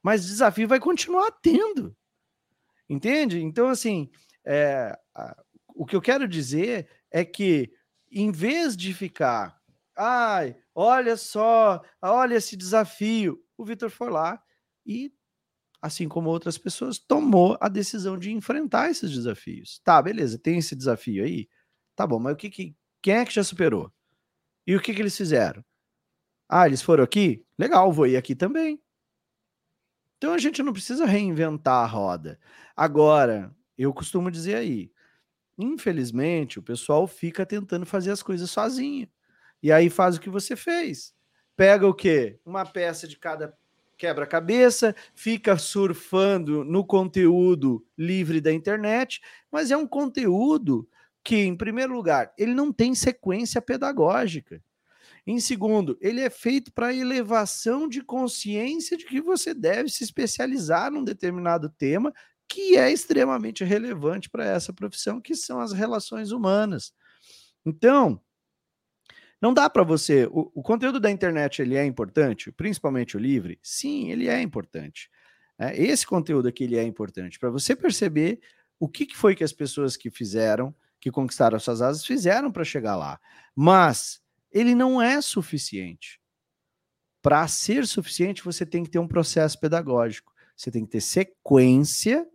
Mas 0.00 0.24
desafio 0.24 0.68
vai 0.68 0.78
continuar 0.78 1.32
tendo. 1.42 1.96
Entende? 2.88 3.42
Então, 3.42 3.66
assim, 3.66 4.08
é, 4.44 4.96
o 5.74 5.84
que 5.84 5.96
eu 5.96 6.00
quero 6.00 6.28
dizer 6.28 6.88
é 7.10 7.24
que 7.24 7.72
em 8.14 8.30
vez 8.30 8.76
de 8.76 8.94
ficar, 8.94 9.60
ai, 9.96 10.56
olha 10.74 11.16
só, 11.16 11.82
olha 12.00 12.36
esse 12.36 12.56
desafio, 12.56 13.42
o 13.56 13.64
Vitor 13.64 13.90
foi 13.90 14.10
lá 14.10 14.42
e, 14.86 15.12
assim 15.82 16.08
como 16.08 16.30
outras 16.30 16.56
pessoas, 16.58 16.98
tomou 16.98 17.58
a 17.60 17.68
decisão 17.68 18.18
de 18.18 18.32
enfrentar 18.32 18.90
esses 18.90 19.10
desafios. 19.10 19.80
Tá, 19.84 20.00
beleza, 20.00 20.38
tem 20.38 20.58
esse 20.58 20.76
desafio 20.76 21.24
aí? 21.24 21.48
Tá 21.96 22.06
bom, 22.06 22.18
mas 22.18 22.34
o 22.34 22.36
que, 22.36 22.50
que 22.50 22.76
quem 23.02 23.14
é 23.16 23.24
que 23.24 23.34
já 23.34 23.44
superou? 23.44 23.92
E 24.66 24.74
o 24.76 24.80
que, 24.80 24.94
que 24.94 25.02
eles 25.02 25.16
fizeram? 25.16 25.64
Ah, 26.48 26.66
eles 26.66 26.82
foram 26.82 27.04
aqui? 27.04 27.44
Legal, 27.58 27.92
vou 27.92 28.06
ir 28.06 28.16
aqui 28.16 28.34
também. 28.34 28.80
Então 30.16 30.32
a 30.32 30.38
gente 30.38 30.62
não 30.62 30.72
precisa 30.72 31.04
reinventar 31.04 31.84
a 31.84 31.86
roda. 31.86 32.40
Agora, 32.76 33.54
eu 33.76 33.92
costumo 33.92 34.30
dizer 34.30 34.56
aí, 34.56 34.90
infelizmente, 35.58 36.58
o 36.58 36.62
pessoal 36.62 37.06
fica 37.06 37.44
tentando 37.46 37.86
fazer 37.86 38.10
as 38.10 38.22
coisas 38.22 38.50
sozinho. 38.50 39.08
E 39.62 39.72
aí 39.72 39.88
faz 39.88 40.16
o 40.16 40.20
que 40.20 40.28
você 40.28 40.56
fez. 40.56 41.14
Pega 41.56 41.86
o 41.86 41.94
quê? 41.94 42.38
Uma 42.44 42.66
peça 42.66 43.06
de 43.08 43.18
cada 43.18 43.56
quebra-cabeça, 43.96 44.94
fica 45.14 45.56
surfando 45.56 46.64
no 46.64 46.84
conteúdo 46.84 47.86
livre 47.96 48.40
da 48.40 48.52
internet, 48.52 49.20
mas 49.50 49.70
é 49.70 49.76
um 49.76 49.86
conteúdo 49.86 50.88
que, 51.22 51.36
em 51.36 51.56
primeiro 51.56 51.94
lugar, 51.94 52.32
ele 52.36 52.52
não 52.54 52.72
tem 52.72 52.94
sequência 52.94 53.62
pedagógica. 53.62 54.62
Em 55.26 55.40
segundo, 55.40 55.96
ele 56.02 56.20
é 56.20 56.28
feito 56.28 56.70
para 56.70 56.94
elevação 56.94 57.88
de 57.88 58.02
consciência 58.02 58.96
de 58.96 59.06
que 59.06 59.22
você 59.22 59.54
deve 59.54 59.88
se 59.88 60.04
especializar 60.04 60.90
num 60.90 61.02
determinado 61.02 61.70
tema 61.70 62.12
que 62.48 62.76
é 62.76 62.90
extremamente 62.90 63.64
relevante 63.64 64.28
para 64.28 64.44
essa 64.44 64.72
profissão, 64.72 65.20
que 65.20 65.34
são 65.34 65.60
as 65.60 65.72
relações 65.72 66.30
humanas. 66.30 66.92
Então, 67.64 68.20
não 69.40 69.52
dá 69.52 69.68
para 69.68 69.82
você. 69.82 70.26
O, 70.30 70.50
o, 70.54 70.62
conteúdo 70.62 70.98
da 70.98 71.10
internet 71.10 71.60
ele 71.60 71.76
é 71.76 71.84
importante, 71.84 72.50
principalmente 72.52 73.16
o 73.16 73.20
livre. 73.20 73.58
Sim, 73.62 74.10
ele 74.10 74.28
é 74.28 74.40
importante. 74.40 75.10
É, 75.58 75.80
esse 75.80 76.06
conteúdo 76.06 76.48
aqui 76.48 76.64
ele 76.64 76.76
é 76.76 76.82
importante 76.82 77.38
para 77.38 77.50
você 77.50 77.76
perceber 77.76 78.40
o 78.78 78.88
que, 78.88 79.06
que 79.06 79.16
foi 79.16 79.34
que 79.34 79.44
as 79.44 79.52
pessoas 79.52 79.96
que 79.96 80.10
fizeram, 80.10 80.74
que 81.00 81.10
conquistaram 81.10 81.58
suas 81.58 81.80
asas, 81.80 82.04
fizeram 82.04 82.50
para 82.50 82.64
chegar 82.64 82.96
lá. 82.96 83.20
Mas 83.54 84.20
ele 84.50 84.74
não 84.74 85.00
é 85.00 85.20
suficiente. 85.20 86.20
Para 87.20 87.46
ser 87.48 87.86
suficiente, 87.86 88.44
você 88.44 88.66
tem 88.66 88.84
que 88.84 88.90
ter 88.90 88.98
um 88.98 89.08
processo 89.08 89.58
pedagógico, 89.58 90.32
você 90.56 90.70
tem 90.70 90.84
que 90.84 90.92
ter 90.92 91.00
sequência 91.00 92.26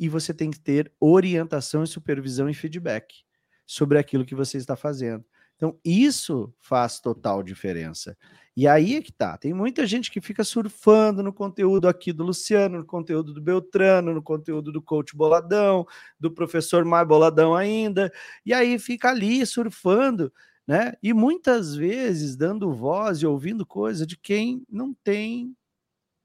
e 0.00 0.08
você 0.08 0.34
tem 0.34 0.50
que 0.50 0.58
ter 0.58 0.90
orientação 0.98 1.84
e 1.84 1.86
supervisão 1.86 2.48
e 2.48 2.54
feedback 2.54 3.22
sobre 3.66 3.98
aquilo 3.98 4.24
que 4.24 4.34
você 4.34 4.56
está 4.56 4.74
fazendo. 4.74 5.24
Então, 5.54 5.78
isso 5.84 6.52
faz 6.58 6.98
total 6.98 7.42
diferença. 7.42 8.16
E 8.56 8.66
aí 8.66 8.96
é 8.96 9.02
que 9.02 9.12
tá. 9.12 9.36
Tem 9.36 9.52
muita 9.52 9.86
gente 9.86 10.10
que 10.10 10.20
fica 10.20 10.42
surfando 10.42 11.22
no 11.22 11.32
conteúdo 11.32 11.86
aqui 11.86 12.12
do 12.12 12.24
Luciano, 12.24 12.78
no 12.78 12.86
conteúdo 12.86 13.34
do 13.34 13.42
Beltrano, 13.42 14.14
no 14.14 14.22
conteúdo 14.22 14.72
do 14.72 14.80
coach 14.80 15.14
Boladão, 15.14 15.86
do 16.18 16.30
professor 16.30 16.84
mais 16.84 17.06
Boladão 17.06 17.54
ainda, 17.54 18.10
e 18.44 18.54
aí 18.54 18.78
fica 18.78 19.10
ali 19.10 19.44
surfando 19.44 20.32
né? 20.70 20.92
E 21.02 21.12
muitas 21.12 21.74
vezes 21.74 22.36
dando 22.36 22.72
voz 22.72 23.18
e 23.18 23.26
ouvindo 23.26 23.66
coisa 23.66 24.06
de 24.06 24.16
quem 24.16 24.64
não 24.70 24.94
tem 25.02 25.52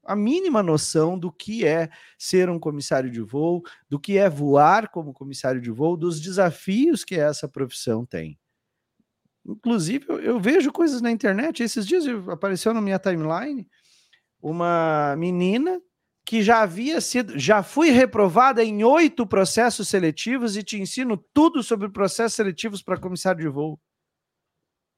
a 0.06 0.16
mínima 0.16 0.62
noção 0.62 1.18
do 1.18 1.32
que 1.32 1.64
é 1.66 1.90
ser 2.18 2.48
um 2.48 2.58
comissário 2.58 3.10
de 3.10 3.20
voo, 3.20 3.62
do 3.88 3.98
que 3.98 4.18
é 4.18 4.28
voar 4.28 4.88
como 4.88 5.12
comissário 5.12 5.60
de 5.60 5.70
voo, 5.70 5.96
dos 5.96 6.20
desafios 6.20 7.04
que 7.04 7.14
essa 7.14 7.48
profissão 7.48 8.04
tem. 8.04 8.38
Inclusive, 9.44 10.04
eu, 10.08 10.20
eu 10.20 10.40
vejo 10.40 10.72
coisas 10.72 11.00
na 11.00 11.10
internet, 11.10 11.62
esses 11.62 11.86
dias 11.86 12.04
apareceu 12.28 12.74
na 12.74 12.80
minha 12.80 12.98
timeline 12.98 13.66
uma 14.42 15.14
menina 15.16 15.80
que 16.24 16.42
já 16.42 16.62
havia 16.62 17.00
sido, 17.00 17.38
já 17.38 17.62
fui 17.62 17.90
reprovada 17.90 18.62
em 18.62 18.82
oito 18.82 19.24
processos 19.24 19.86
seletivos 19.88 20.56
e 20.56 20.62
te 20.62 20.76
ensino 20.76 21.16
tudo 21.32 21.62
sobre 21.62 21.88
processos 21.88 22.34
seletivos 22.34 22.82
para 22.82 22.98
comissário 22.98 23.40
de 23.40 23.48
voo. 23.48 23.80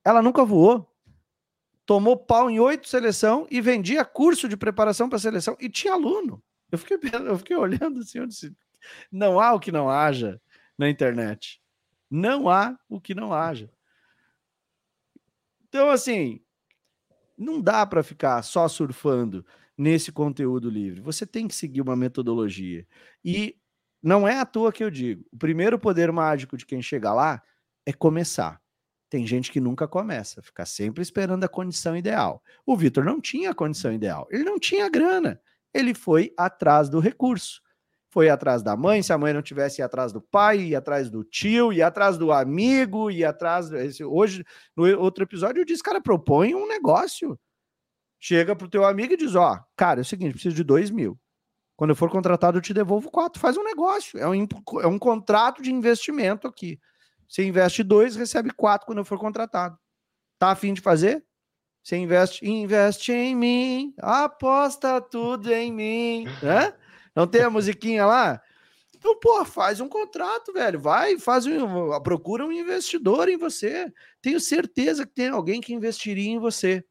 Ela 0.05 0.23
nunca 0.23 0.43
voou. 0.43 0.88
Tomou 1.89 2.19
pau 2.19 2.51
em 2.51 2.61
oito 2.61 2.87
seleção 2.87 3.47
e 3.51 3.63
vendia 3.63 4.05
curso 4.05 4.47
de 4.47 4.59
preparação 4.59 5.09
para 5.09 5.19
seleção 5.19 5.57
e 5.59 5.71
tinha 5.71 5.95
aluno. 5.95 6.45
Eu 6.71 6.77
fiquei, 6.77 6.99
eu 7.27 7.39
fiquei 7.39 7.57
olhando 7.57 8.01
assim, 8.01 8.19
eu 8.19 8.27
disse, 8.27 8.55
não 9.11 9.41
há 9.41 9.55
o 9.55 9.59
que 9.59 9.73
não 9.73 9.89
haja 9.89 10.39
na 10.77 10.91
internet. 10.91 11.63
Não 12.11 12.47
há 12.51 12.79
o 12.91 13.01
que 13.01 13.15
não 13.15 13.33
haja. 13.33 13.71
Então, 15.67 15.89
assim, 15.89 16.43
não 17.39 17.59
dá 17.59 17.87
para 17.87 18.03
ficar 18.03 18.43
só 18.43 18.69
surfando 18.69 19.43
nesse 19.75 20.13
conteúdo 20.13 20.69
livre. 20.69 21.01
Você 21.01 21.27
tem 21.27 21.49
que 21.49 21.55
seguir 21.55 21.81
uma 21.81 21.97
metodologia. 21.97 22.87
E 23.25 23.57
não 24.03 24.29
é 24.29 24.39
à 24.39 24.45
toa 24.45 24.71
que 24.71 24.85
eu 24.85 24.91
digo: 24.91 25.25
o 25.33 25.39
primeiro 25.39 25.79
poder 25.79 26.13
mágico 26.13 26.55
de 26.55 26.67
quem 26.67 26.83
chega 26.83 27.15
lá 27.15 27.43
é 27.87 27.95
começar. 27.95 28.61
Tem 29.11 29.27
gente 29.27 29.51
que 29.51 29.61
nunca 29.61 29.89
começa, 29.89 30.43
fica 30.43 30.67
sempre 30.67 31.03
esperando 31.03 31.45
a 31.45 31.49
condição 31.49 31.97
ideal. 31.97 32.43
O 32.67 32.77
Vitor 32.77 33.05
não 33.05 33.21
tinha 33.21 33.51
a 33.51 33.55
condição 33.55 33.93
ideal, 33.93 34.27
ele 34.31 34.45
não 34.45 34.59
tinha 34.59 34.89
grana. 34.89 35.41
Ele 35.73 35.95
foi 35.95 36.33
atrás 36.37 36.89
do 36.89 37.01
recurso. 37.01 37.63
Foi 38.11 38.31
atrás 38.31 38.63
da 38.63 38.75
mãe, 38.75 39.03
se 39.03 39.13
a 39.13 39.19
mãe 39.19 39.35
não 39.35 39.43
tivesse, 39.43 39.83
ia 39.83 39.87
atrás 39.87 40.13
do 40.13 40.21
pai, 40.21 40.59
ia 40.61 40.79
atrás 40.79 41.11
do 41.11 41.23
tio, 41.23 41.73
ia 41.73 41.87
atrás 41.87 42.17
do 42.17 42.33
amigo, 42.33 43.11
ia 43.11 43.29
atrás. 43.29 43.71
Hoje, 44.01 44.45
no 44.75 44.87
outro 44.99 45.25
episódio, 45.25 45.61
eu 45.61 45.65
disse, 45.65 45.83
cara, 45.83 46.01
propõe 46.01 46.55
um 46.55 46.67
negócio. 46.67 47.39
Chega 48.19 48.57
pro 48.57 48.69
teu 48.69 48.85
amigo 48.85 49.13
e 49.13 49.17
diz: 49.17 49.35
Ó, 49.35 49.59
cara, 49.77 50.01
é 50.01 50.03
o 50.03 50.05
seguinte, 50.05 50.33
preciso 50.33 50.57
de 50.57 50.65
dois 50.65 50.91
mil. 50.91 51.19
Quando 51.77 51.91
eu 51.91 51.97
for 51.97 52.11
contratado, 52.11 52.59
eu 52.59 52.63
te 52.63 52.75
devolvo 52.75 53.11
quatro. 53.11 53.41
Faz 53.41 53.57
um 53.57 53.63
negócio. 53.63 54.19
É 54.19 54.27
um, 54.27 54.47
é 54.83 54.87
um 54.87 54.99
contrato 54.99 55.63
de 55.63 55.73
investimento 55.73 56.49
aqui. 56.49 56.81
Você 57.29 57.45
investe 57.45 57.83
dois, 57.83 58.17
recebe 58.17 58.51
quatro 58.51 58.87
quando 58.87 58.99
eu 58.99 59.05
for 59.05 59.19
contratado. 59.19 59.79
Tá 60.39 60.51
afim 60.51 60.73
de 60.73 60.81
fazer? 60.81 61.25
Você 61.83 61.97
investe, 61.97 62.49
investe 62.49 63.13
em 63.13 63.35
mim, 63.35 63.95
aposta 63.99 65.01
tudo 65.01 65.53
em 65.53 65.73
mim. 65.73 66.25
Né? 66.43 66.75
Não 67.15 67.27
tem 67.27 67.43
a 67.43 67.51
musiquinha 67.51 68.07
lá? 68.07 68.43
Então, 68.97 69.19
pô, 69.21 69.45
faz 69.45 69.81
um 69.81 69.89
contrato, 69.89 70.53
velho. 70.53 70.81
Vai, 70.81 71.19
faz 71.19 71.47
um, 71.47 72.01
procura 72.03 72.45
um 72.45 72.53
investidor 72.53 73.29
em 73.29 73.37
você. 73.37 73.93
Tenho 74.21 74.41
certeza 74.41 75.07
que 75.07 75.15
tem 75.15 75.29
alguém 75.29 75.61
que 75.61 75.73
investiria 75.73 76.31
em 76.31 76.39
você. 76.39 76.85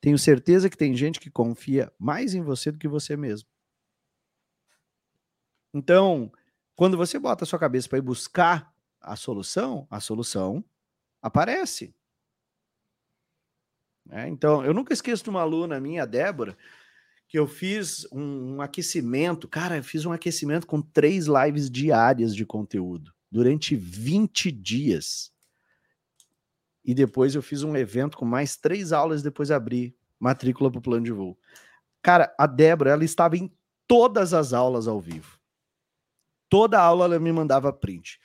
Tenho 0.00 0.16
certeza 0.16 0.70
que 0.70 0.76
tem 0.76 0.94
gente 0.94 1.18
que 1.18 1.30
confia 1.30 1.92
mais 1.98 2.34
em 2.34 2.42
você 2.42 2.70
do 2.70 2.78
que 2.78 2.86
você 2.86 3.16
mesmo. 3.16 3.48
Então, 5.74 6.30
quando 6.78 6.96
você 6.96 7.18
bota 7.18 7.42
a 7.42 7.46
sua 7.46 7.58
cabeça 7.58 7.88
para 7.88 7.98
ir 7.98 8.02
buscar 8.02 8.72
a 9.00 9.16
solução, 9.16 9.84
a 9.90 9.98
solução 9.98 10.64
aparece. 11.20 11.92
É, 14.08 14.28
então, 14.28 14.64
eu 14.64 14.72
nunca 14.72 14.92
esqueço 14.92 15.24
de 15.24 15.28
uma 15.28 15.40
aluna 15.40 15.80
minha, 15.80 16.06
Débora, 16.06 16.56
que 17.26 17.36
eu 17.36 17.48
fiz 17.48 18.06
um, 18.12 18.54
um, 18.54 18.62
aquecimento. 18.62 19.48
Cara, 19.48 19.78
eu 19.78 19.82
fiz 19.82 20.06
um 20.06 20.12
aquecimento 20.12 20.68
com 20.68 20.80
três 20.80 21.26
lives 21.26 21.68
diárias 21.68 22.32
de 22.32 22.46
conteúdo 22.46 23.12
durante 23.28 23.74
20 23.74 24.52
dias. 24.52 25.32
E 26.84 26.94
depois 26.94 27.34
eu 27.34 27.42
fiz 27.42 27.64
um 27.64 27.76
evento 27.76 28.16
com 28.16 28.24
mais 28.24 28.56
três 28.56 28.92
aulas, 28.92 29.20
depois 29.20 29.50
abri 29.50 29.96
matrícula 30.16 30.70
para 30.70 30.78
o 30.78 30.82
plano 30.82 31.04
de 31.04 31.10
voo. 31.10 31.36
Cara, 32.00 32.32
a 32.38 32.46
Débora, 32.46 32.92
ela 32.92 33.04
estava 33.04 33.36
em 33.36 33.52
todas 33.84 34.32
as 34.32 34.52
aulas 34.52 34.86
ao 34.86 35.00
vivo. 35.00 35.37
Toda 36.48 36.80
aula 36.80 37.04
ela 37.04 37.18
me 37.18 37.32
mandava 37.32 37.72
print 37.72 38.18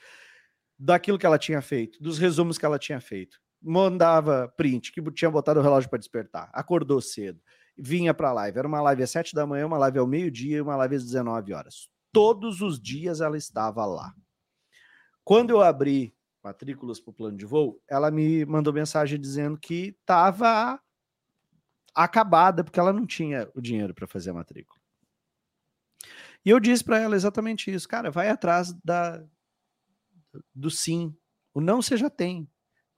daquilo 0.78 1.18
que 1.18 1.26
ela 1.26 1.38
tinha 1.38 1.62
feito, 1.62 2.02
dos 2.02 2.18
resumos 2.18 2.58
que 2.58 2.66
ela 2.66 2.78
tinha 2.78 3.00
feito. 3.00 3.38
Mandava 3.62 4.52
print, 4.56 4.92
que 4.92 5.02
tinha 5.12 5.30
botado 5.30 5.60
o 5.60 5.62
relógio 5.62 5.88
para 5.88 5.98
despertar. 5.98 6.50
Acordou 6.52 7.00
cedo, 7.00 7.40
vinha 7.76 8.12
para 8.12 8.28
a 8.28 8.32
live. 8.32 8.58
Era 8.58 8.68
uma 8.68 8.82
live 8.82 9.02
às 9.02 9.10
7 9.10 9.34
da 9.34 9.46
manhã, 9.46 9.66
uma 9.66 9.78
live 9.78 9.98
ao 9.98 10.06
meio-dia 10.06 10.58
e 10.58 10.60
uma 10.60 10.76
live 10.76 10.96
às 10.96 11.04
19 11.04 11.52
horas. 11.52 11.88
Todos 12.12 12.60
os 12.60 12.80
dias 12.80 13.20
ela 13.20 13.36
estava 13.36 13.84
lá. 13.86 14.14
Quando 15.24 15.50
eu 15.50 15.62
abri 15.62 16.14
matrículas 16.42 17.00
para 17.00 17.10
o 17.10 17.14
plano 17.14 17.38
de 17.38 17.46
voo, 17.46 17.80
ela 17.88 18.10
me 18.10 18.44
mandou 18.44 18.72
mensagem 18.72 19.18
dizendo 19.18 19.58
que 19.58 19.96
estava 19.98 20.78
acabada 21.94 22.62
porque 22.62 22.78
ela 22.78 22.92
não 22.92 23.06
tinha 23.06 23.48
o 23.54 23.60
dinheiro 23.60 23.94
para 23.94 24.06
fazer 24.06 24.30
a 24.30 24.34
matrícula. 24.34 24.78
E 26.44 26.50
eu 26.50 26.60
disse 26.60 26.84
para 26.84 26.98
ela 27.00 27.16
exatamente 27.16 27.72
isso, 27.72 27.88
cara, 27.88 28.10
vai 28.10 28.28
atrás 28.28 28.72
da, 28.84 29.24
do 30.54 30.70
sim. 30.70 31.14
O 31.54 31.60
não 31.60 31.80
você 31.82 31.96
já 31.96 32.10
tem. 32.10 32.48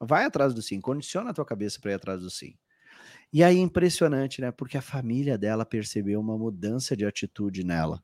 Vai 0.01 0.25
atrás 0.25 0.55
do 0.55 0.63
sim, 0.63 0.81
condiciona 0.81 1.31
a 1.31 1.35
tua 1.35 1.45
cabeça 1.47 1.81
para 1.81 1.93
ir 1.93 1.95
atrás 1.95 2.21
do 2.21 2.31
sim. 2.31 2.57
E 3.33 3.45
aí 3.45 3.59
impressionante, 3.59 4.41
né? 4.41 4.53
Porque 4.53 4.79
a 4.79 4.83
família 4.83 5.39
dela 5.39 5.67
percebeu 5.67 6.21
uma 6.21 6.39
mudança 6.39 6.97
de 6.97 7.07
atitude 7.07 7.65
nela. 7.65 8.03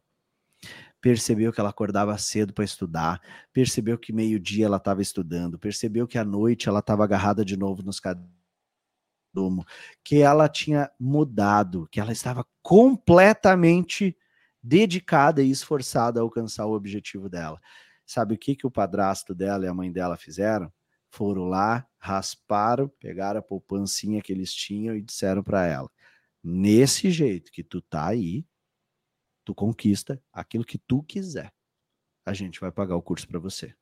percebeu 1.01 1.53
que 1.53 1.61
ela 1.61 1.71
acordava 1.71 2.17
cedo 2.19 2.53
para 2.53 2.65
estudar, 2.65 3.21
percebeu 3.53 3.99
que 3.99 4.13
meio-dia 4.13 4.67
ela 4.67 4.77
estava 4.77 5.03
estudando, 5.03 5.59
percebeu 5.59 6.07
que 6.07 6.19
à 6.19 6.25
noite 6.25 6.69
ela 6.69 6.79
estava 6.79 7.05
agarrada 7.05 7.45
de 7.45 7.57
novo 7.57 7.83
nos 7.83 7.99
cadernos, 8.01 8.31
que 10.05 10.19
ela 10.19 10.49
tinha 10.49 10.91
mudado, 10.99 11.89
que 11.91 12.01
ela 12.01 12.13
estava 12.13 12.47
completamente 12.63 14.17
dedicada 14.63 15.43
e 15.43 15.51
esforçada 15.51 16.21
a 16.21 16.23
alcançar 16.23 16.67
o 16.67 16.73
objetivo 16.73 17.29
dela. 17.29 17.61
Sabe 18.07 18.35
o 18.35 18.39
que, 18.39 18.55
que 18.55 18.67
o 18.67 18.71
padrasto 18.71 19.35
dela 19.35 19.65
e 19.65 19.69
a 19.69 19.75
mãe 19.75 19.91
dela 19.91 20.17
fizeram? 20.17 20.73
Foram 21.11 21.45
lá, 21.45 21.87
rasparam, 21.99 22.89
pegaram 23.01 23.41
a 23.41 23.43
poupancinha 23.43 24.23
que 24.23 24.33
eles 24.33 24.53
tinham 24.53 24.97
e 24.97 25.03
disseram 25.03 25.43
para 25.43 25.67
ela: 25.67 25.91
nesse 26.43 27.11
jeito 27.11 27.53
que 27.53 27.63
tu 27.63 27.81
tá 27.81 28.07
aí, 28.07 28.47
tu 29.45 29.55
conquista 29.55 30.23
aquilo 30.33 30.65
que 30.65 30.79
tu 30.79 31.03
quiser. 31.03 31.53
A 32.25 32.33
gente 32.33 32.61
vai 32.61 32.71
pagar 32.71 32.97
o 32.97 33.03
curso 33.03 33.27
para 33.27 33.39
você. 33.39 33.75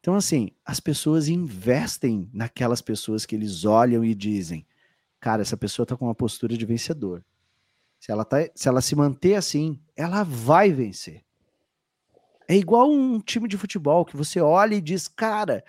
Então, 0.00 0.14
assim, 0.14 0.52
as 0.64 0.78
pessoas 0.78 1.26
investem 1.26 2.30
naquelas 2.32 2.80
pessoas 2.80 3.26
que 3.26 3.34
eles 3.34 3.64
olham 3.64 4.04
e 4.04 4.14
dizem: 4.14 4.66
cara, 5.18 5.42
essa 5.42 5.56
pessoa 5.56 5.84
está 5.84 5.96
com 5.96 6.04
uma 6.04 6.14
postura 6.14 6.56
de 6.56 6.64
vencedor. 6.64 7.24
Se 7.98 8.12
ela, 8.12 8.24
tá, 8.24 8.38
se 8.54 8.68
ela 8.68 8.80
se 8.80 8.94
manter 8.94 9.34
assim, 9.34 9.80
ela 9.96 10.22
vai 10.22 10.72
vencer. 10.72 11.24
É 12.48 12.54
igual 12.54 12.90
um 12.90 13.20
time 13.20 13.48
de 13.48 13.58
futebol 13.58 14.04
que 14.04 14.16
você 14.16 14.40
olha 14.40 14.74
e 14.74 14.80
diz: 14.80 15.08
cara, 15.08 15.64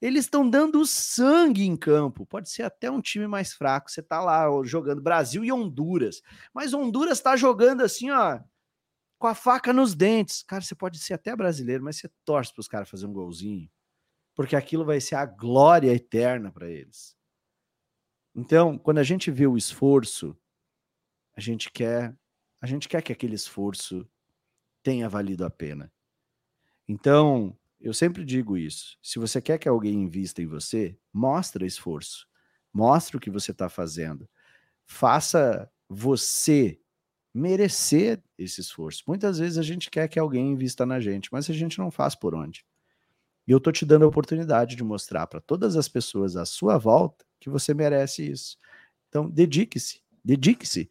eles 0.00 0.24
estão 0.24 0.48
dando 0.48 0.84
sangue 0.86 1.64
em 1.64 1.76
campo. 1.76 2.26
Pode 2.26 2.50
ser 2.50 2.62
até 2.62 2.90
um 2.90 3.00
time 3.00 3.26
mais 3.26 3.52
fraco. 3.52 3.90
Você 3.90 4.02
tá 4.02 4.20
lá 4.20 4.46
jogando 4.64 5.02
Brasil 5.02 5.44
e 5.44 5.52
Honduras. 5.52 6.22
Mas 6.52 6.72
Honduras 6.72 7.20
tá 7.20 7.36
jogando 7.36 7.82
assim, 7.82 8.10
ó, 8.10 8.38
com 9.18 9.26
a 9.26 9.34
faca 9.34 9.72
nos 9.72 9.94
dentes. 9.94 10.42
Cara, 10.44 10.62
você 10.62 10.74
pode 10.74 10.98
ser 10.98 11.14
até 11.14 11.34
brasileiro, 11.34 11.82
mas 11.82 11.96
você 11.96 12.08
torce 12.24 12.52
para 12.52 12.60
os 12.60 12.68
caras 12.68 12.88
fazer 12.88 13.06
um 13.06 13.12
golzinho. 13.12 13.68
Porque 14.34 14.54
aquilo 14.54 14.84
vai 14.84 15.00
ser 15.00 15.16
a 15.16 15.26
glória 15.26 15.92
eterna 15.92 16.52
para 16.52 16.70
eles. 16.70 17.16
Então, 18.34 18.78
quando 18.78 18.98
a 18.98 19.02
gente 19.02 19.32
vê 19.32 19.48
o 19.48 19.56
esforço, 19.56 20.36
a 21.38 21.40
gente 21.40 21.70
quer, 21.70 22.12
a 22.60 22.66
gente 22.66 22.88
quer 22.88 23.00
que 23.00 23.12
aquele 23.12 23.36
esforço 23.36 24.04
tenha 24.82 25.08
valido 25.08 25.44
a 25.44 25.50
pena. 25.50 25.92
Então, 26.88 27.56
eu 27.80 27.94
sempre 27.94 28.24
digo 28.24 28.58
isso. 28.58 28.98
Se 29.00 29.20
você 29.20 29.40
quer 29.40 29.56
que 29.56 29.68
alguém 29.68 30.02
invista 30.02 30.42
em 30.42 30.48
você, 30.48 30.98
mostra 31.12 31.64
esforço. 31.64 32.26
Mostra 32.72 33.16
o 33.16 33.20
que 33.20 33.30
você 33.30 33.52
está 33.52 33.68
fazendo. 33.68 34.28
Faça 34.84 35.70
você 35.88 36.80
merecer 37.32 38.20
esse 38.36 38.60
esforço. 38.60 39.04
Muitas 39.06 39.38
vezes 39.38 39.58
a 39.58 39.62
gente 39.62 39.92
quer 39.92 40.08
que 40.08 40.18
alguém 40.18 40.50
invista 40.50 40.84
na 40.84 40.98
gente, 40.98 41.28
mas 41.30 41.48
a 41.48 41.52
gente 41.52 41.78
não 41.78 41.88
faz 41.88 42.16
por 42.16 42.34
onde. 42.34 42.66
E 43.46 43.52
eu 43.52 43.60
tô 43.60 43.70
te 43.70 43.86
dando 43.86 44.04
a 44.04 44.08
oportunidade 44.08 44.74
de 44.74 44.82
mostrar 44.82 45.28
para 45.28 45.40
todas 45.40 45.76
as 45.76 45.88
pessoas 45.88 46.34
à 46.34 46.44
sua 46.44 46.78
volta 46.78 47.24
que 47.38 47.48
você 47.48 47.72
merece 47.72 48.28
isso. 48.28 48.58
Então, 49.08 49.30
dedique-se, 49.30 50.02
dedique-se, 50.24 50.90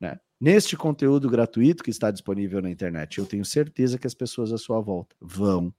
né? 0.00 0.18
Neste 0.40 0.76
conteúdo 0.76 1.28
gratuito 1.28 1.82
que 1.82 1.90
está 1.90 2.10
disponível 2.10 2.62
na 2.62 2.70
internet, 2.70 3.18
eu 3.18 3.26
tenho 3.26 3.44
certeza 3.44 3.98
que 3.98 4.06
as 4.06 4.14
pessoas 4.14 4.52
à 4.52 4.58
sua 4.58 4.80
volta 4.80 5.16
vão 5.20 5.74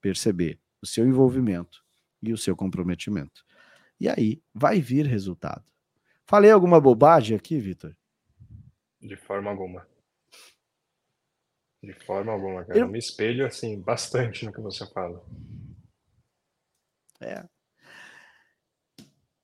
perceber 0.00 0.60
o 0.82 0.86
seu 0.86 1.06
envolvimento 1.06 1.84
e 2.22 2.32
o 2.32 2.38
seu 2.38 2.56
comprometimento. 2.56 3.44
E 4.00 4.08
aí 4.08 4.42
vai 4.52 4.80
vir 4.80 5.06
resultado. 5.06 5.64
Falei 6.26 6.50
alguma 6.50 6.80
bobagem 6.80 7.36
aqui, 7.36 7.58
Vitor? 7.58 7.96
De 9.00 9.16
forma 9.16 9.50
alguma. 9.50 9.86
De 11.82 11.92
forma 11.92 12.32
alguma, 12.32 12.64
cara. 12.64 12.78
Eu... 12.78 12.88
me 12.88 12.98
espelho 12.98 13.46
assim 13.46 13.80
bastante 13.80 14.44
no 14.44 14.52
que 14.52 14.60
você 14.60 14.86
fala. 14.92 15.24
É. 17.20 17.46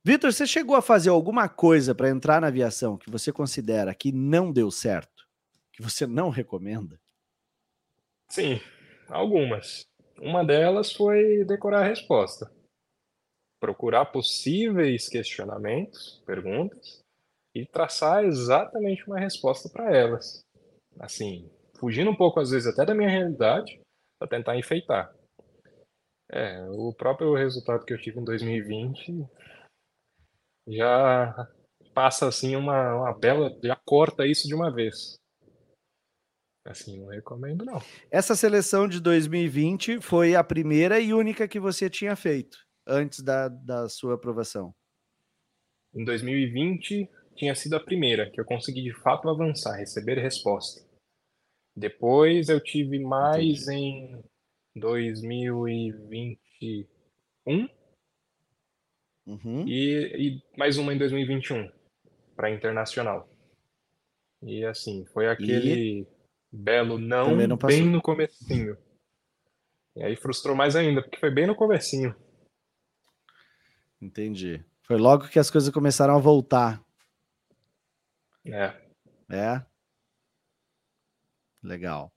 Vitor, 0.02 0.32
você 0.32 0.46
chegou 0.46 0.76
a 0.76 0.82
fazer 0.82 1.10
alguma 1.10 1.46
coisa 1.46 1.94
para 1.94 2.08
entrar 2.08 2.40
na 2.40 2.46
aviação 2.46 2.96
que 2.96 3.10
você 3.10 3.30
considera 3.30 3.94
que 3.94 4.10
não 4.10 4.50
deu 4.50 4.70
certo? 4.70 5.28
Que 5.72 5.82
você 5.82 6.06
não 6.06 6.30
recomenda? 6.30 6.98
Sim, 8.30 8.60
algumas. 9.08 9.82
Uma 10.18 10.42
delas 10.42 10.90
foi 10.90 11.44
decorar 11.44 11.80
a 11.80 11.88
resposta. 11.88 12.50
Procurar 13.60 14.06
possíveis 14.06 15.06
questionamentos, 15.06 16.22
perguntas, 16.24 17.02
e 17.54 17.66
traçar 17.66 18.24
exatamente 18.24 19.06
uma 19.06 19.18
resposta 19.18 19.68
para 19.68 19.94
elas. 19.94 20.40
Assim, 20.98 21.50
fugindo 21.78 22.10
um 22.10 22.16
pouco, 22.16 22.40
às 22.40 22.50
vezes, 22.50 22.72
até 22.72 22.86
da 22.86 22.94
minha 22.94 23.10
realidade, 23.10 23.78
para 24.18 24.28
tentar 24.28 24.56
enfeitar. 24.56 25.14
É, 26.30 26.64
o 26.70 26.94
próprio 26.94 27.34
resultado 27.34 27.84
que 27.84 27.92
eu 27.92 28.00
tive 28.00 28.18
em 28.18 28.24
2020 28.24 29.28
já 30.68 31.48
passa 31.94 32.28
assim 32.28 32.56
uma, 32.56 32.96
uma 32.96 33.18
bela. 33.18 33.56
já 33.62 33.76
corta 33.76 34.26
isso 34.26 34.46
de 34.46 34.54
uma 34.54 34.72
vez. 34.72 35.18
Assim, 36.64 37.00
não 37.00 37.08
recomendo, 37.08 37.64
não. 37.64 37.80
Essa 38.10 38.36
seleção 38.36 38.86
de 38.86 39.00
2020 39.00 40.00
foi 40.00 40.34
a 40.34 40.44
primeira 40.44 41.00
e 41.00 41.14
única 41.14 41.48
que 41.48 41.58
você 41.58 41.88
tinha 41.88 42.14
feito 42.14 42.58
antes 42.86 43.22
da, 43.22 43.48
da 43.48 43.88
sua 43.88 44.14
aprovação. 44.14 44.74
Em 45.94 46.04
2020 46.04 47.08
tinha 47.34 47.54
sido 47.54 47.76
a 47.76 47.80
primeira 47.80 48.30
que 48.30 48.40
eu 48.40 48.44
consegui 48.44 48.82
de 48.82 48.92
fato 48.92 49.28
avançar, 49.28 49.76
receber 49.76 50.18
resposta. 50.18 50.84
Depois 51.74 52.48
eu 52.48 52.62
tive 52.62 52.98
mais 52.98 53.62
Entendi. 53.62 53.76
em 53.76 54.22
2021 54.76 57.68
uhum. 59.32 59.66
e, 59.66 60.12
e 60.16 60.42
mais 60.58 60.78
uma 60.78 60.92
em 60.92 60.98
2021 60.98 61.70
para 62.36 62.50
internacional. 62.50 63.28
E 64.42 64.64
assim, 64.64 65.04
foi 65.12 65.28
aquele. 65.28 66.00
E 66.00 66.06
Belo 66.52 66.98
não, 66.98 67.36
não 67.36 67.56
bem 67.56 67.84
no 67.84 68.02
comecinho. 68.02 68.76
E 69.94 70.02
aí 70.02 70.16
frustrou 70.16 70.56
mais 70.56 70.74
ainda, 70.74 71.02
porque 71.02 71.18
foi 71.18 71.30
bem 71.30 71.46
no 71.46 71.54
comecinho. 71.54 72.14
Entendi. 74.00 74.64
Foi 74.82 74.96
logo 74.96 75.28
que 75.28 75.38
as 75.38 75.50
coisas 75.50 75.72
começaram 75.72 76.16
a 76.16 76.18
voltar. 76.18 76.82
É. 78.44 78.74
É. 79.30 79.64
Legal. 81.62 82.12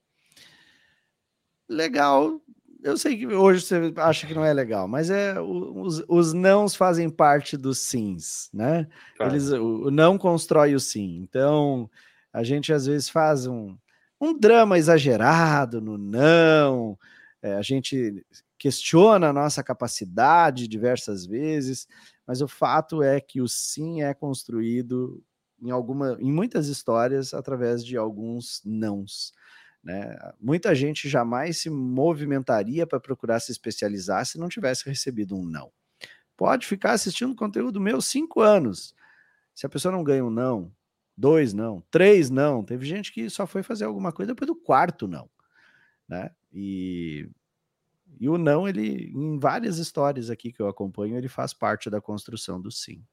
Legal. 1.68 2.40
Eu 2.84 2.98
sei 2.98 3.16
que 3.16 3.26
hoje 3.26 3.62
você 3.62 3.94
acha 3.96 4.26
que 4.26 4.34
não 4.34 4.44
é 4.44 4.52
legal, 4.52 4.86
mas 4.86 5.08
é 5.08 5.40
os, 5.40 6.04
os 6.06 6.34
nãos 6.34 6.76
fazem 6.76 7.08
parte 7.08 7.56
dos 7.56 7.78
sims, 7.78 8.50
né? 8.52 8.86
Tá. 9.16 9.24
Eles, 9.24 9.50
o, 9.50 9.86
o 9.86 9.90
não 9.90 10.18
constrói 10.18 10.74
o 10.74 10.80
sim. 10.80 11.16
Então, 11.22 11.90
a 12.30 12.42
gente 12.42 12.74
às 12.74 12.84
vezes 12.84 13.08
faz 13.08 13.46
um, 13.46 13.74
um 14.20 14.38
drama 14.38 14.76
exagerado 14.76 15.80
no 15.80 15.96
não. 15.96 16.98
É, 17.40 17.54
a 17.54 17.62
gente 17.62 18.22
questiona 18.58 19.30
a 19.30 19.32
nossa 19.32 19.62
capacidade 19.62 20.68
diversas 20.68 21.24
vezes, 21.24 21.88
mas 22.26 22.42
o 22.42 22.48
fato 22.48 23.02
é 23.02 23.18
que 23.18 23.40
o 23.40 23.48
sim 23.48 24.02
é 24.02 24.12
construído 24.12 25.24
em 25.62 25.70
alguma, 25.70 26.18
em 26.20 26.30
muitas 26.30 26.68
histórias 26.68 27.32
através 27.32 27.82
de 27.82 27.96
alguns 27.96 28.60
nãos. 28.62 29.32
Né? 29.84 30.16
Muita 30.40 30.74
gente 30.74 31.08
jamais 31.10 31.58
se 31.58 31.68
movimentaria 31.68 32.86
para 32.86 32.98
procurar 32.98 33.38
se 33.38 33.52
especializar 33.52 34.24
se 34.24 34.38
não 34.38 34.48
tivesse 34.48 34.88
recebido 34.88 35.36
um 35.36 35.44
não. 35.44 35.70
Pode 36.36 36.66
ficar 36.66 36.92
assistindo 36.92 37.36
conteúdo 37.36 37.80
meu 37.80 38.00
cinco 38.00 38.40
anos. 38.40 38.94
Se 39.54 39.66
a 39.66 39.68
pessoa 39.68 39.92
não 39.92 40.02
ganha 40.02 40.24
um 40.24 40.30
não, 40.30 40.72
dois 41.16 41.52
não, 41.52 41.82
três 41.90 42.30
não. 42.30 42.64
Teve 42.64 42.86
gente 42.86 43.12
que 43.12 43.28
só 43.28 43.46
foi 43.46 43.62
fazer 43.62 43.84
alguma 43.84 44.10
coisa 44.10 44.32
depois 44.32 44.46
do 44.46 44.56
quarto 44.56 45.06
não, 45.06 45.28
né? 46.08 46.30
E, 46.50 47.28
e 48.18 48.28
o 48.28 48.38
não, 48.38 48.66
ele, 48.66 49.12
em 49.14 49.38
várias 49.38 49.76
histórias 49.76 50.30
aqui 50.30 50.50
que 50.50 50.62
eu 50.62 50.68
acompanho, 50.68 51.16
ele 51.16 51.28
faz 51.28 51.52
parte 51.52 51.90
da 51.90 52.00
construção 52.00 52.60
do 52.60 52.70
sim. 52.70 53.04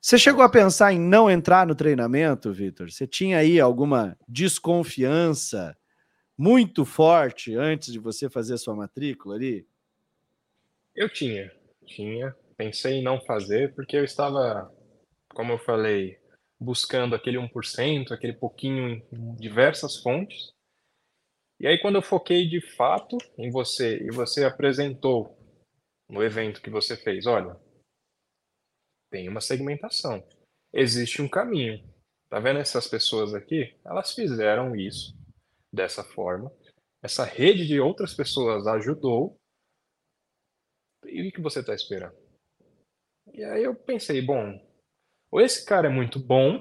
Você 0.00 0.16
chegou 0.16 0.42
a 0.42 0.48
pensar 0.48 0.92
em 0.92 0.98
não 0.98 1.28
entrar 1.28 1.66
no 1.66 1.74
treinamento, 1.74 2.52
Vitor? 2.52 2.90
Você 2.90 3.06
tinha 3.06 3.38
aí 3.38 3.58
alguma 3.58 4.16
desconfiança 4.28 5.76
muito 6.36 6.84
forte 6.84 7.56
antes 7.56 7.92
de 7.92 7.98
você 7.98 8.30
fazer 8.30 8.54
a 8.54 8.58
sua 8.58 8.76
matrícula 8.76 9.34
ali? 9.34 9.66
Eu 10.94 11.08
tinha, 11.08 11.52
tinha. 11.84 12.34
Pensei 12.56 12.94
em 12.94 13.02
não 13.02 13.20
fazer 13.20 13.74
porque 13.74 13.96
eu 13.96 14.04
estava, 14.04 14.72
como 15.30 15.52
eu 15.52 15.58
falei, 15.58 16.18
buscando 16.60 17.14
aquele 17.14 17.38
1%, 17.38 18.12
aquele 18.12 18.32
pouquinho 18.32 19.02
em 19.12 19.34
diversas 19.36 19.96
fontes. 19.96 20.52
E 21.60 21.66
aí, 21.66 21.76
quando 21.78 21.96
eu 21.96 22.02
foquei 22.02 22.48
de 22.48 22.60
fato 22.76 23.18
em 23.36 23.50
você 23.50 23.98
e 23.98 24.12
você 24.12 24.44
apresentou 24.44 25.36
no 26.08 26.22
evento 26.22 26.62
que 26.62 26.70
você 26.70 26.96
fez, 26.96 27.26
olha, 27.26 27.56
tem 29.10 29.28
uma 29.28 29.40
segmentação, 29.40 30.26
existe 30.72 31.22
um 31.22 31.28
caminho. 31.28 31.82
Tá 32.28 32.38
vendo 32.38 32.58
essas 32.58 32.86
pessoas 32.86 33.34
aqui? 33.34 33.74
Elas 33.84 34.14
fizeram 34.14 34.76
isso 34.76 35.16
dessa 35.72 36.04
forma. 36.04 36.52
Essa 37.02 37.24
rede 37.24 37.66
de 37.66 37.80
outras 37.80 38.12
pessoas 38.12 38.66
ajudou. 38.66 39.38
E 41.06 41.28
o 41.28 41.32
que 41.32 41.40
você 41.40 41.60
está 41.60 41.74
esperando? 41.74 42.16
E 43.32 43.44
aí 43.44 43.62
eu 43.62 43.74
pensei, 43.74 44.20
bom, 44.20 44.60
ou 45.30 45.40
esse 45.40 45.64
cara 45.64 45.86
é 45.86 45.90
muito 45.90 46.18
bom, 46.18 46.60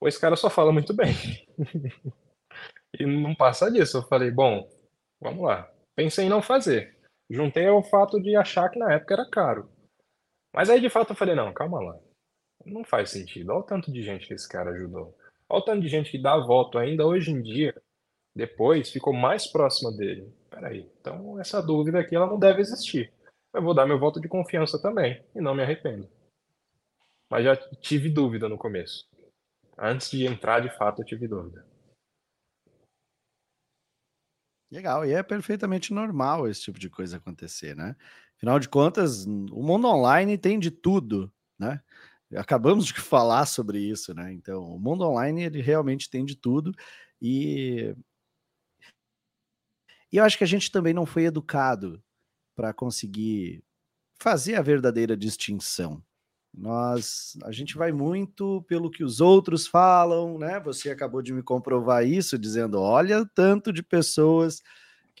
ou 0.00 0.08
esse 0.08 0.20
cara 0.20 0.34
só 0.34 0.48
fala 0.50 0.72
muito 0.72 0.94
bem. 0.94 1.12
e 2.98 3.06
não 3.06 3.34
passa 3.34 3.70
disso. 3.70 3.98
Eu 3.98 4.02
falei, 4.08 4.30
bom, 4.30 4.68
vamos 5.20 5.44
lá. 5.44 5.72
Pensei 5.94 6.26
em 6.26 6.28
não 6.28 6.42
fazer. 6.42 6.98
Juntei 7.30 7.66
ao 7.66 7.82
fato 7.82 8.20
de 8.20 8.34
achar 8.34 8.68
que 8.70 8.78
na 8.78 8.94
época 8.94 9.14
era 9.14 9.30
caro. 9.30 9.70
Mas 10.52 10.68
aí 10.68 10.80
de 10.80 10.90
fato 10.90 11.10
eu 11.10 11.16
falei, 11.16 11.34
não, 11.34 11.52
calma 11.52 11.80
lá. 11.80 11.98
Não 12.64 12.84
faz 12.84 13.10
sentido. 13.10 13.50
Olha 13.50 13.60
o 13.60 13.64
tanto 13.64 13.92
de 13.92 14.02
gente 14.02 14.26
que 14.26 14.34
esse 14.34 14.48
cara 14.48 14.70
ajudou. 14.70 15.16
Olha 15.48 15.60
o 15.60 15.64
tanto 15.64 15.80
de 15.80 15.88
gente 15.88 16.10
que 16.10 16.22
dá 16.22 16.36
voto 16.36 16.78
ainda 16.78 17.06
hoje 17.06 17.30
em 17.30 17.42
dia, 17.42 17.74
depois, 18.34 18.90
ficou 18.90 19.12
mais 19.12 19.46
próxima 19.46 19.92
dele. 19.92 20.32
Peraí, 20.48 20.90
então 21.00 21.38
essa 21.38 21.62
dúvida 21.62 22.00
aqui 22.00 22.16
ela 22.16 22.26
não 22.26 22.38
deve 22.38 22.60
existir. 22.60 23.12
Eu 23.52 23.62
vou 23.62 23.74
dar 23.74 23.86
meu 23.86 23.98
voto 23.98 24.20
de 24.20 24.28
confiança 24.28 24.80
também, 24.80 25.22
e 25.34 25.40
não 25.40 25.54
me 25.54 25.62
arrependo. 25.62 26.08
Mas 27.30 27.44
já 27.44 27.56
tive 27.56 28.08
dúvida 28.08 28.48
no 28.48 28.56
começo. 28.56 29.06
Antes 29.76 30.10
de 30.10 30.26
entrar 30.26 30.60
de 30.60 30.74
fato, 30.76 31.02
eu 31.02 31.06
tive 31.06 31.28
dúvida. 31.28 31.66
Legal, 34.70 35.04
e 35.04 35.12
é 35.12 35.22
perfeitamente 35.22 35.92
normal 35.92 36.48
esse 36.48 36.62
tipo 36.62 36.78
de 36.78 36.88
coisa 36.88 37.18
acontecer, 37.18 37.76
né? 37.76 37.94
Afinal 38.42 38.58
de 38.58 38.68
contas, 38.68 39.24
o 39.24 39.62
mundo 39.62 39.86
online 39.86 40.36
tem 40.36 40.58
de 40.58 40.68
tudo, 40.68 41.32
né? 41.56 41.80
Acabamos 42.34 42.86
de 42.86 42.94
falar 43.00 43.46
sobre 43.46 43.78
isso, 43.78 44.12
né? 44.12 44.32
Então, 44.32 44.64
o 44.64 44.80
mundo 44.80 45.04
online 45.04 45.44
ele 45.44 45.62
realmente 45.62 46.10
tem 46.10 46.24
de 46.24 46.34
tudo 46.34 46.74
e 47.20 47.94
e 50.12 50.16
eu 50.16 50.24
acho 50.24 50.36
que 50.36 50.44
a 50.44 50.46
gente 50.46 50.70
também 50.72 50.92
não 50.92 51.06
foi 51.06 51.24
educado 51.24 52.02
para 52.56 52.72
conseguir 52.74 53.62
fazer 54.20 54.56
a 54.56 54.62
verdadeira 54.62 55.16
distinção. 55.16 56.02
Nós, 56.54 57.36
a 57.44 57.52
gente 57.52 57.76
vai 57.76 57.92
muito 57.92 58.62
pelo 58.68 58.90
que 58.90 59.04
os 59.04 59.20
outros 59.20 59.66
falam, 59.66 60.38
né? 60.38 60.60
Você 60.60 60.90
acabou 60.90 61.22
de 61.22 61.32
me 61.32 61.42
comprovar 61.42 62.06
isso, 62.06 62.38
dizendo: 62.38 62.80
olha, 62.80 63.24
tanto 63.34 63.72
de 63.72 63.82
pessoas 63.82 64.62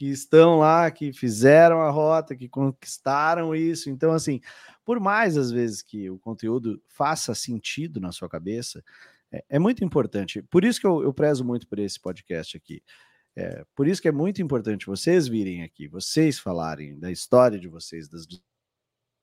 que 0.02 0.08
estão 0.08 0.58
lá, 0.58 0.90
que 0.90 1.12
fizeram 1.12 1.80
a 1.80 1.88
rota, 1.88 2.34
que 2.34 2.48
conquistaram 2.48 3.54
isso. 3.54 3.88
Então, 3.88 4.10
assim, 4.10 4.40
por 4.84 4.98
mais 4.98 5.36
às 5.36 5.52
vezes 5.52 5.80
que 5.80 6.10
o 6.10 6.18
conteúdo 6.18 6.82
faça 6.88 7.36
sentido 7.36 8.00
na 8.00 8.10
sua 8.10 8.28
cabeça, 8.28 8.82
é, 9.30 9.44
é 9.50 9.58
muito 9.60 9.84
importante. 9.84 10.42
Por 10.42 10.64
isso 10.64 10.80
que 10.80 10.86
eu, 10.88 11.04
eu 11.04 11.14
prezo 11.14 11.44
muito 11.44 11.68
por 11.68 11.78
esse 11.78 12.00
podcast 12.00 12.56
aqui. 12.56 12.82
É, 13.36 13.64
por 13.76 13.86
isso 13.86 14.02
que 14.02 14.08
é 14.08 14.12
muito 14.12 14.42
importante 14.42 14.86
vocês 14.86 15.28
virem 15.28 15.62
aqui, 15.62 15.86
vocês 15.86 16.36
falarem 16.36 16.98
da 16.98 17.12
história 17.12 17.56
de 17.56 17.68
vocês, 17.68 18.08
das 18.08 18.26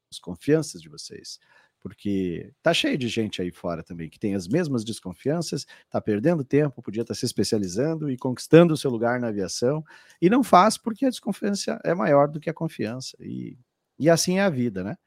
desconfianças 0.10 0.82
de 0.82 0.88
vocês, 0.88 1.42
porque 1.80 2.52
tá 2.62 2.74
cheio 2.74 2.98
de 2.98 3.08
gente 3.08 3.42
aí 3.42 3.52
fora 3.52 3.84
também 3.84 4.10
que 4.10 4.20
tem 4.20 4.36
as 4.36 4.48
mesmas 4.48 4.84
desconfianças, 4.84 5.66
tá 5.90 6.00
perdendo 6.02 6.44
tempo, 6.44 6.82
podia 6.82 7.02
estar 7.02 7.14
tá 7.14 7.20
se 7.20 7.26
especializando 7.26 8.10
e 8.10 8.18
conquistando 8.18 8.74
o 8.74 8.78
seu 8.78 8.92
lugar 8.92 9.20
na 9.20 9.28
aviação, 9.28 9.84
e 10.22 10.30
não 10.30 10.44
faz 10.44 10.78
porque 10.78 11.06
a 11.06 11.10
desconfiança 11.10 11.80
é 11.84 11.94
maior 11.94 12.28
do 12.28 12.40
que 12.40 12.50
a 12.50 12.54
confiança, 12.54 13.16
e, 13.20 13.58
e 13.98 14.10
assim 14.10 14.40
é 14.40 14.44
a 14.44 14.50
vida, 14.50 14.84
né? 14.84 14.98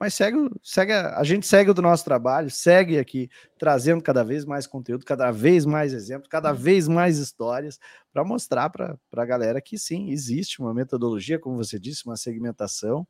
Mas 0.00 0.14
segue, 0.14 0.38
segue 0.62 0.94
a, 0.94 1.22
gente 1.22 1.46
segue 1.46 1.70
o 1.70 1.74
do 1.74 1.82
nosso 1.82 2.06
trabalho, 2.06 2.50
segue 2.50 2.98
aqui 2.98 3.28
trazendo 3.58 4.02
cada 4.02 4.24
vez 4.24 4.46
mais 4.46 4.66
conteúdo, 4.66 5.04
cada 5.04 5.30
vez 5.30 5.66
mais 5.66 5.92
exemplos, 5.92 6.26
cada 6.26 6.52
vez 6.52 6.88
mais 6.88 7.18
histórias 7.18 7.78
para 8.10 8.24
mostrar 8.24 8.70
para 8.70 8.98
a 9.14 9.24
galera 9.26 9.60
que 9.60 9.78
sim, 9.78 10.10
existe 10.10 10.58
uma 10.58 10.72
metodologia, 10.72 11.38
como 11.38 11.58
você 11.58 11.78
disse, 11.78 12.06
uma 12.06 12.16
segmentação, 12.16 13.06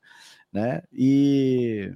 né? 0.53 0.83
E 0.93 1.95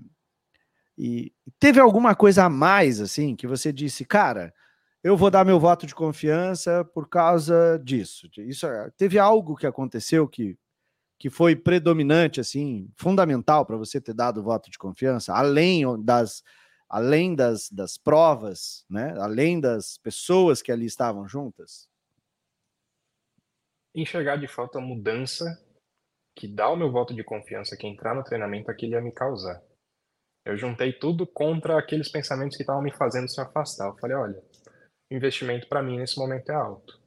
e 0.96 1.32
teve 1.58 1.80
alguma 1.80 2.14
coisa 2.14 2.44
a 2.44 2.48
mais, 2.48 3.00
assim, 3.00 3.34
que 3.34 3.46
você 3.46 3.72
disse, 3.72 4.04
cara, 4.04 4.54
eu 5.02 5.16
vou 5.16 5.30
dar 5.30 5.44
meu 5.44 5.58
voto 5.58 5.86
de 5.86 5.94
confiança 5.94 6.84
por 6.84 7.08
causa 7.08 7.78
disso. 7.82 8.28
Isso 8.38 8.66
é, 8.66 8.90
teve 8.96 9.18
algo 9.18 9.56
que 9.56 9.66
aconteceu 9.66 10.26
que, 10.28 10.56
que 11.18 11.28
foi 11.28 11.56
predominante, 11.56 12.40
assim, 12.40 12.90
fundamental 12.96 13.66
para 13.66 13.76
você 13.76 14.00
ter 14.00 14.14
dado 14.14 14.40
o 14.40 14.44
voto 14.44 14.70
de 14.70 14.78
confiança, 14.78 15.34
além 15.34 15.84
das 16.02 16.42
além 16.88 17.34
das, 17.34 17.68
das 17.70 17.98
provas, 17.98 18.84
né? 18.88 19.14
Além 19.18 19.60
das 19.60 19.98
pessoas 19.98 20.62
que 20.62 20.70
ali 20.70 20.86
estavam 20.86 21.26
juntas. 21.26 21.88
Enxergar 23.92 24.36
de 24.36 24.46
fato 24.46 24.78
a 24.78 24.80
mudança 24.80 25.60
que 26.36 26.46
dá 26.46 26.68
o 26.68 26.76
meu 26.76 26.92
voto 26.92 27.12
de 27.12 27.24
confiança 27.24 27.76
que 27.76 27.86
entrar 27.86 28.14
no 28.14 28.22
treinamento 28.22 28.70
aqui 28.70 28.86
ia 28.86 29.00
me 29.00 29.10
causar. 29.10 29.60
Eu 30.44 30.56
juntei 30.56 30.92
tudo 30.92 31.26
contra 31.26 31.78
aqueles 31.78 32.10
pensamentos 32.10 32.56
que 32.56 32.62
estavam 32.62 32.82
me 32.82 32.94
fazendo 32.94 33.28
se 33.28 33.40
afastar. 33.40 33.88
Eu 33.88 33.96
falei, 33.96 34.16
olha, 34.16 34.42
investimento 35.10 35.66
para 35.68 35.82
mim 35.82 35.98
nesse 35.98 36.18
momento 36.18 36.50
é 36.50 36.54
alto. 36.54 37.00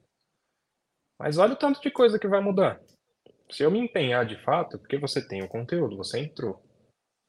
Mas 1.19 1.37
olha 1.37 1.53
o 1.53 1.57
tanto 1.57 1.81
de 1.81 1.91
coisa 1.91 2.17
que 2.17 2.27
vai 2.27 2.41
mudar. 2.41 2.81
Se 3.51 3.63
eu 3.63 3.71
me 3.71 3.79
empenhar 3.79 4.25
de 4.25 4.41
fato, 4.43 4.77
porque 4.77 4.97
você 4.97 5.25
tem 5.25 5.43
o 5.43 5.47
conteúdo, 5.47 5.95
você 5.95 6.19
entrou. 6.19 6.61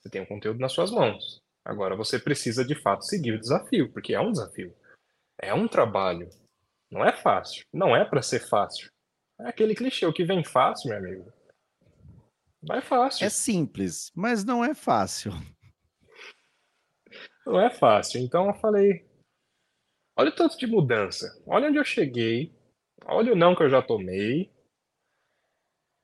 Você 0.00 0.10
tem 0.10 0.22
o 0.22 0.26
conteúdo 0.26 0.58
nas 0.58 0.72
suas 0.72 0.90
mãos. 0.90 1.38
Agora 1.64 1.94
você 1.94 2.18
precisa 2.18 2.64
de 2.64 2.74
fato 2.74 3.04
seguir 3.04 3.32
o 3.32 3.40
desafio, 3.40 3.92
porque 3.92 4.14
é 4.14 4.20
um 4.20 4.32
desafio. 4.32 4.74
É 5.40 5.52
um 5.52 5.68
trabalho. 5.68 6.28
Não 6.90 7.04
é 7.04 7.12
fácil. 7.12 7.62
Não 7.72 7.94
é 7.94 8.04
para 8.04 8.22
ser 8.22 8.40
fácil. 8.40 8.88
É 9.40 9.48
aquele 9.48 9.74
clichê, 9.74 10.06
o 10.06 10.12
que 10.12 10.24
vem 10.24 10.42
fácil, 10.42 10.88
meu 10.88 10.98
amigo. 10.98 11.32
Vai 12.62 12.80
fácil. 12.80 13.24
É 13.24 13.28
simples, 13.28 14.10
mas 14.14 14.44
não 14.44 14.64
é 14.64 14.74
fácil. 14.74 15.32
Não 17.48 17.58
é 17.58 17.70
fácil. 17.70 18.20
Então 18.20 18.46
eu 18.46 18.54
falei: 18.54 19.06
olha 20.16 20.28
o 20.28 20.34
tanto 20.34 20.58
de 20.58 20.66
mudança. 20.66 21.26
Olha 21.46 21.68
onde 21.68 21.78
eu 21.78 21.84
cheguei. 21.84 22.54
Olha 23.06 23.32
o 23.32 23.36
não 23.36 23.56
que 23.56 23.62
eu 23.62 23.70
já 23.70 23.80
tomei. 23.80 24.52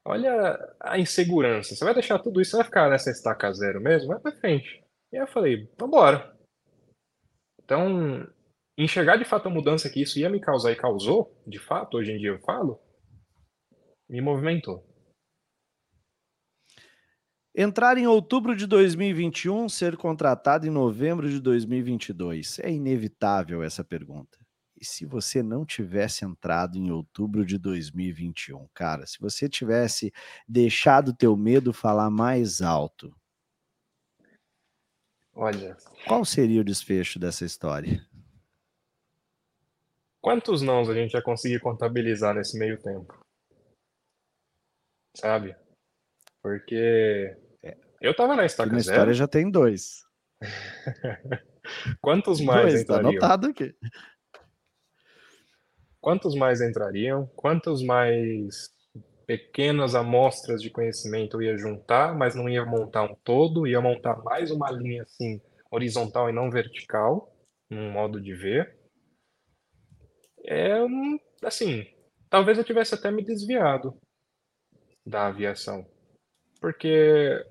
Olha 0.07 0.75
a 0.81 0.99
insegurança. 0.99 1.75
Você 1.75 1.85
vai 1.85 1.93
deixar 1.93 2.19
tudo 2.19 2.41
isso? 2.41 2.53
Você 2.53 2.57
vai 2.57 2.67
ficar 2.67 2.91
nessa 2.91 3.11
estaca 3.11 3.53
zero 3.53 3.81
mesmo? 3.81 4.09
Vai 4.09 4.21
pra 4.21 4.33
frente. 4.33 4.83
E 5.13 5.17
aí 5.17 5.23
eu 5.23 5.29
falei: 5.29 5.71
vambora. 5.79 6.35
Então, 7.63 8.27
enxergar 8.79 9.17
de 9.17 9.25
fato 9.25 9.49
a 9.49 9.51
mudança 9.51 9.91
que 9.91 10.01
isso 10.03 10.19
ia 10.19 10.31
me 10.31 10.41
causar 10.41 10.73
e 10.73 10.77
causou, 10.77 11.35
de 11.47 11.59
fato, 11.59 11.97
hoje 11.97 12.13
em 12.13 12.19
dia 12.19 12.31
eu 12.31 12.41
falo, 12.41 12.79
me 14.09 14.21
movimentou. 14.21 14.85
Entrar 17.57 17.97
em 17.97 18.07
outubro 18.09 18.57
de 18.57 18.67
2021, 18.67 19.69
ser 19.69 19.97
contratado 19.97 20.67
em 20.67 20.71
novembro 20.71 21.31
de 21.31 21.41
2022. 21.41 22.59
É 22.59 22.69
inevitável 22.69 23.63
essa 23.63 23.85
pergunta. 23.85 24.45
E 24.77 24.85
se 24.85 25.07
você 25.07 25.41
não 25.41 25.65
tivesse 25.65 26.25
entrado 26.25 26.77
em 26.77 26.91
outubro 26.91 27.47
de 27.47 27.57
2021, 27.57 28.67
cara, 28.75 29.07
se 29.07 29.21
você 29.21 29.49
tivesse 29.49 30.13
deixado 30.49 31.11
o 31.11 31.17
teu 31.17 31.37
medo 31.37 31.73
falar 31.73 32.11
mais 32.11 32.61
alto, 32.61 33.15
olha, 35.33 35.77
qual 36.09 36.25
seria 36.25 36.61
o 36.61 36.65
desfecho 36.65 37.21
dessa 37.21 37.45
história? 37.45 38.05
Quantos 40.21 40.61
nãos 40.61 40.89
a 40.89 40.95
gente 40.95 41.15
ia 41.15 41.23
conseguir 41.23 41.61
contabilizar 41.61 42.35
nesse 42.35 42.59
meio 42.59 42.83
tempo? 42.83 43.17
Sabe? 45.17 45.55
Porque 46.43 47.44
eu 48.01 48.15
tava 48.15 48.37
na 48.37 48.45
estaca 48.45 48.73
na 48.73 48.79
zero. 48.79 48.95
história 48.95 49.15
já 49.15 49.27
tem 49.27 49.51
dois. 49.51 50.05
Quantos 52.01 52.41
mais 52.41 52.73
dois, 52.73 52.85
tá 52.85 52.95
entrariam? 52.97 53.21
Tá 53.21 53.27
anotado 53.27 53.47
aqui. 53.49 53.75
Quantos 56.01 56.35
mais 56.35 56.61
entrariam? 56.61 57.27
Quantos 57.35 57.83
mais 57.83 58.75
pequenas 59.27 59.95
amostras 59.95 60.61
de 60.61 60.71
conhecimento 60.71 61.37
eu 61.39 61.43
ia 61.43 61.57
juntar, 61.57 62.15
mas 62.15 62.35
não 62.35 62.49
ia 62.49 62.65
montar 62.65 63.05
um 63.05 63.15
todo, 63.25 63.67
ia 63.67 63.81
montar 63.81 64.23
mais 64.23 64.51
uma 64.51 64.71
linha 64.71 65.03
assim 65.03 65.41
horizontal 65.71 66.29
e 66.29 66.33
não 66.33 66.51
vertical, 66.51 67.35
num 67.71 67.91
modo 67.91 68.21
de 68.21 68.35
ver. 68.35 68.79
É 70.45 70.75
assim, 71.43 71.87
talvez 72.29 72.59
eu 72.59 72.65
tivesse 72.65 72.95
até 72.95 73.11
me 73.11 73.25
desviado 73.25 73.99
da 75.07 75.27
aviação, 75.27 75.87
porque 76.61 77.45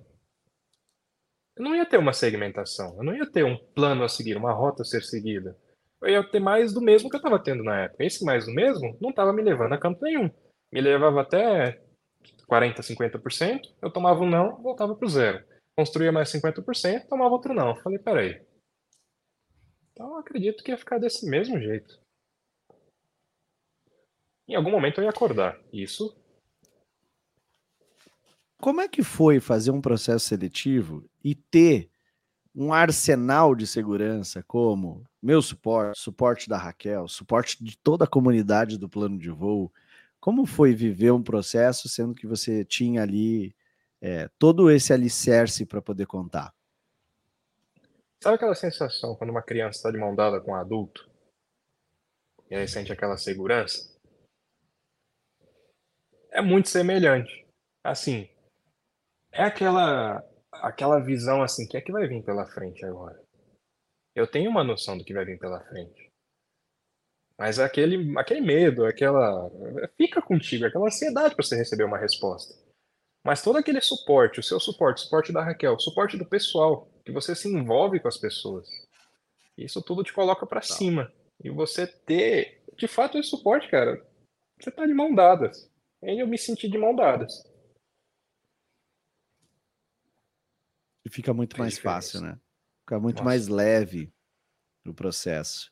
eu 1.55 1.63
não 1.63 1.75
ia 1.75 1.85
ter 1.85 1.97
uma 1.97 2.13
segmentação, 2.13 2.95
eu 2.97 3.03
não 3.03 3.15
ia 3.15 3.29
ter 3.29 3.45
um 3.45 3.57
plano 3.57 4.03
a 4.03 4.09
seguir, 4.09 4.35
uma 4.35 4.53
rota 4.53 4.81
a 4.81 4.85
ser 4.85 5.03
seguida. 5.03 5.57
Eu 6.01 6.09
ia 6.09 6.23
ter 6.23 6.39
mais 6.39 6.73
do 6.73 6.81
mesmo 6.81 7.09
que 7.09 7.15
eu 7.15 7.19
estava 7.19 7.41
tendo 7.41 7.63
na 7.63 7.83
época. 7.83 8.03
Esse 8.03 8.25
mais 8.25 8.45
do 8.45 8.51
mesmo 8.51 8.97
não 8.99 9.11
estava 9.11 9.31
me 9.31 9.41
levando 9.41 9.73
a 9.73 9.77
canto 9.77 10.01
nenhum. 10.01 10.29
Me 10.71 10.81
levava 10.81 11.21
até 11.21 11.81
40%, 12.49 12.79
50%, 12.81 13.61
eu 13.81 13.91
tomava 13.91 14.21
um 14.21 14.29
não, 14.29 14.61
voltava 14.61 14.95
para 14.95 15.05
o 15.05 15.09
zero. 15.09 15.45
Construía 15.77 16.11
mais 16.11 16.29
50%, 16.31 17.07
tomava 17.07 17.33
outro 17.33 17.53
não. 17.53 17.75
Falei, 17.77 17.99
peraí. 17.99 18.45
Então 19.91 20.17
acredito 20.17 20.63
que 20.63 20.71
ia 20.71 20.77
ficar 20.77 20.97
desse 20.97 21.29
mesmo 21.29 21.59
jeito. 21.59 22.01
Em 24.47 24.55
algum 24.55 24.71
momento 24.71 24.99
eu 24.99 25.05
ia 25.05 25.09
acordar. 25.09 25.59
Isso. 25.71 26.15
Como 28.63 28.79
é 28.79 28.87
que 28.87 29.03
foi 29.03 29.41
fazer 29.41 29.71
um 29.71 29.81
processo 29.81 30.25
seletivo 30.25 31.03
e 31.21 31.35
ter 31.35 31.89
um 32.55 32.71
arsenal 32.71 33.53
de 33.55 33.67
segurança 33.67 34.41
como 34.41 35.05
meu 35.21 35.41
suporte, 35.41 35.99
suporte 35.99 36.47
da 36.47 36.57
Raquel, 36.57 37.09
suporte 37.09 37.61
de 37.61 37.77
toda 37.77 38.05
a 38.05 38.07
comunidade 38.07 38.77
do 38.77 38.87
plano 38.87 39.19
de 39.19 39.29
voo? 39.29 39.69
Como 40.17 40.45
foi 40.45 40.73
viver 40.73 41.11
um 41.11 41.21
processo 41.21 41.89
sendo 41.89 42.15
que 42.15 42.25
você 42.25 42.63
tinha 42.63 43.01
ali 43.01 43.53
é, 43.99 44.29
todo 44.39 44.71
esse 44.71 44.93
alicerce 44.93 45.65
para 45.65 45.81
poder 45.81 46.05
contar? 46.05 46.55
Sabe 48.23 48.35
aquela 48.35 48.55
sensação 48.55 49.13
quando 49.17 49.31
uma 49.31 49.43
criança 49.43 49.79
está 49.79 49.91
de 49.91 49.97
mão 49.97 50.15
dada 50.15 50.39
com 50.39 50.51
um 50.51 50.55
adulto? 50.55 51.11
E 52.49 52.55
aí 52.55 52.65
sente 52.65 52.93
aquela 52.93 53.17
segurança? 53.17 53.93
É 56.31 56.41
muito 56.41 56.69
semelhante. 56.69 57.45
Assim, 57.83 58.29
é 59.33 59.43
aquela 59.43 60.23
aquela 60.51 60.99
visão 60.99 61.41
assim, 61.41 61.67
que 61.67 61.75
é 61.75 61.81
que 61.81 61.91
vai 61.91 62.07
vir 62.07 62.23
pela 62.23 62.45
frente 62.45 62.85
agora? 62.85 63.19
Eu 64.15 64.27
tenho 64.27 64.49
uma 64.49 64.63
noção 64.63 64.97
do 64.97 65.03
que 65.03 65.13
vai 65.13 65.25
vir 65.25 65.39
pela 65.39 65.59
frente. 65.65 66.11
Mas 67.37 67.57
aquele, 67.59 68.17
aquele 68.17 68.41
medo, 68.41 68.85
aquela. 68.85 69.49
Fica 69.97 70.21
contigo, 70.21 70.65
aquela 70.65 70.85
ansiedade 70.85 71.35
para 71.35 71.43
você 71.43 71.55
receber 71.55 71.83
uma 71.83 71.97
resposta. 71.97 72.53
Mas 73.25 73.41
todo 73.41 73.57
aquele 73.57 73.81
suporte, 73.81 74.39
o 74.39 74.43
seu 74.43 74.59
suporte, 74.59 74.99
o 74.99 75.05
suporte 75.05 75.31
da 75.31 75.43
Raquel, 75.43 75.73
o 75.73 75.79
suporte 75.79 76.17
do 76.17 76.25
pessoal, 76.25 76.87
que 77.03 77.11
você 77.11 77.33
se 77.35 77.47
envolve 77.47 77.99
com 77.99 78.07
as 78.07 78.17
pessoas, 78.17 78.67
isso 79.57 79.81
tudo 79.81 80.03
te 80.03 80.13
coloca 80.13 80.45
para 80.45 80.61
cima. 80.61 81.11
E 81.43 81.49
você 81.49 81.87
ter, 81.87 82.63
de 82.77 82.87
fato, 82.87 83.17
esse 83.17 83.29
suporte, 83.29 83.69
cara, 83.69 84.05
você 84.59 84.69
tá 84.69 84.85
de 84.85 84.93
mão 84.93 85.13
dadas. 85.15 85.69
Eu 86.01 86.27
me 86.27 86.37
senti 86.37 86.69
de 86.69 86.77
mão 86.77 86.95
dadas. 86.95 87.43
Fica 91.13 91.33
muito 91.33 91.59
mais 91.59 91.77
fácil, 91.77 92.21
né? 92.21 92.39
Fica 92.81 92.99
muito 92.99 93.17
Nossa. 93.17 93.25
mais 93.25 93.47
leve 93.47 94.11
o 94.85 94.93
processo. 94.93 95.71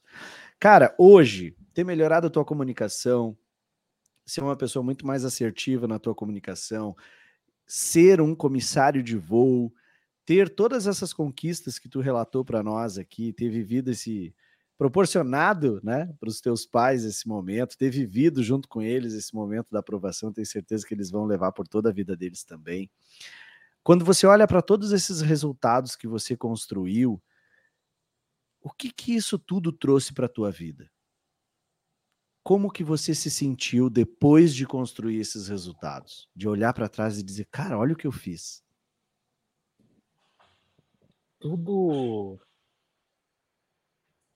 Cara, 0.59 0.95
hoje, 0.97 1.55
ter 1.73 1.83
melhorado 1.83 2.27
a 2.27 2.29
tua 2.29 2.45
comunicação, 2.45 3.37
ser 4.25 4.41
uma 4.41 4.55
pessoa 4.55 4.83
muito 4.83 5.05
mais 5.05 5.25
assertiva 5.25 5.87
na 5.87 5.97
tua 5.97 6.13
comunicação, 6.13 6.95
ser 7.65 8.21
um 8.21 8.35
comissário 8.35 9.01
de 9.01 9.17
voo, 9.17 9.73
ter 10.25 10.47
todas 10.49 10.85
essas 10.87 11.11
conquistas 11.11 11.79
que 11.79 11.89
tu 11.89 11.99
relatou 11.99 12.45
para 12.45 12.61
nós 12.61 12.97
aqui, 12.97 13.33
ter 13.33 13.49
vivido 13.49 13.89
esse 13.89 14.33
proporcionado, 14.77 15.79
né, 15.83 16.11
para 16.19 16.29
os 16.29 16.41
teus 16.41 16.65
pais 16.65 17.03
esse 17.03 17.27
momento, 17.27 17.77
ter 17.77 17.89
vivido 17.89 18.41
junto 18.41 18.67
com 18.67 18.81
eles 18.81 19.13
esse 19.13 19.33
momento 19.33 19.67
da 19.71 19.79
aprovação, 19.79 20.33
tenho 20.33 20.47
certeza 20.47 20.87
que 20.87 20.93
eles 20.93 21.11
vão 21.11 21.25
levar 21.25 21.51
por 21.51 21.67
toda 21.67 21.89
a 21.89 21.93
vida 21.93 22.15
deles 22.15 22.43
também. 22.43 22.89
Quando 23.83 24.05
você 24.05 24.27
olha 24.27 24.47
para 24.47 24.61
todos 24.61 24.91
esses 24.91 25.21
resultados 25.21 25.95
que 25.95 26.07
você 26.07 26.37
construiu, 26.37 27.21
o 28.61 28.69
que 28.69 28.91
que 28.91 29.15
isso 29.15 29.39
tudo 29.39 29.71
trouxe 29.71 30.13
para 30.13 30.27
a 30.27 30.29
tua 30.29 30.51
vida? 30.51 30.91
Como 32.43 32.71
que 32.71 32.83
você 32.83 33.13
se 33.13 33.29
sentiu 33.29 33.89
depois 33.89 34.53
de 34.53 34.65
construir 34.65 35.19
esses 35.19 35.47
resultados? 35.47 36.29
De 36.35 36.47
olhar 36.47 36.73
para 36.73 36.89
trás 36.89 37.17
e 37.17 37.23
dizer, 37.23 37.47
cara, 37.51 37.77
olha 37.77 37.93
o 37.93 37.97
que 37.97 38.07
eu 38.07 38.11
fiz. 38.11 38.63
Tudo 41.39 42.39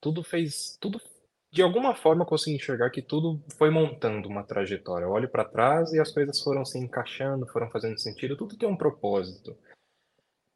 tudo 0.00 0.22
fez, 0.22 0.76
tudo 0.80 1.00
de 1.50 1.62
alguma 1.62 1.94
forma 1.94 2.22
eu 2.22 2.26
consegui 2.26 2.56
enxergar 2.56 2.90
que 2.90 3.00
tudo 3.00 3.40
foi 3.56 3.70
montando 3.70 4.28
uma 4.28 4.44
trajetória. 4.44 5.04
Eu 5.04 5.10
olho 5.10 5.28
para 5.28 5.44
trás 5.44 5.92
e 5.92 6.00
as 6.00 6.12
coisas 6.12 6.40
foram 6.40 6.64
se 6.64 6.78
encaixando, 6.78 7.46
foram 7.46 7.70
fazendo 7.70 7.98
sentido, 7.98 8.36
tudo 8.36 8.56
tem 8.56 8.68
um 8.68 8.76
propósito. 8.76 9.56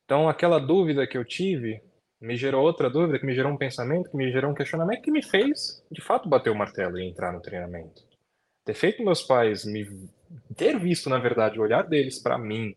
Então, 0.05 0.29
aquela 0.29 0.59
dúvida 0.59 1.07
que 1.07 1.17
eu 1.17 1.25
tive 1.25 1.83
me 2.21 2.37
gerou 2.37 2.63
outra 2.63 2.91
dúvida, 2.91 3.19
que 3.19 3.25
me 3.25 3.35
gerou 3.35 3.51
um 3.53 3.57
pensamento, 3.57 4.11
que 4.11 4.17
me 4.17 4.31
gerou 4.31 4.51
um 4.51 4.55
questionamento, 4.55 5.03
que 5.03 5.11
me 5.11 5.23
fez, 5.23 5.83
de 5.91 6.03
fato, 6.03 6.29
bater 6.29 6.51
o 6.51 6.55
martelo 6.55 6.99
e 6.99 7.09
entrar 7.09 7.33
no 7.33 7.41
treinamento. 7.41 8.03
Ter 8.65 8.75
feito 8.75 9.03
meus 9.03 9.23
pais 9.23 9.65
me 9.65 9.87
ter 10.55 10.79
visto, 10.79 11.09
na 11.09 11.19
verdade, 11.19 11.59
o 11.59 11.63
olhar 11.63 11.83
deles 11.83 12.19
para 12.19 12.39
mim, 12.39 12.77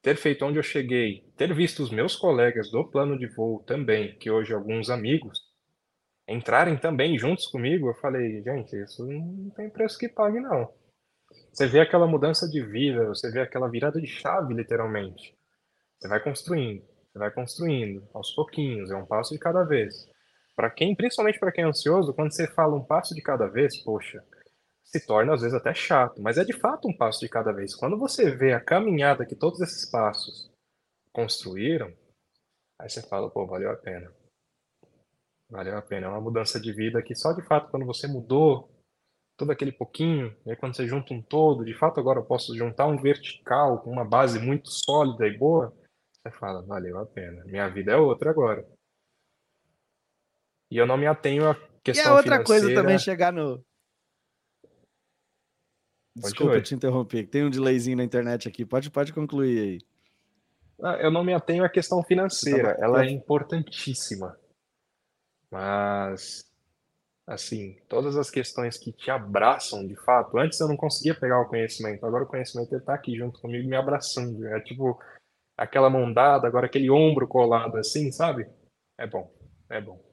ter 0.00 0.16
feito 0.16 0.44
onde 0.44 0.58
eu 0.58 0.62
cheguei, 0.62 1.24
ter 1.36 1.52
visto 1.54 1.82
os 1.82 1.90
meus 1.90 2.16
colegas 2.16 2.70
do 2.70 2.84
plano 2.84 3.18
de 3.18 3.26
voo 3.26 3.62
também, 3.66 4.16
que 4.16 4.30
hoje 4.30 4.54
alguns 4.54 4.88
amigos 4.88 5.47
entrarem 6.28 6.76
também 6.76 7.18
juntos 7.18 7.46
comigo, 7.46 7.88
eu 7.88 7.94
falei, 7.94 8.42
gente, 8.42 8.76
isso 8.76 9.06
não 9.06 9.50
tem 9.50 9.70
preço 9.70 9.98
que 9.98 10.08
pague, 10.08 10.38
não. 10.38 10.72
Você 11.52 11.66
vê 11.66 11.80
aquela 11.80 12.06
mudança 12.06 12.48
de 12.48 12.62
vida, 12.62 13.06
você 13.06 13.30
vê 13.30 13.40
aquela 13.40 13.68
virada 13.68 14.00
de 14.00 14.06
chave, 14.06 14.54
literalmente. 14.54 15.34
Você 15.98 16.06
vai 16.06 16.22
construindo, 16.22 16.84
você 17.10 17.18
vai 17.18 17.30
construindo, 17.30 18.06
aos 18.12 18.30
pouquinhos, 18.32 18.90
é 18.90 18.96
um 18.96 19.06
passo 19.06 19.32
de 19.32 19.40
cada 19.40 19.64
vez. 19.64 20.06
Para 20.54 20.70
quem, 20.70 20.94
principalmente 20.94 21.38
para 21.38 21.52
quem 21.52 21.64
é 21.64 21.66
ansioso, 21.66 22.14
quando 22.14 22.32
você 22.32 22.46
fala 22.46 22.76
um 22.76 22.84
passo 22.84 23.14
de 23.14 23.22
cada 23.22 23.46
vez, 23.46 23.76
poxa, 23.82 24.22
se 24.84 25.06
torna 25.06 25.34
às 25.34 25.42
vezes 25.42 25.56
até 25.56 25.74
chato, 25.74 26.20
mas 26.20 26.38
é 26.38 26.44
de 26.44 26.52
fato 26.52 26.88
um 26.88 26.96
passo 26.96 27.20
de 27.20 27.28
cada 27.28 27.52
vez. 27.52 27.74
Quando 27.74 27.98
você 27.98 28.30
vê 28.30 28.52
a 28.52 28.60
caminhada 28.60 29.26
que 29.26 29.34
todos 29.34 29.60
esses 29.60 29.90
passos 29.90 30.50
construíram, 31.12 31.92
aí 32.78 32.88
você 32.88 33.02
fala, 33.02 33.30
pô, 33.30 33.46
valeu 33.46 33.70
a 33.70 33.76
pena. 33.76 34.12
Valeu 35.50 35.76
a 35.76 35.82
pena. 35.82 36.06
É 36.06 36.10
uma 36.10 36.20
mudança 36.20 36.60
de 36.60 36.72
vida 36.72 37.02
que 37.02 37.14
só 37.14 37.32
de 37.32 37.42
fato 37.42 37.70
quando 37.70 37.86
você 37.86 38.06
mudou 38.06 38.70
todo 39.36 39.52
aquele 39.52 39.70
pouquinho, 39.70 40.36
e 40.44 40.50
aí 40.50 40.56
quando 40.56 40.74
você 40.74 40.86
junta 40.86 41.14
um 41.14 41.22
todo, 41.22 41.64
de 41.64 41.72
fato 41.72 42.00
agora 42.00 42.18
eu 42.18 42.24
posso 42.24 42.56
juntar 42.56 42.86
um 42.86 43.00
vertical 43.00 43.80
com 43.80 43.90
uma 43.92 44.04
base 44.04 44.38
muito 44.40 44.68
sólida 44.68 45.28
e 45.28 45.38
boa, 45.38 45.72
você 46.12 46.30
fala, 46.32 46.60
valeu 46.62 46.98
a 46.98 47.06
pena. 47.06 47.44
Minha 47.44 47.68
vida 47.68 47.92
é 47.92 47.96
outra 47.96 48.30
agora. 48.30 48.66
E 50.70 50.76
eu 50.76 50.86
não 50.86 50.96
me 50.96 51.06
atenho 51.06 51.48
à 51.48 51.54
questão 51.82 52.04
E 52.04 52.08
é 52.08 52.10
outra 52.10 52.32
financeira. 52.32 52.44
coisa 52.44 52.74
também 52.74 52.98
chegar 52.98 53.32
no. 53.32 53.64
Desculpa 56.16 56.54
Continue. 56.54 56.62
te 56.62 56.74
interromper, 56.74 57.26
tem 57.28 57.44
um 57.44 57.50
delayzinho 57.50 57.96
na 57.96 58.04
internet 58.04 58.48
aqui. 58.48 58.66
Pode, 58.66 58.90
pode 58.90 59.12
concluir 59.12 59.60
aí. 59.60 59.78
Ah, 60.82 60.96
eu 60.96 61.12
não 61.12 61.22
me 61.22 61.32
atenho 61.32 61.64
à 61.64 61.68
questão 61.68 62.00
tá 62.00 62.08
financeira, 62.08 62.76
ela 62.80 63.04
é 63.04 63.10
importantíssima. 63.10 64.36
Mas, 65.50 66.44
assim, 67.26 67.78
todas 67.88 68.16
as 68.16 68.30
questões 68.30 68.76
que 68.76 68.92
te 68.92 69.10
abraçam 69.10 69.86
de 69.86 69.96
fato, 69.96 70.38
antes 70.38 70.60
eu 70.60 70.68
não 70.68 70.76
conseguia 70.76 71.18
pegar 71.18 71.40
o 71.40 71.48
conhecimento, 71.48 72.04
agora 72.04 72.24
o 72.24 72.28
conhecimento 72.28 72.74
está 72.76 72.94
aqui 72.94 73.16
junto 73.16 73.40
comigo 73.40 73.68
me 73.68 73.76
abraçando. 73.76 74.46
É 74.46 74.60
tipo 74.60 75.00
aquela 75.56 75.90
mão 75.90 76.12
dada, 76.12 76.46
agora 76.46 76.66
aquele 76.66 76.90
ombro 76.90 77.26
colado 77.26 77.76
assim, 77.76 78.12
sabe? 78.12 78.48
É 78.96 79.06
bom, 79.06 79.32
é 79.68 79.80
bom. 79.80 80.08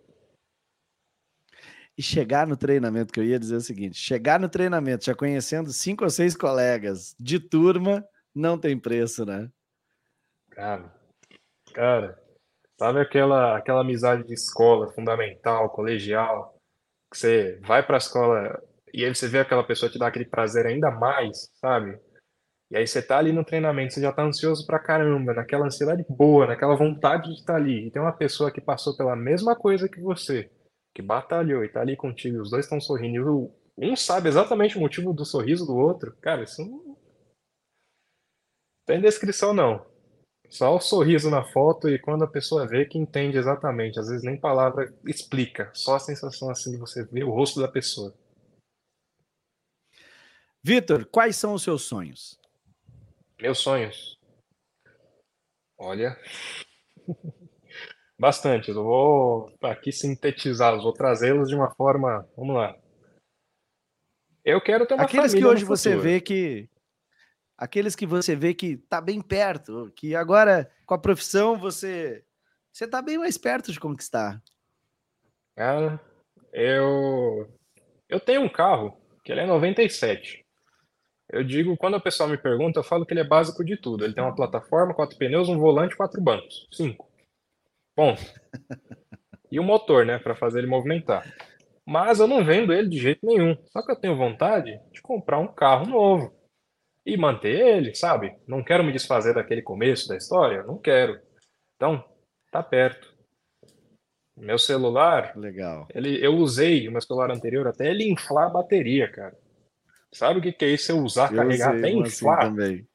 E 1.98 2.02
chegar 2.04 2.46
no 2.46 2.58
treinamento, 2.58 3.14
que 3.14 3.20
eu 3.20 3.24
ia 3.24 3.40
dizer 3.40 3.56
o 3.56 3.62
seguinte: 3.62 3.98
chegar 3.98 4.40
no 4.40 4.50
treinamento 4.50 5.06
já 5.06 5.16
conhecendo 5.16 5.72
cinco 5.72 6.04
ou 6.04 6.10
seis 6.10 6.36
colegas 6.36 7.16
de 7.18 7.40
turma, 7.40 8.06
não 8.34 8.58
tem 8.58 8.78
preço, 8.78 9.26
né? 9.26 9.50
Cara, 10.52 10.94
cara, 11.74 12.25
Sabe 12.78 13.00
aquela, 13.00 13.58
aquela 13.58 13.82
amizade 13.82 14.28
de 14.28 14.34
escola, 14.34 14.92
fundamental, 14.92 15.70
colegial, 15.70 16.56
que 17.12 17.18
você 17.18 17.60
vai 17.62 17.86
para 17.86 17.96
a 17.96 17.98
escola 17.98 18.62
e 18.94 19.04
aí 19.04 19.14
você 19.14 19.28
vê 19.28 19.40
aquela 19.40 19.64
pessoa 19.64 19.92
te 19.92 20.00
dar 20.00 20.08
aquele 20.08 20.26
prazer 20.26 20.66
ainda 20.66 20.90
mais, 20.92 21.50
sabe? 21.56 22.00
E 22.72 22.78
aí 22.78 22.88
você 22.88 23.02
tá 23.02 23.18
ali 23.18 23.32
no 23.32 23.46
treinamento, 23.46 23.94
você 23.94 24.02
já 24.02 24.12
tá 24.12 24.24
ansioso 24.24 24.66
pra 24.66 24.80
caramba, 24.80 25.34
naquela 25.34 25.66
ansiedade 25.66 26.06
boa, 26.10 26.48
naquela 26.48 26.76
vontade 26.76 27.30
de 27.30 27.40
estar 27.40 27.54
tá 27.54 27.60
ali. 27.60 27.88
E 27.88 27.92
tem 27.92 28.02
uma 28.02 28.14
pessoa 28.14 28.52
que 28.52 28.62
passou 28.62 28.96
pela 28.98 29.16
mesma 29.16 29.56
coisa 29.56 29.88
que 29.88 30.00
você, 30.02 30.50
que 30.94 31.02
batalhou 31.02 31.64
e 31.64 31.70
tá 31.70 31.82
ali 31.82 31.96
contigo, 31.96 32.42
os 32.42 32.50
dois 32.50 32.66
estão 32.66 32.80
sorrindo, 32.82 33.52
e 33.78 33.90
um 33.90 33.96
sabe 33.96 34.30
exatamente 34.30 34.78
o 34.78 34.82
motivo 34.82 35.14
do 35.14 35.26
sorriso 35.26 35.66
do 35.66 35.76
outro. 35.76 36.16
Cara, 36.22 36.44
isso 36.44 36.62
não 36.66 36.96
tem 38.86 39.02
descrição 39.02 39.54
não. 39.54 39.86
Só 40.56 40.74
o 40.74 40.80
sorriso 40.80 41.30
na 41.30 41.44
foto 41.44 41.90
e 41.90 42.00
quando 42.00 42.24
a 42.24 42.30
pessoa 42.30 42.66
vê 42.66 42.86
que 42.86 42.98
entende 42.98 43.38
exatamente. 43.38 44.00
Às 44.00 44.08
vezes 44.08 44.24
nem 44.24 44.40
palavra 44.40 44.90
explica, 45.06 45.70
só 45.74 45.96
a 45.96 46.00
sensação 46.00 46.50
assim 46.50 46.72
de 46.72 46.78
você 46.78 47.04
ver 47.04 47.26
o 47.26 47.32
rosto 47.32 47.60
da 47.60 47.68
pessoa. 47.68 48.16
Vitor, 50.64 51.06
quais 51.08 51.36
são 51.36 51.54
os 51.54 51.62
seus 51.62 51.82
sonhos? 51.82 52.40
Meus 53.38 53.60
sonhos? 53.60 54.18
Olha, 55.78 56.18
bastante. 58.18 58.70
Eu 58.70 58.82
vou 58.82 59.54
aqui 59.62 59.92
sintetizá-los, 59.92 60.84
vou 60.84 60.94
trazê-los 60.94 61.50
de 61.50 61.56
uma 61.56 61.70
forma. 61.76 62.26
Vamos 62.38 62.56
lá. 62.56 62.80
Eu 64.46 64.62
quero 64.62 64.88
ter 64.88 64.94
uma 64.94 65.04
Aqueles 65.04 65.34
que 65.34 65.46
hoje 65.46 65.66
você 65.66 65.98
vê 65.98 66.22
que 66.22 66.70
aqueles 67.58 67.96
que 67.96 68.06
você 68.06 68.36
vê 68.36 68.54
que 68.54 68.74
está 68.74 69.00
bem 69.00 69.22
perto, 69.22 69.92
que 69.96 70.16
agora 70.16 70.70
com 70.86 70.94
a 70.94 71.00
profissão 71.00 71.58
você 71.58 72.24
você 72.72 72.86
está 72.86 73.02
bem 73.02 73.18
mais 73.18 73.38
perto 73.38 73.72
de 73.72 73.80
conquistar. 73.80 74.42
Cara, 75.56 76.00
eu 76.52 77.50
eu 78.10 78.20
tenho 78.20 78.42
um 78.42 78.50
carro 78.50 79.00
que 79.24 79.32
ele 79.32 79.42
é 79.42 79.46
97. 79.46 80.46
Eu 81.30 81.44
digo, 81.44 81.76
quando 81.76 81.96
o 81.96 82.02
pessoal 82.02 82.30
me 82.30 82.38
pergunta, 82.38 82.80
eu 82.80 82.84
falo 82.84 83.06
que 83.06 83.14
ele 83.14 83.22
é 83.22 83.28
básico 83.28 83.66
de 83.66 83.76
tudo. 83.76 84.06
Ele 84.06 84.14
tem 84.14 84.24
uma 84.24 84.36
plataforma, 84.36 84.94
quatro 84.94 85.18
pneus, 85.18 85.50
um 85.50 85.58
volante, 85.58 85.96
quatro 85.96 86.22
bancos. 86.22 86.68
Cinco. 86.72 87.10
Bom. 87.96 88.16
E 89.52 89.60
o 89.60 89.64
motor, 89.64 90.06
né, 90.06 90.18
para 90.18 90.36
fazer 90.36 90.60
ele 90.60 90.68
movimentar. 90.68 91.24
Mas 91.86 92.20
eu 92.20 92.28
não 92.28 92.44
vendo 92.44 92.74
ele 92.74 92.90
de 92.90 92.98
jeito 92.98 93.26
nenhum. 93.26 93.56
Só 93.68 93.82
que 93.86 93.92
eu 93.92 93.96
tenho 93.96 94.18
vontade 94.18 94.78
de 94.92 95.02
comprar 95.02 95.38
um 95.38 95.48
carro 95.48 95.86
novo 95.86 96.36
e 97.06 97.16
manter 97.16 97.60
ele, 97.60 97.94
sabe? 97.94 98.36
Não 98.48 98.64
quero 98.64 98.84
me 98.84 98.92
desfazer 98.92 99.36
daquele 99.36 99.62
começo 99.62 100.08
da 100.08 100.18
história, 100.18 100.64
não 100.64 100.78
quero. 100.78 101.20
Então, 101.76 102.04
tá 102.52 102.64
perto. 102.64 103.14
Meu 104.36 104.58
celular, 104.58 105.34
legal. 105.38 105.88
Ele, 105.94 106.24
eu 106.26 106.36
usei 106.36 106.88
o 106.88 106.92
meu 106.92 107.02
celular 107.02 107.32
anterior 107.32 107.68
até 107.68 107.90
ele 107.90 108.10
inflar 108.10 108.48
a 108.48 108.50
bateria, 108.50 109.10
cara. 109.10 109.38
Sabe 110.12 110.40
o 110.40 110.42
que, 110.42 110.52
que 110.52 110.66
é 110.66 110.70
isso? 110.70 110.92
Eu 110.92 111.00
usar, 111.00 111.32
eu 111.32 111.38
carregar 111.38 111.78
até 111.78 111.88
assim 111.88 112.00
inflar. 112.00 112.40
Assim 112.40 112.50
também. 112.50 112.88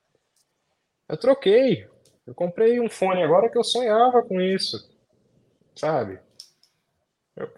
Eu 1.09 1.17
troquei. 1.17 1.89
Eu 2.27 2.35
comprei 2.35 2.81
um 2.81 2.89
fone 2.91 3.23
agora 3.23 3.49
que 3.49 3.57
eu 3.57 3.65
sonhava 3.65 4.23
com 4.23 4.41
isso. 4.41 4.91
Sabe? 5.75 6.19
Eu, 7.37 7.51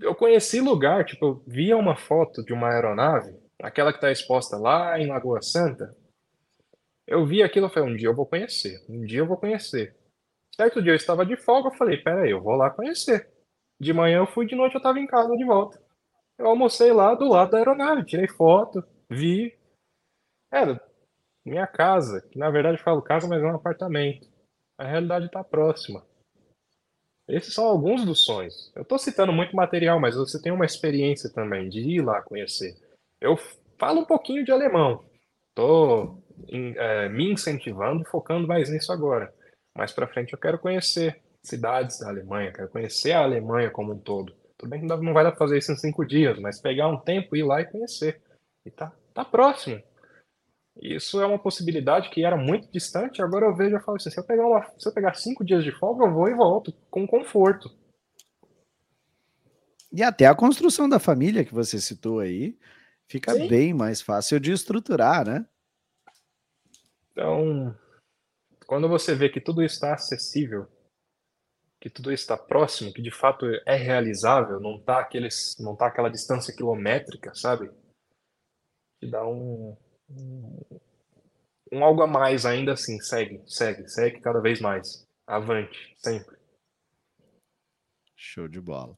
eu 0.00 0.14
conheci 0.14 0.60
lugar, 0.60 1.04
tipo, 1.04 1.26
eu 1.26 1.42
via 1.46 1.76
uma 1.76 1.96
foto 1.96 2.42
de 2.44 2.52
uma 2.52 2.70
aeronave, 2.70 3.36
aquela 3.62 3.92
que 3.92 3.98
está 3.98 4.10
exposta 4.10 4.56
lá 4.56 4.98
em 4.98 5.06
Lagoa 5.06 5.42
Santa. 5.42 5.96
Eu 7.06 7.26
vi 7.26 7.42
aquilo 7.42 7.66
e 7.66 7.70
falei, 7.70 7.92
um 7.92 7.96
dia 7.96 8.08
eu 8.08 8.14
vou 8.14 8.26
conhecer, 8.26 8.84
um 8.88 9.04
dia 9.04 9.20
eu 9.20 9.26
vou 9.26 9.36
conhecer. 9.36 9.94
Certo 10.56 10.82
dia 10.82 10.92
eu 10.92 10.96
estava 10.96 11.26
de 11.26 11.36
folga, 11.36 11.68
eu 11.68 11.74
falei, 11.74 11.98
peraí, 11.98 12.30
eu 12.30 12.42
vou 12.42 12.54
lá 12.54 12.70
conhecer. 12.70 13.28
De 13.78 13.92
manhã 13.92 14.18
eu 14.18 14.26
fui, 14.26 14.46
de 14.46 14.54
noite 14.54 14.74
eu 14.74 14.78
estava 14.78 14.98
em 14.98 15.06
casa 15.06 15.36
de 15.36 15.44
volta. 15.44 15.82
Eu 16.38 16.46
almocei 16.46 16.92
lá 16.92 17.14
do 17.14 17.28
lado 17.28 17.50
da 17.50 17.58
aeronave, 17.58 18.04
tirei 18.04 18.28
foto, 18.28 18.82
vi. 19.10 19.56
Era 20.50 20.80
minha 21.44 21.66
casa, 21.66 22.22
que 22.22 22.38
na 22.38 22.50
verdade 22.50 22.78
eu 22.78 22.84
falo 22.84 23.02
casa, 23.02 23.28
mas 23.28 23.42
é 23.42 23.46
um 23.46 23.54
apartamento. 23.54 24.26
A 24.78 24.84
realidade 24.84 25.26
está 25.26 25.44
próxima. 25.44 26.04
Esses 27.28 27.54
são 27.54 27.64
alguns 27.64 28.04
dos 28.04 28.24
sonhos. 28.24 28.72
Eu 28.74 28.82
estou 28.82 28.98
citando 28.98 29.32
muito 29.32 29.56
material, 29.56 29.98
mas 29.98 30.14
você 30.14 30.40
tem 30.40 30.52
uma 30.52 30.66
experiência 30.66 31.30
também 31.30 31.68
de 31.68 31.80
ir 31.80 32.02
lá 32.02 32.22
conhecer. 32.22 32.76
Eu 33.24 33.38
falo 33.78 34.02
um 34.02 34.04
pouquinho 34.04 34.44
de 34.44 34.52
alemão. 34.52 35.02
Estou 35.48 36.22
é, 36.76 37.08
me 37.08 37.32
incentivando, 37.32 38.04
focando 38.04 38.46
mais 38.46 38.68
nisso 38.68 38.92
agora. 38.92 39.32
Mais 39.74 39.92
para 39.92 40.06
frente 40.06 40.34
eu 40.34 40.38
quero 40.38 40.58
conhecer 40.58 41.22
cidades 41.42 42.00
da 42.00 42.08
Alemanha, 42.08 42.52
quero 42.52 42.68
conhecer 42.68 43.12
a 43.12 43.22
Alemanha 43.22 43.70
como 43.70 43.94
um 43.94 43.98
todo. 43.98 44.34
Tudo 44.58 44.68
bem 44.68 44.80
que 44.80 44.86
não 44.86 45.14
vai 45.14 45.24
dar 45.24 45.30
para 45.30 45.38
fazer 45.38 45.56
isso 45.56 45.72
em 45.72 45.76
cinco 45.76 46.04
dias, 46.04 46.38
mas 46.38 46.60
pegar 46.60 46.86
um 46.88 46.98
tempo, 46.98 47.34
ir 47.34 47.44
lá 47.44 47.62
e 47.62 47.64
conhecer. 47.64 48.20
E 48.64 48.70
tá, 48.70 48.92
tá 49.14 49.24
próximo. 49.24 49.82
Isso 50.76 51.18
é 51.18 51.26
uma 51.26 51.38
possibilidade 51.38 52.10
que 52.10 52.26
era 52.26 52.36
muito 52.36 52.70
distante, 52.70 53.22
agora 53.22 53.46
eu 53.46 53.56
vejo 53.56 53.74
e 53.74 53.80
falo 53.80 53.96
assim, 53.96 54.10
se 54.10 54.20
eu, 54.20 54.24
pegar 54.24 54.46
uma, 54.46 54.62
se 54.78 54.86
eu 54.86 54.92
pegar 54.92 55.14
cinco 55.14 55.42
dias 55.42 55.64
de 55.64 55.72
folga, 55.72 56.04
eu 56.04 56.12
vou 56.12 56.28
e 56.28 56.34
volto, 56.34 56.74
com 56.90 57.06
conforto. 57.06 57.70
E 59.90 60.02
até 60.02 60.26
a 60.26 60.34
construção 60.34 60.88
da 60.88 60.98
família 60.98 61.44
que 61.44 61.54
você 61.54 61.78
citou 61.80 62.18
aí, 62.18 62.58
fica 63.08 63.32
Sim. 63.32 63.48
bem 63.48 63.74
mais 63.74 64.00
fácil 64.00 64.40
de 64.40 64.52
estruturar, 64.52 65.26
né? 65.26 65.46
Então, 67.12 67.76
quando 68.66 68.88
você 68.88 69.14
vê 69.14 69.28
que 69.28 69.40
tudo 69.40 69.62
está 69.62 69.94
acessível, 69.94 70.66
que 71.80 71.90
tudo 71.90 72.10
está 72.10 72.36
próximo, 72.36 72.92
que 72.92 73.02
de 73.02 73.10
fato 73.10 73.46
é 73.66 73.76
realizável, 73.76 74.58
não 74.58 74.76
está 74.78 75.00
aqueles, 75.00 75.56
não 75.60 75.76
tá 75.76 75.86
aquela 75.86 76.08
distância 76.08 76.54
quilométrica, 76.54 77.34
sabe? 77.34 77.70
Que 78.98 79.06
dá 79.06 79.26
um, 79.26 79.76
um, 80.08 80.80
um 81.70 81.84
algo 81.84 82.02
a 82.02 82.06
mais 82.06 82.46
ainda 82.46 82.72
assim, 82.72 82.98
segue, 83.00 83.42
segue, 83.46 83.88
segue 83.88 84.20
cada 84.20 84.40
vez 84.40 84.60
mais. 84.60 85.06
Avante, 85.26 85.94
sempre. 85.98 86.36
Show 88.16 88.48
de 88.48 88.60
bola. 88.60 88.96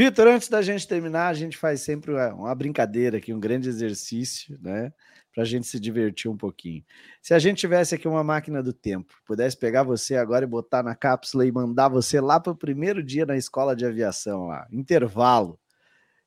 Vitor, 0.00 0.28
antes 0.28 0.48
da 0.48 0.62
gente 0.62 0.88
terminar, 0.88 1.28
a 1.28 1.34
gente 1.34 1.58
faz 1.58 1.82
sempre 1.82 2.10
uma 2.32 2.54
brincadeira 2.54 3.18
aqui, 3.18 3.34
um 3.34 3.38
grande 3.38 3.68
exercício, 3.68 4.58
né? 4.62 4.90
para 5.30 5.42
a 5.42 5.46
gente 5.46 5.66
se 5.66 5.78
divertir 5.78 6.30
um 6.30 6.38
pouquinho. 6.38 6.82
Se 7.20 7.34
a 7.34 7.38
gente 7.38 7.58
tivesse 7.58 7.94
aqui 7.94 8.08
uma 8.08 8.24
máquina 8.24 8.62
do 8.62 8.72
tempo, 8.72 9.12
pudesse 9.26 9.58
pegar 9.58 9.82
você 9.82 10.16
agora 10.16 10.46
e 10.46 10.48
botar 10.48 10.82
na 10.82 10.94
cápsula 10.94 11.44
e 11.44 11.52
mandar 11.52 11.90
você 11.90 12.18
lá 12.18 12.40
para 12.40 12.50
o 12.50 12.56
primeiro 12.56 13.02
dia 13.02 13.26
na 13.26 13.36
escola 13.36 13.76
de 13.76 13.84
aviação, 13.84 14.46
lá, 14.46 14.66
intervalo, 14.72 15.60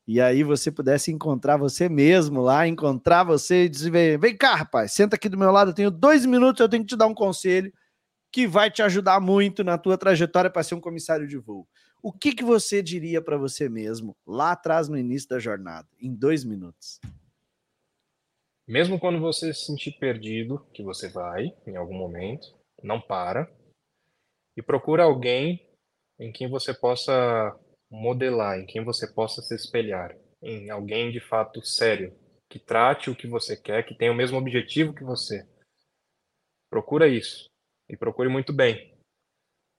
e 0.07 0.21
aí 0.21 0.43
você 0.43 0.71
pudesse 0.71 1.11
encontrar 1.11 1.57
você 1.57 1.89
mesmo 1.89 2.41
lá, 2.41 2.67
encontrar 2.67 3.23
você 3.23 3.63
e 3.63 3.69
dizer: 3.69 4.19
vem 4.19 4.37
cá, 4.37 4.53
rapaz, 4.53 4.93
senta 4.93 5.15
aqui 5.15 5.27
do 5.27 5.37
meu 5.37 5.49
lado, 5.49 5.71
eu 5.71 5.75
tenho 5.75 5.89
dois 5.89 6.27
minutos, 6.27 6.59
eu 6.59 6.69
tenho 6.69 6.83
que 6.83 6.89
te 6.89 6.95
dar 6.95 7.07
um 7.07 7.15
conselho 7.15 7.73
que 8.31 8.45
vai 8.45 8.69
te 8.69 8.83
ajudar 8.83 9.19
muito 9.19 9.63
na 9.63 9.79
tua 9.79 9.97
trajetória 9.97 10.51
para 10.51 10.61
ser 10.61 10.75
um 10.75 10.79
comissário 10.79 11.27
de 11.27 11.39
voo. 11.39 11.67
O 12.05 12.11
que, 12.11 12.35
que 12.35 12.43
você 12.43 12.83
diria 12.83 13.21
para 13.21 13.37
você 13.37 13.69
mesmo 13.69 14.13
lá 14.27 14.51
atrás 14.51 14.89
no 14.89 14.97
início 14.97 15.29
da 15.29 15.39
jornada, 15.39 15.87
em 15.97 16.13
dois 16.13 16.43
minutos? 16.43 16.99
Mesmo 18.67 18.99
quando 18.99 19.21
você 19.21 19.53
se 19.53 19.67
sentir 19.67 19.93
perdido, 19.93 20.67
que 20.73 20.83
você 20.83 21.07
vai 21.07 21.55
em 21.65 21.77
algum 21.77 21.93
momento, 21.93 22.45
não 22.83 22.99
para 22.99 23.49
e 24.57 24.61
procura 24.61 25.03
alguém 25.03 25.65
em 26.19 26.29
quem 26.29 26.49
você 26.49 26.73
possa 26.73 27.57
modelar, 27.89 28.59
em 28.59 28.65
quem 28.65 28.83
você 28.83 29.07
possa 29.07 29.41
se 29.41 29.55
espelhar, 29.55 30.13
em 30.41 30.69
alguém 30.69 31.09
de 31.09 31.21
fato 31.21 31.65
sério, 31.65 32.13
que 32.49 32.59
trate 32.59 33.09
o 33.09 33.15
que 33.15 33.27
você 33.27 33.55
quer, 33.55 33.85
que 33.85 33.95
tenha 33.95 34.11
o 34.11 34.15
mesmo 34.15 34.37
objetivo 34.37 34.93
que 34.93 35.05
você. 35.05 35.47
Procura 36.69 37.07
isso 37.07 37.49
e 37.87 37.95
procure 37.95 38.27
muito 38.27 38.51
bem, 38.51 38.92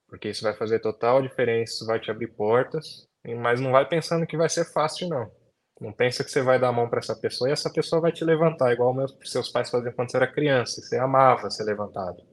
porque 0.07 0.29
isso 0.29 0.43
vai 0.43 0.53
fazer 0.53 0.79
total 0.79 1.21
diferença, 1.21 1.73
isso 1.73 1.85
vai 1.85 1.99
te 1.99 2.11
abrir 2.11 2.27
portas, 2.27 3.07
mas 3.41 3.59
não 3.59 3.71
vai 3.71 3.87
pensando 3.87 4.27
que 4.27 4.37
vai 4.37 4.49
ser 4.49 4.65
fácil 4.65 5.09
não. 5.09 5.31
Não 5.79 5.91
pensa 5.91 6.23
que 6.23 6.31
você 6.31 6.41
vai 6.41 6.57
dar 6.57 6.69
a 6.69 6.73
mão 6.73 6.89
para 6.89 6.99
essa 6.99 7.15
pessoa 7.15 7.49
e 7.49 7.53
essa 7.53 7.69
pessoa 7.69 8.01
vai 8.01 8.11
te 8.11 8.23
levantar, 8.23 8.71
igual 8.71 8.93
meus, 8.93 9.15
seus 9.25 9.49
pais 9.49 9.69
faziam 9.69 9.91
quando 9.91 10.09
você 10.09 10.17
era 10.17 10.31
criança. 10.31 10.81
Você 10.81 10.97
amava 10.97 11.49
ser 11.49 11.65
levantado. 11.65 12.23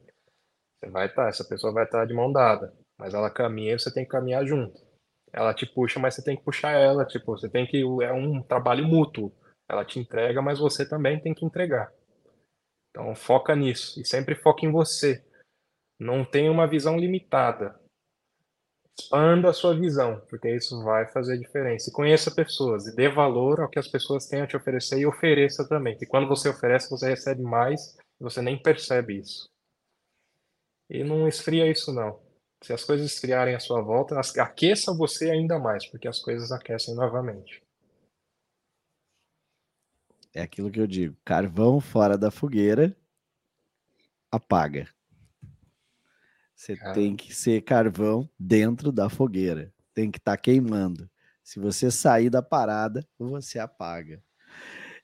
Você 0.79 0.91
vai 0.91 1.07
estar, 1.07 1.25
tá, 1.25 1.29
essa 1.29 1.45
pessoa 1.45 1.73
vai 1.73 1.85
estar 1.85 2.01
tá 2.01 2.05
de 2.05 2.14
mão 2.14 2.31
dada, 2.33 2.73
mas 2.99 3.14
ela 3.14 3.31
caminha 3.31 3.75
e 3.75 3.79
você 3.79 3.93
tem 3.93 4.05
que 4.05 4.11
caminhar 4.11 4.47
junto. 4.47 4.81
Ela 5.33 5.55
te 5.55 5.66
puxa, 5.66 5.99
mas 5.99 6.14
você 6.14 6.23
tem 6.23 6.37
que 6.37 6.45
puxar 6.45 6.73
ela. 6.73 7.05
Tipo, 7.05 7.37
você 7.37 7.49
tem 7.49 7.66
que. 7.66 7.81
É 8.03 8.12
um 8.12 8.43
trabalho 8.43 8.85
mútuo. 8.85 9.33
Ela 9.68 9.85
te 9.85 9.99
entrega, 9.99 10.43
mas 10.43 10.59
você 10.59 10.87
também 10.87 11.18
tem 11.20 11.35
que 11.35 11.45
entregar. 11.45 11.91
Então 12.91 13.14
foca 13.14 13.57
nisso 13.57 13.99
e 14.01 14.05
sempre 14.05 14.35
foca 14.35 14.66
em 14.66 14.70
você. 14.70 15.25
Não 16.03 16.24
tenha 16.24 16.50
uma 16.50 16.66
visão 16.66 16.98
limitada 16.98 17.80
expanda 18.98 19.50
a 19.50 19.53
sua 19.53 19.74
visão, 19.74 20.20
porque 20.28 20.55
isso 20.55 20.82
vai 20.82 21.07
fazer 21.11 21.38
diferença. 21.38 21.88
E 21.88 21.92
conheça 21.92 22.30
pessoas 22.30 22.86
e 22.86 22.94
dê 22.94 23.09
valor 23.09 23.61
ao 23.61 23.68
que 23.68 23.78
as 23.78 23.88
pessoas 23.88 24.26
têm 24.26 24.42
a 24.42 24.46
te 24.46 24.57
oferecer 24.57 24.98
e 24.98 25.07
ofereça 25.07 25.66
também. 25.66 25.96
E 26.00 26.07
quando 26.07 26.28
você 26.28 26.48
oferece, 26.48 26.90
você 26.90 27.09
recebe 27.09 27.42
mais 27.42 27.96
e 28.20 28.22
você 28.22 28.40
nem 28.40 28.61
percebe 28.61 29.18
isso. 29.18 29.48
E 30.90 31.03
não 31.03 31.26
esfria 31.26 31.70
isso 31.70 31.92
não. 31.92 32.20
Se 32.62 32.72
as 32.72 32.84
coisas 32.84 33.11
esfriarem 33.11 33.55
à 33.55 33.61
sua 33.61 33.80
volta, 33.82 34.18
aqueça 34.38 34.94
você 34.94 35.30
ainda 35.30 35.59
mais, 35.59 35.86
porque 35.90 36.07
as 36.07 36.20
coisas 36.20 36.53
aquecem 36.53 36.94
novamente. 36.94 37.62
É 40.34 40.42
aquilo 40.42 40.70
que 40.70 40.80
eu 40.80 40.86
digo: 40.86 41.16
carvão 41.24 41.80
fora 41.80 42.16
da 42.16 42.30
fogueira 42.30 42.96
apaga. 44.30 44.88
Você 46.63 46.77
tem 46.95 47.17
que 47.17 47.35
ser 47.35 47.61
carvão 47.63 48.31
dentro 48.39 48.93
da 48.93 49.09
fogueira. 49.09 49.75
Tem 49.93 50.13
que 50.13 50.19
estar 50.19 50.37
tá 50.37 50.41
queimando. 50.41 51.11
Se 51.43 51.59
você 51.59 51.91
sair 51.91 52.31
da 52.31 52.41
parada, 52.41 53.05
você 53.19 53.59
apaga. 53.59 54.23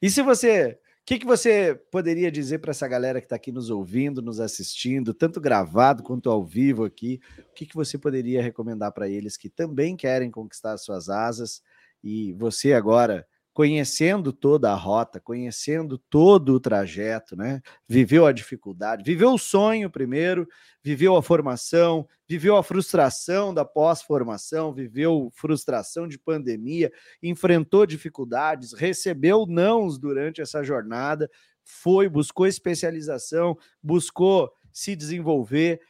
E 0.01 0.09
se 0.09 0.23
você. 0.23 0.79
O 1.03 1.05
que, 1.05 1.19
que 1.19 1.27
você 1.27 1.75
poderia 1.91 2.31
dizer 2.31 2.59
para 2.61 2.71
essa 2.71 2.87
galera 2.87 3.19
que 3.19 3.25
está 3.25 3.35
aqui 3.35 3.51
nos 3.51 3.71
ouvindo, 3.71 4.23
nos 4.23 4.39
assistindo, 4.39 5.13
tanto 5.13 5.41
gravado 5.41 6.05
quanto 6.05 6.31
ao 6.31 6.45
vivo 6.45 6.85
aqui? 6.85 7.21
O 7.41 7.55
que, 7.55 7.67
que 7.67 7.75
você 7.75 7.99
poderia 7.99 8.41
recomendar 8.41 8.93
para 8.93 9.09
eles 9.09 9.37
que 9.37 9.49
também 9.49 9.97
querem 9.97 10.31
conquistar 10.31 10.79
suas 10.79 11.09
asas 11.09 11.61
e 12.05 12.35
você 12.35 12.73
agora 12.73 13.27
conhecendo 13.59 14.33
toda 14.33 14.71
a 14.71 14.77
rota, 14.77 15.19
conhecendo 15.19 15.99
todo 15.99 16.55
o 16.55 16.61
trajeto, 16.61 17.35
né? 17.35 17.61
Viveu 17.89 18.25
a 18.25 18.31
dificuldade, 18.31 19.03
viveu 19.03 19.33
o 19.33 19.37
sonho 19.37 19.91
primeiro, 19.91 20.47
viveu 20.81 21.17
a 21.17 21.23
formação, 21.25 22.07
viveu 22.29 22.57
a 22.57 22.63
frustração 22.63 23.53
da 23.53 23.65
pós-formação, 23.65 24.73
viveu 24.73 25.29
frustração 25.35 26.07
de 26.07 26.17
pandemia, 26.17 26.93
enfrentou 27.21 27.85
dificuldades, 27.85 28.73
recebeu 28.73 29.45
nãos 29.45 29.99
durante 29.99 30.41
essa 30.41 30.63
jornada, 30.63 31.29
foi, 31.65 32.09
buscou 32.09 32.47
especialização, 32.47 33.59
buscou 33.83 34.53
se 34.73 34.95
desenvolver, 34.95 35.81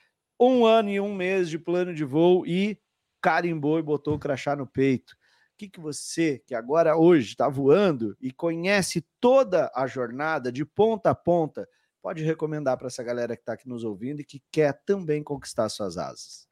um 0.40 0.64
ano 0.64 0.88
e 0.88 0.98
um 0.98 1.14
mês 1.14 1.50
de 1.50 1.58
plano 1.58 1.92
de 1.92 2.02
voo 2.02 2.46
e 2.46 2.78
carimbou 3.20 3.78
e 3.78 3.82
botou 3.82 4.14
o 4.14 4.18
crachá 4.18 4.56
no 4.56 4.66
peito. 4.66 5.17
Que, 5.58 5.68
que 5.68 5.80
você, 5.80 6.40
que 6.46 6.54
agora 6.54 6.96
hoje 6.96 7.30
está 7.30 7.48
voando 7.48 8.16
e 8.20 8.32
conhece 8.32 9.04
toda 9.20 9.70
a 9.74 9.88
jornada 9.88 10.52
de 10.52 10.64
ponta 10.64 11.10
a 11.10 11.14
ponta, 11.14 11.68
pode 12.00 12.22
recomendar 12.22 12.78
para 12.78 12.86
essa 12.86 13.02
galera 13.02 13.34
que 13.34 13.42
está 13.42 13.54
aqui 13.54 13.68
nos 13.68 13.82
ouvindo 13.82 14.20
e 14.20 14.24
que 14.24 14.40
quer 14.52 14.80
também 14.86 15.20
conquistar 15.20 15.68
suas 15.68 15.98
asas? 15.98 16.48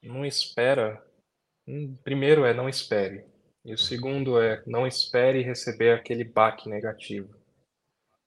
Não 0.00 0.24
espera. 0.24 1.04
Hum, 1.66 1.96
primeiro 2.04 2.44
é 2.44 2.54
não 2.54 2.68
espere. 2.68 3.24
E 3.64 3.74
o 3.74 3.78
segundo 3.78 4.40
é 4.40 4.62
não 4.64 4.86
espere 4.86 5.42
receber 5.42 5.92
aquele 5.92 6.22
baque 6.22 6.68
negativo. 6.68 7.34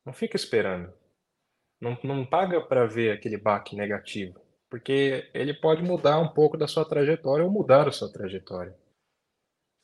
Não 0.06 0.12
fica 0.12 0.36
esperando. 0.36 0.92
Não, 1.80 1.98
não 2.04 2.26
paga 2.26 2.60
para 2.60 2.86
ver 2.86 3.12
aquele 3.12 3.38
baque 3.38 3.76
negativo, 3.76 4.42
porque 4.70 5.30
ele 5.34 5.54
pode 5.54 5.84
mudar 5.84 6.20
um 6.20 6.28
pouco 6.28 6.58
da 6.58 6.68
sua 6.68 6.84
trajetória 6.84 7.46
ou 7.46 7.52
mudar 7.52 7.88
a 7.88 7.92
sua 7.92 8.12
trajetória. 8.12 8.76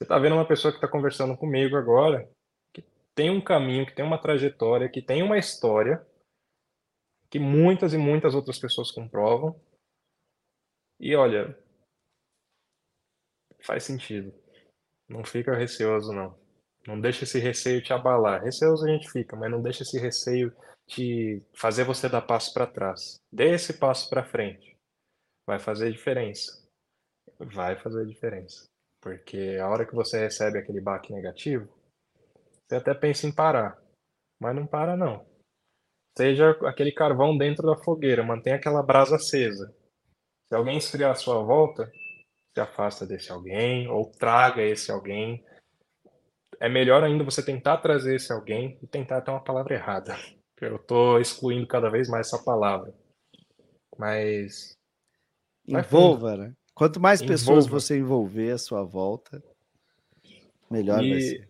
Você 0.03 0.05
está 0.05 0.19
vendo 0.19 0.35
uma 0.35 0.45
pessoa 0.45 0.69
que 0.69 0.79
está 0.79 0.87
conversando 0.87 1.37
comigo 1.37 1.77
agora, 1.77 2.29
que 2.73 2.83
tem 3.15 3.29
um 3.29 3.39
caminho, 3.39 3.85
que 3.85 3.95
tem 3.95 4.03
uma 4.03 4.21
trajetória, 4.21 4.89
que 4.89 5.01
tem 5.01 5.23
uma 5.23 5.37
história, 5.37 6.05
que 7.29 7.39
muitas 7.39 7.93
e 7.93 7.97
muitas 7.97 8.35
outras 8.35 8.59
pessoas 8.59 8.91
comprovam. 8.91 9.57
E 10.99 11.15
olha, 11.15 11.57
faz 13.61 13.85
sentido. 13.85 14.33
Não 15.07 15.23
fica 15.23 15.55
receoso, 15.55 16.11
não. 16.11 16.37
Não 16.85 16.99
deixa 16.99 17.23
esse 17.23 17.39
receio 17.39 17.81
te 17.81 17.93
abalar. 17.93 18.43
Receoso 18.43 18.85
a 18.85 18.89
gente 18.89 19.09
fica, 19.09 19.37
mas 19.37 19.49
não 19.49 19.61
deixa 19.61 19.83
esse 19.83 19.97
receio 19.97 20.53
te 20.85 21.41
fazer 21.53 21.85
você 21.85 22.09
dar 22.09 22.23
passo 22.23 22.53
para 22.53 22.67
trás. 22.67 23.21
Dê 23.31 23.53
esse 23.53 23.79
passo 23.79 24.09
para 24.09 24.25
frente. 24.25 24.75
Vai 25.47 25.59
fazer 25.59 25.93
diferença. 25.93 26.61
Vai 27.39 27.77
fazer 27.77 28.05
diferença. 28.05 28.72
Porque 29.03 29.59
a 29.61 29.67
hora 29.67 29.85
que 29.85 29.93
você 29.93 30.17
recebe 30.17 30.57
aquele 30.57 30.79
baque 30.79 31.11
negativo, 31.11 31.67
você 32.65 32.77
até 32.77 32.93
pensa 32.93 33.27
em 33.27 33.35
parar. 33.35 33.77
Mas 34.39 34.55
não 34.55 34.65
para, 34.65 34.95
não. 34.95 35.25
Seja 36.17 36.51
aquele 36.65 36.93
carvão 36.93 37.37
dentro 37.37 37.67
da 37.67 37.75
fogueira, 37.83 38.23
mantenha 38.23 38.55
aquela 38.55 38.81
brasa 38.81 39.17
acesa. 39.17 39.75
Se 40.47 40.55
alguém 40.55 40.77
esfriar 40.77 41.11
à 41.11 41.15
sua 41.15 41.43
volta, 41.43 41.91
se 42.53 42.61
afasta 42.61 43.05
desse 43.05 43.29
alguém 43.29 43.89
ou 43.89 44.09
traga 44.09 44.61
esse 44.61 44.89
alguém. 44.89 45.43
É 46.59 46.69
melhor 46.69 47.03
ainda 47.03 47.25
você 47.25 47.43
tentar 47.43 47.79
trazer 47.79 48.15
esse 48.15 48.31
alguém 48.31 48.79
e 48.81 48.87
tentar 48.87 49.21
ter 49.21 49.31
uma 49.31 49.43
palavra 49.43 49.73
errada. 49.73 50.15
Eu 50.61 50.77
estou 50.77 51.19
excluindo 51.19 51.67
cada 51.67 51.89
vez 51.89 52.07
mais 52.07 52.27
essa 52.27 52.41
palavra. 52.41 52.93
Mas. 53.97 54.77
Envolva, 55.67 56.37
né? 56.37 56.53
Quanto 56.75 56.99
mais 56.99 57.21
Envolva. 57.21 57.33
pessoas 57.33 57.67
você 57.67 57.97
envolver 57.97 58.51
à 58.51 58.57
sua 58.57 58.83
volta, 58.83 59.43
melhor 60.69 61.03
e 61.03 61.09
vai 61.09 61.21
ser. 61.21 61.49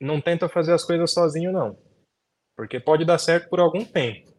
Não 0.00 0.20
tenta 0.20 0.48
fazer 0.48 0.72
as 0.72 0.84
coisas 0.84 1.12
sozinho, 1.12 1.52
não. 1.52 1.78
Porque 2.56 2.80
pode 2.80 3.04
dar 3.04 3.18
certo 3.18 3.48
por 3.48 3.60
algum 3.60 3.84
tempo. 3.84 4.30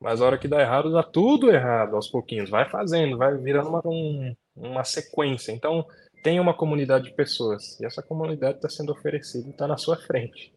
Mas 0.00 0.20
a 0.20 0.26
hora 0.26 0.38
que 0.38 0.48
dá 0.48 0.60
errado, 0.60 0.90
dá 0.90 1.02
tudo 1.02 1.50
errado 1.50 1.94
aos 1.94 2.08
pouquinhos. 2.08 2.50
Vai 2.50 2.68
fazendo, 2.68 3.16
vai 3.18 3.36
virando 3.36 3.68
uma, 3.68 3.82
um, 3.84 4.34
uma 4.56 4.84
sequência. 4.84 5.52
Então, 5.52 5.86
tem 6.22 6.40
uma 6.40 6.56
comunidade 6.56 7.04
de 7.04 7.14
pessoas. 7.14 7.78
E 7.78 7.84
essa 7.84 8.02
comunidade 8.02 8.56
está 8.56 8.68
sendo 8.68 8.92
oferecida 8.92 9.48
está 9.50 9.68
na 9.68 9.76
sua 9.76 9.96
frente. 9.96 10.52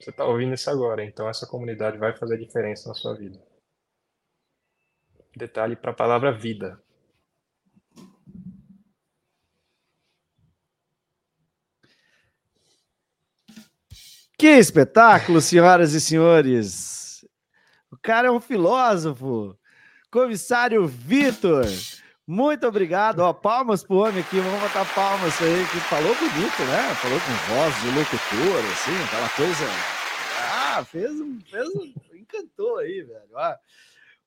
Você 0.00 0.10
está 0.10 0.26
ouvindo 0.26 0.54
isso 0.54 0.68
agora, 0.68 1.02
então 1.02 1.28
essa 1.28 1.46
comunidade 1.46 1.96
vai 1.96 2.14
fazer 2.14 2.36
diferença 2.36 2.88
na 2.88 2.94
sua 2.94 3.14
vida. 3.14 3.40
Detalhe 5.34 5.74
para 5.74 5.90
a 5.90 5.94
palavra 5.94 6.32
vida. 6.32 6.80
Que 14.38 14.48
espetáculo, 14.48 15.40
senhoras 15.40 15.94
e 15.94 16.00
senhores! 16.00 17.24
O 17.90 17.96
cara 17.96 18.28
é 18.28 18.30
um 18.30 18.38
filósofo. 18.38 19.56
Comissário 20.10 20.86
Vitor. 20.86 21.64
Muito 22.26 22.66
obrigado. 22.66 23.20
Ó, 23.20 23.32
palmas 23.32 23.82
pro 23.82 23.96
homem 23.96 24.20
aqui. 24.20 24.38
Vamos 24.38 24.60
botar 24.60 24.84
palmas 24.94 25.40
aí, 25.40 25.66
que 25.72 25.80
falou 25.88 26.14
bonito, 26.16 26.62
né? 26.64 26.94
Falou 26.96 27.18
com 27.18 27.54
voz 27.54 27.80
de 27.80 27.86
locutor, 27.98 28.72
assim, 28.72 29.04
aquela 29.04 29.28
coisa. 29.30 29.64
Ah, 30.52 30.84
fez, 30.84 31.12
fez, 31.50 31.68
encantou 32.20 32.76
aí, 32.76 33.04
velho. 33.04 33.38
Ah, 33.38 33.58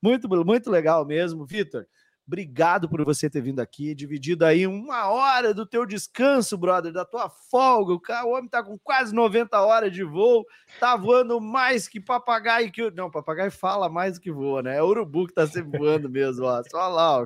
muito, 0.01 0.27
muito 0.43 0.71
legal 0.71 1.05
mesmo, 1.05 1.45
Vitor. 1.45 1.85
Obrigado 2.29 2.87
por 2.87 3.03
você 3.03 3.27
ter 3.27 3.41
vindo 3.41 3.59
aqui, 3.59 3.95
dividido 3.95 4.45
aí 4.45 4.67
uma 4.67 5.09
hora 5.09 5.51
do 5.51 5.65
teu 5.65 5.83
descanso, 5.83 6.55
brother, 6.55 6.93
da 6.93 7.03
tua 7.03 7.27
folga. 7.27 7.91
O, 7.91 7.99
cara, 7.99 8.27
o 8.27 8.33
homem 8.33 8.47
tá 8.47 8.61
com 8.61 8.77
quase 8.77 9.15
90 9.15 9.59
horas 9.59 9.91
de 9.91 10.03
voo, 10.03 10.45
tá 10.79 10.95
voando 10.95 11.41
mais 11.41 11.87
que 11.87 11.99
papagaio 11.99 12.71
que. 12.71 12.91
Não, 12.91 13.09
papagaio 13.09 13.51
fala 13.51 13.89
mais 13.89 14.19
que 14.19 14.31
voa, 14.31 14.61
né? 14.61 14.77
É 14.77 14.83
urubu 14.83 15.25
que 15.25 15.33
tá 15.33 15.47
sempre 15.47 15.79
voando 15.79 16.07
mesmo, 16.07 16.45
ó. 16.45 16.61
Só 16.69 16.87
lá, 16.87 17.19
ó, 17.19 17.25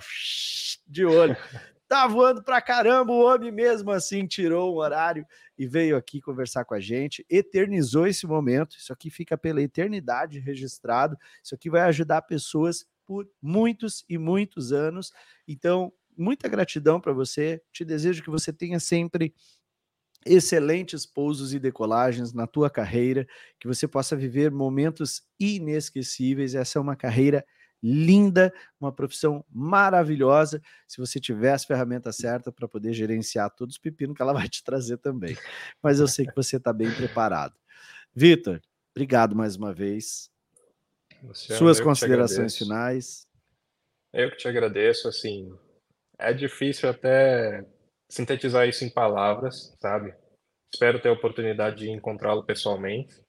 de 0.88 1.04
olho. 1.06 1.36
Tá 1.86 2.08
voando 2.08 2.42
pra 2.42 2.62
caramba, 2.62 3.12
o 3.12 3.26
homem 3.26 3.52
mesmo 3.52 3.92
assim 3.92 4.26
tirou 4.26 4.74
um 4.74 4.78
horário 4.78 5.28
e 5.58 5.68
veio 5.68 5.98
aqui 5.98 6.22
conversar 6.22 6.64
com 6.64 6.74
a 6.74 6.80
gente, 6.80 7.26
eternizou 7.30 8.08
esse 8.08 8.26
momento. 8.26 8.78
Isso 8.78 8.94
aqui 8.94 9.10
fica 9.10 9.38
pela 9.38 9.62
eternidade 9.62 10.40
registrado. 10.40 11.18
Isso 11.44 11.54
aqui 11.54 11.70
vai 11.70 11.82
ajudar 11.82 12.22
pessoas 12.22 12.86
por 13.06 13.28
muitos 13.42 14.04
e 14.10 14.18
muitos 14.18 14.72
anos. 14.72 15.12
Então, 15.48 15.92
muita 16.18 16.48
gratidão 16.48 17.00
para 17.00 17.14
você. 17.14 17.62
Te 17.72 17.84
desejo 17.84 18.24
que 18.24 18.30
você 18.30 18.52
tenha 18.52 18.80
sempre 18.80 19.34
excelentes 20.26 21.06
pousos 21.06 21.54
e 21.54 21.60
decolagens 21.60 22.34
na 22.34 22.48
tua 22.48 22.70
carreira, 22.70 23.28
que 23.60 23.68
você 23.68 23.88
possa 23.88 24.16
viver 24.16 24.52
momentos 24.52 25.24
inesquecíveis. 25.40 26.56
Essa 26.56 26.80
é 26.80 26.82
uma 26.82 26.96
carreira 26.96 27.46
linda, 27.82 28.54
uma 28.80 28.94
profissão 28.94 29.44
maravilhosa, 29.52 30.62
se 30.88 30.98
você 31.02 31.20
tiver 31.20 31.52
as 31.52 31.66
ferramentas 31.66 32.16
certas 32.16 32.54
para 32.54 32.66
poder 32.66 32.94
gerenciar 32.94 33.50
todos 33.54 33.76
os 33.76 33.82
pepinos 33.82 34.16
que 34.16 34.22
ela 34.22 34.32
vai 34.32 34.48
te 34.48 34.64
trazer 34.64 34.98
também. 34.98 35.36
Mas 35.82 36.00
eu 36.00 36.08
sei 36.08 36.26
que 36.26 36.36
você 36.36 36.56
está 36.56 36.72
bem 36.72 36.90
preparado. 36.94 37.56
Vitor, 38.16 38.62
obrigado 38.96 39.36
mais 39.36 39.58
uma 39.58 39.74
vez. 39.74 40.33
Luciano, 41.24 41.58
Suas 41.58 41.80
considerações 41.80 42.58
finais. 42.58 43.26
Eu 44.12 44.30
que 44.30 44.38
te 44.38 44.48
agradeço, 44.48 45.08
assim, 45.08 45.58
é 46.20 46.34
difícil 46.34 46.90
até 46.90 47.66
sintetizar 48.12 48.68
isso 48.68 48.84
em 48.84 48.90
palavras, 48.90 49.74
sabe? 49.82 50.14
Espero 50.74 51.02
ter 51.02 51.10
a 51.10 51.14
oportunidade 51.14 51.78
de 51.78 51.90
encontrá-lo 51.90 52.44
pessoalmente, 52.44 53.24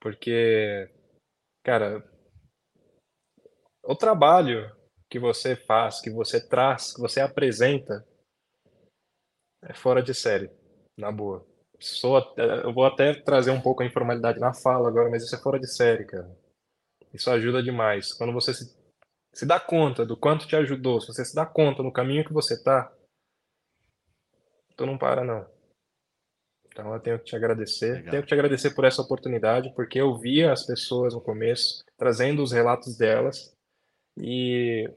porque, 0.00 0.90
cara, 1.64 2.04
o 3.84 3.94
trabalho 3.94 4.74
que 5.08 5.18
você 5.18 5.54
faz, 5.54 6.00
que 6.00 6.10
você 6.10 6.46
traz, 6.46 6.94
que 6.94 7.00
você 7.00 7.20
apresenta, 7.20 8.06
é 9.62 9.72
fora 9.72 10.02
de 10.02 10.12
série, 10.12 10.50
na 10.98 11.12
boa. 11.12 11.46
Sou, 11.78 12.34
eu 12.36 12.72
vou 12.72 12.84
até 12.84 13.14
trazer 13.14 13.50
um 13.50 13.60
pouco 13.60 13.82
a 13.82 13.86
informalidade 13.86 14.38
na 14.38 14.54
fala 14.54 14.88
agora, 14.88 15.10
mas 15.10 15.24
isso 15.24 15.34
é 15.34 15.38
fora 15.38 15.58
de 15.58 15.66
série, 15.66 16.04
cara. 16.04 16.41
Isso 17.12 17.30
ajuda 17.30 17.62
demais. 17.62 18.12
Quando 18.12 18.32
você 18.32 18.54
se, 18.54 18.74
se 19.32 19.44
dá 19.44 19.60
conta 19.60 20.06
do 20.06 20.16
quanto 20.16 20.46
te 20.46 20.56
ajudou, 20.56 21.00
se 21.00 21.08
você 21.08 21.24
se 21.24 21.34
dá 21.34 21.44
conta 21.44 21.82
no 21.82 21.92
caminho 21.92 22.24
que 22.24 22.32
você 22.32 22.62
tá, 22.62 22.92
tu 24.76 24.86
não 24.86 24.96
para, 24.96 25.24
não. 25.24 25.46
Então 26.66 26.92
eu 26.94 27.00
tenho 27.00 27.18
que 27.18 27.26
te 27.26 27.36
agradecer. 27.36 27.96
Legal. 27.96 28.10
Tenho 28.10 28.22
que 28.22 28.28
te 28.28 28.34
agradecer 28.34 28.74
por 28.74 28.84
essa 28.84 29.02
oportunidade, 29.02 29.72
porque 29.74 30.00
eu 30.00 30.16
via 30.16 30.52
as 30.52 30.64
pessoas 30.64 31.12
no 31.12 31.20
começo 31.20 31.84
trazendo 31.98 32.42
os 32.42 32.50
relatos 32.50 32.96
delas 32.96 33.54
e 34.16 34.90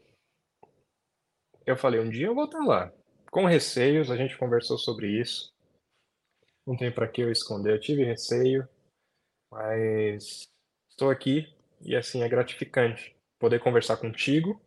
eu 1.65 1.75
falei, 1.75 1.99
um 1.99 2.09
dia 2.09 2.27
eu 2.27 2.35
vou 2.35 2.45
estar 2.45 2.63
lá. 2.63 2.93
Com 3.29 3.45
receios, 3.45 4.09
a 4.09 4.15
gente 4.15 4.37
conversou 4.37 4.77
sobre 4.77 5.19
isso. 5.19 5.53
Não 6.65 6.77
tem 6.77 6.91
para 6.91 7.07
que 7.07 7.21
eu 7.21 7.29
esconder. 7.29 7.73
Eu 7.73 7.79
tive 7.79 8.05
receio, 8.05 8.67
mas 9.51 10.47
estou 10.89 11.09
aqui 11.09 11.54
e 11.85 11.95
assim, 11.95 12.23
é 12.23 12.27
gratificante 12.27 13.15
poder 13.39 13.59
conversar 13.59 13.97
contigo 13.97 14.59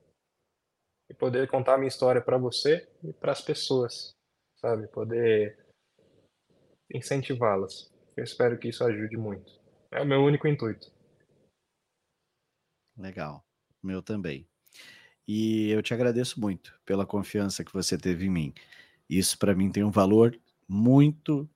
e 1.10 1.14
poder 1.14 1.48
contar 1.48 1.74
a 1.74 1.78
minha 1.78 1.88
história 1.88 2.22
para 2.22 2.38
você 2.38 2.88
e 3.02 3.12
para 3.12 3.32
as 3.32 3.40
pessoas, 3.40 4.14
sabe? 4.56 4.86
Poder 4.88 5.58
incentivá-las. 6.94 7.92
Eu 8.16 8.24
espero 8.24 8.58
que 8.58 8.68
isso 8.68 8.84
ajude 8.84 9.16
muito. 9.16 9.60
É 9.90 10.00
o 10.00 10.06
meu 10.06 10.22
único 10.22 10.46
intuito. 10.46 10.92
Legal. 12.96 13.44
Meu 13.82 14.02
também. 14.02 14.46
E 15.26 15.70
eu 15.70 15.82
te 15.82 15.92
agradeço 15.92 16.40
muito 16.40 16.78
pela 16.84 17.06
confiança 17.06 17.64
que 17.64 17.72
você 17.72 17.98
teve 17.98 18.26
em 18.26 18.30
mim. 18.30 18.54
Isso 19.08 19.38
para 19.38 19.54
mim 19.54 19.70
tem 19.70 19.84
um 19.84 19.90
valor 19.90 20.38
muito, 20.68 21.48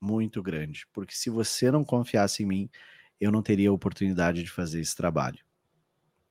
muito 0.00 0.42
grande, 0.42 0.86
porque 0.92 1.14
se 1.14 1.28
você 1.28 1.70
não 1.70 1.84
confiasse 1.84 2.42
em 2.42 2.46
mim, 2.46 2.70
eu 3.20 3.32
não 3.32 3.42
teria 3.42 3.70
a 3.70 3.72
oportunidade 3.72 4.42
de 4.42 4.50
fazer 4.50 4.80
esse 4.80 4.94
trabalho. 4.96 5.38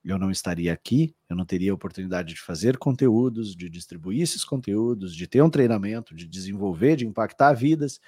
eu 0.04 0.20
não 0.20 0.30
estaria 0.32 0.72
aqui, 0.72 1.16
eu 1.30 1.36
não 1.36 1.46
teria 1.46 1.72
a 1.72 1.76
oportunidade 1.76 2.36
de 2.36 2.42
fazer 2.42 2.78
conteúdos, 2.78 3.56
de 3.56 3.70
distribuir 3.70 4.22
esses 4.22 4.46
conteúdos, 4.46 5.16
de 5.16 5.28
ter 5.28 5.42
um 5.42 5.50
treinamento, 5.50 6.16
de 6.16 6.28
desenvolver, 6.28 6.96
de 6.96 7.08
impactar 7.08 7.54
vidas. 7.54 8.00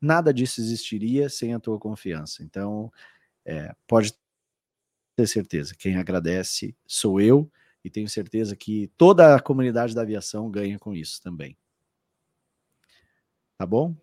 Nada 0.00 0.32
disso 0.32 0.60
existiria 0.60 1.28
sem 1.28 1.54
a 1.54 1.60
tua 1.60 1.78
confiança. 1.78 2.42
Então, 2.42 2.90
é, 3.44 3.74
pode 3.86 4.14
ter 5.16 5.26
certeza, 5.28 5.74
quem 5.78 5.96
agradece 5.96 6.76
sou 6.86 7.20
eu 7.20 7.50
e 7.84 7.90
tenho 7.90 8.08
certeza 8.08 8.56
que 8.56 8.90
toda 8.96 9.36
a 9.36 9.40
comunidade 9.40 9.94
da 9.94 10.02
aviação 10.02 10.50
ganha 10.50 10.78
com 10.78 10.94
isso 10.94 11.22
também. 11.22 11.56
Tá 13.58 13.66
bom? 13.66 13.94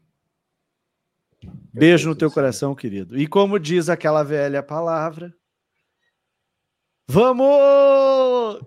Beijo 1.73 2.09
no 2.09 2.15
teu 2.15 2.29
coração, 2.29 2.75
querido. 2.75 3.17
E 3.17 3.27
como 3.27 3.59
diz 3.59 3.89
aquela 3.89 4.23
velha 4.23 4.61
palavra, 4.61 5.33
vamos! 7.07 8.61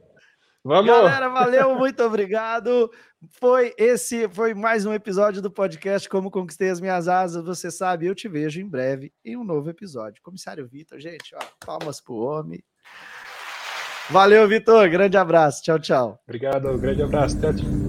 Vamos! 0.64 0.90
Galera, 0.90 1.28
valeu, 1.28 1.74
muito 1.76 2.02
obrigado. 2.02 2.90
Foi 3.32 3.74
esse, 3.76 4.28
foi 4.28 4.54
mais 4.54 4.86
um 4.86 4.92
episódio 4.92 5.42
do 5.42 5.50
podcast 5.50 6.08
Como 6.08 6.30
Conquistei 6.30 6.70
as 6.70 6.80
Minhas 6.80 7.06
Asas. 7.06 7.44
Você 7.44 7.70
sabe, 7.70 8.06
eu 8.06 8.14
te 8.14 8.28
vejo 8.28 8.60
em 8.60 8.68
breve 8.68 9.12
em 9.24 9.36
um 9.36 9.44
novo 9.44 9.68
episódio. 9.68 10.22
Comissário 10.22 10.66
Vitor, 10.66 10.98
gente, 10.98 11.34
ó, 11.34 11.40
palmas 11.64 12.00
pro 12.00 12.14
homem. 12.14 12.62
Valeu, 14.10 14.46
Vitor. 14.46 14.88
Grande 14.90 15.16
abraço. 15.16 15.62
Tchau, 15.62 15.78
tchau. 15.78 16.20
Obrigado, 16.26 16.76
grande 16.78 17.02
abraço. 17.02 17.40
Tchau, 17.40 17.54
tchau. 17.54 17.83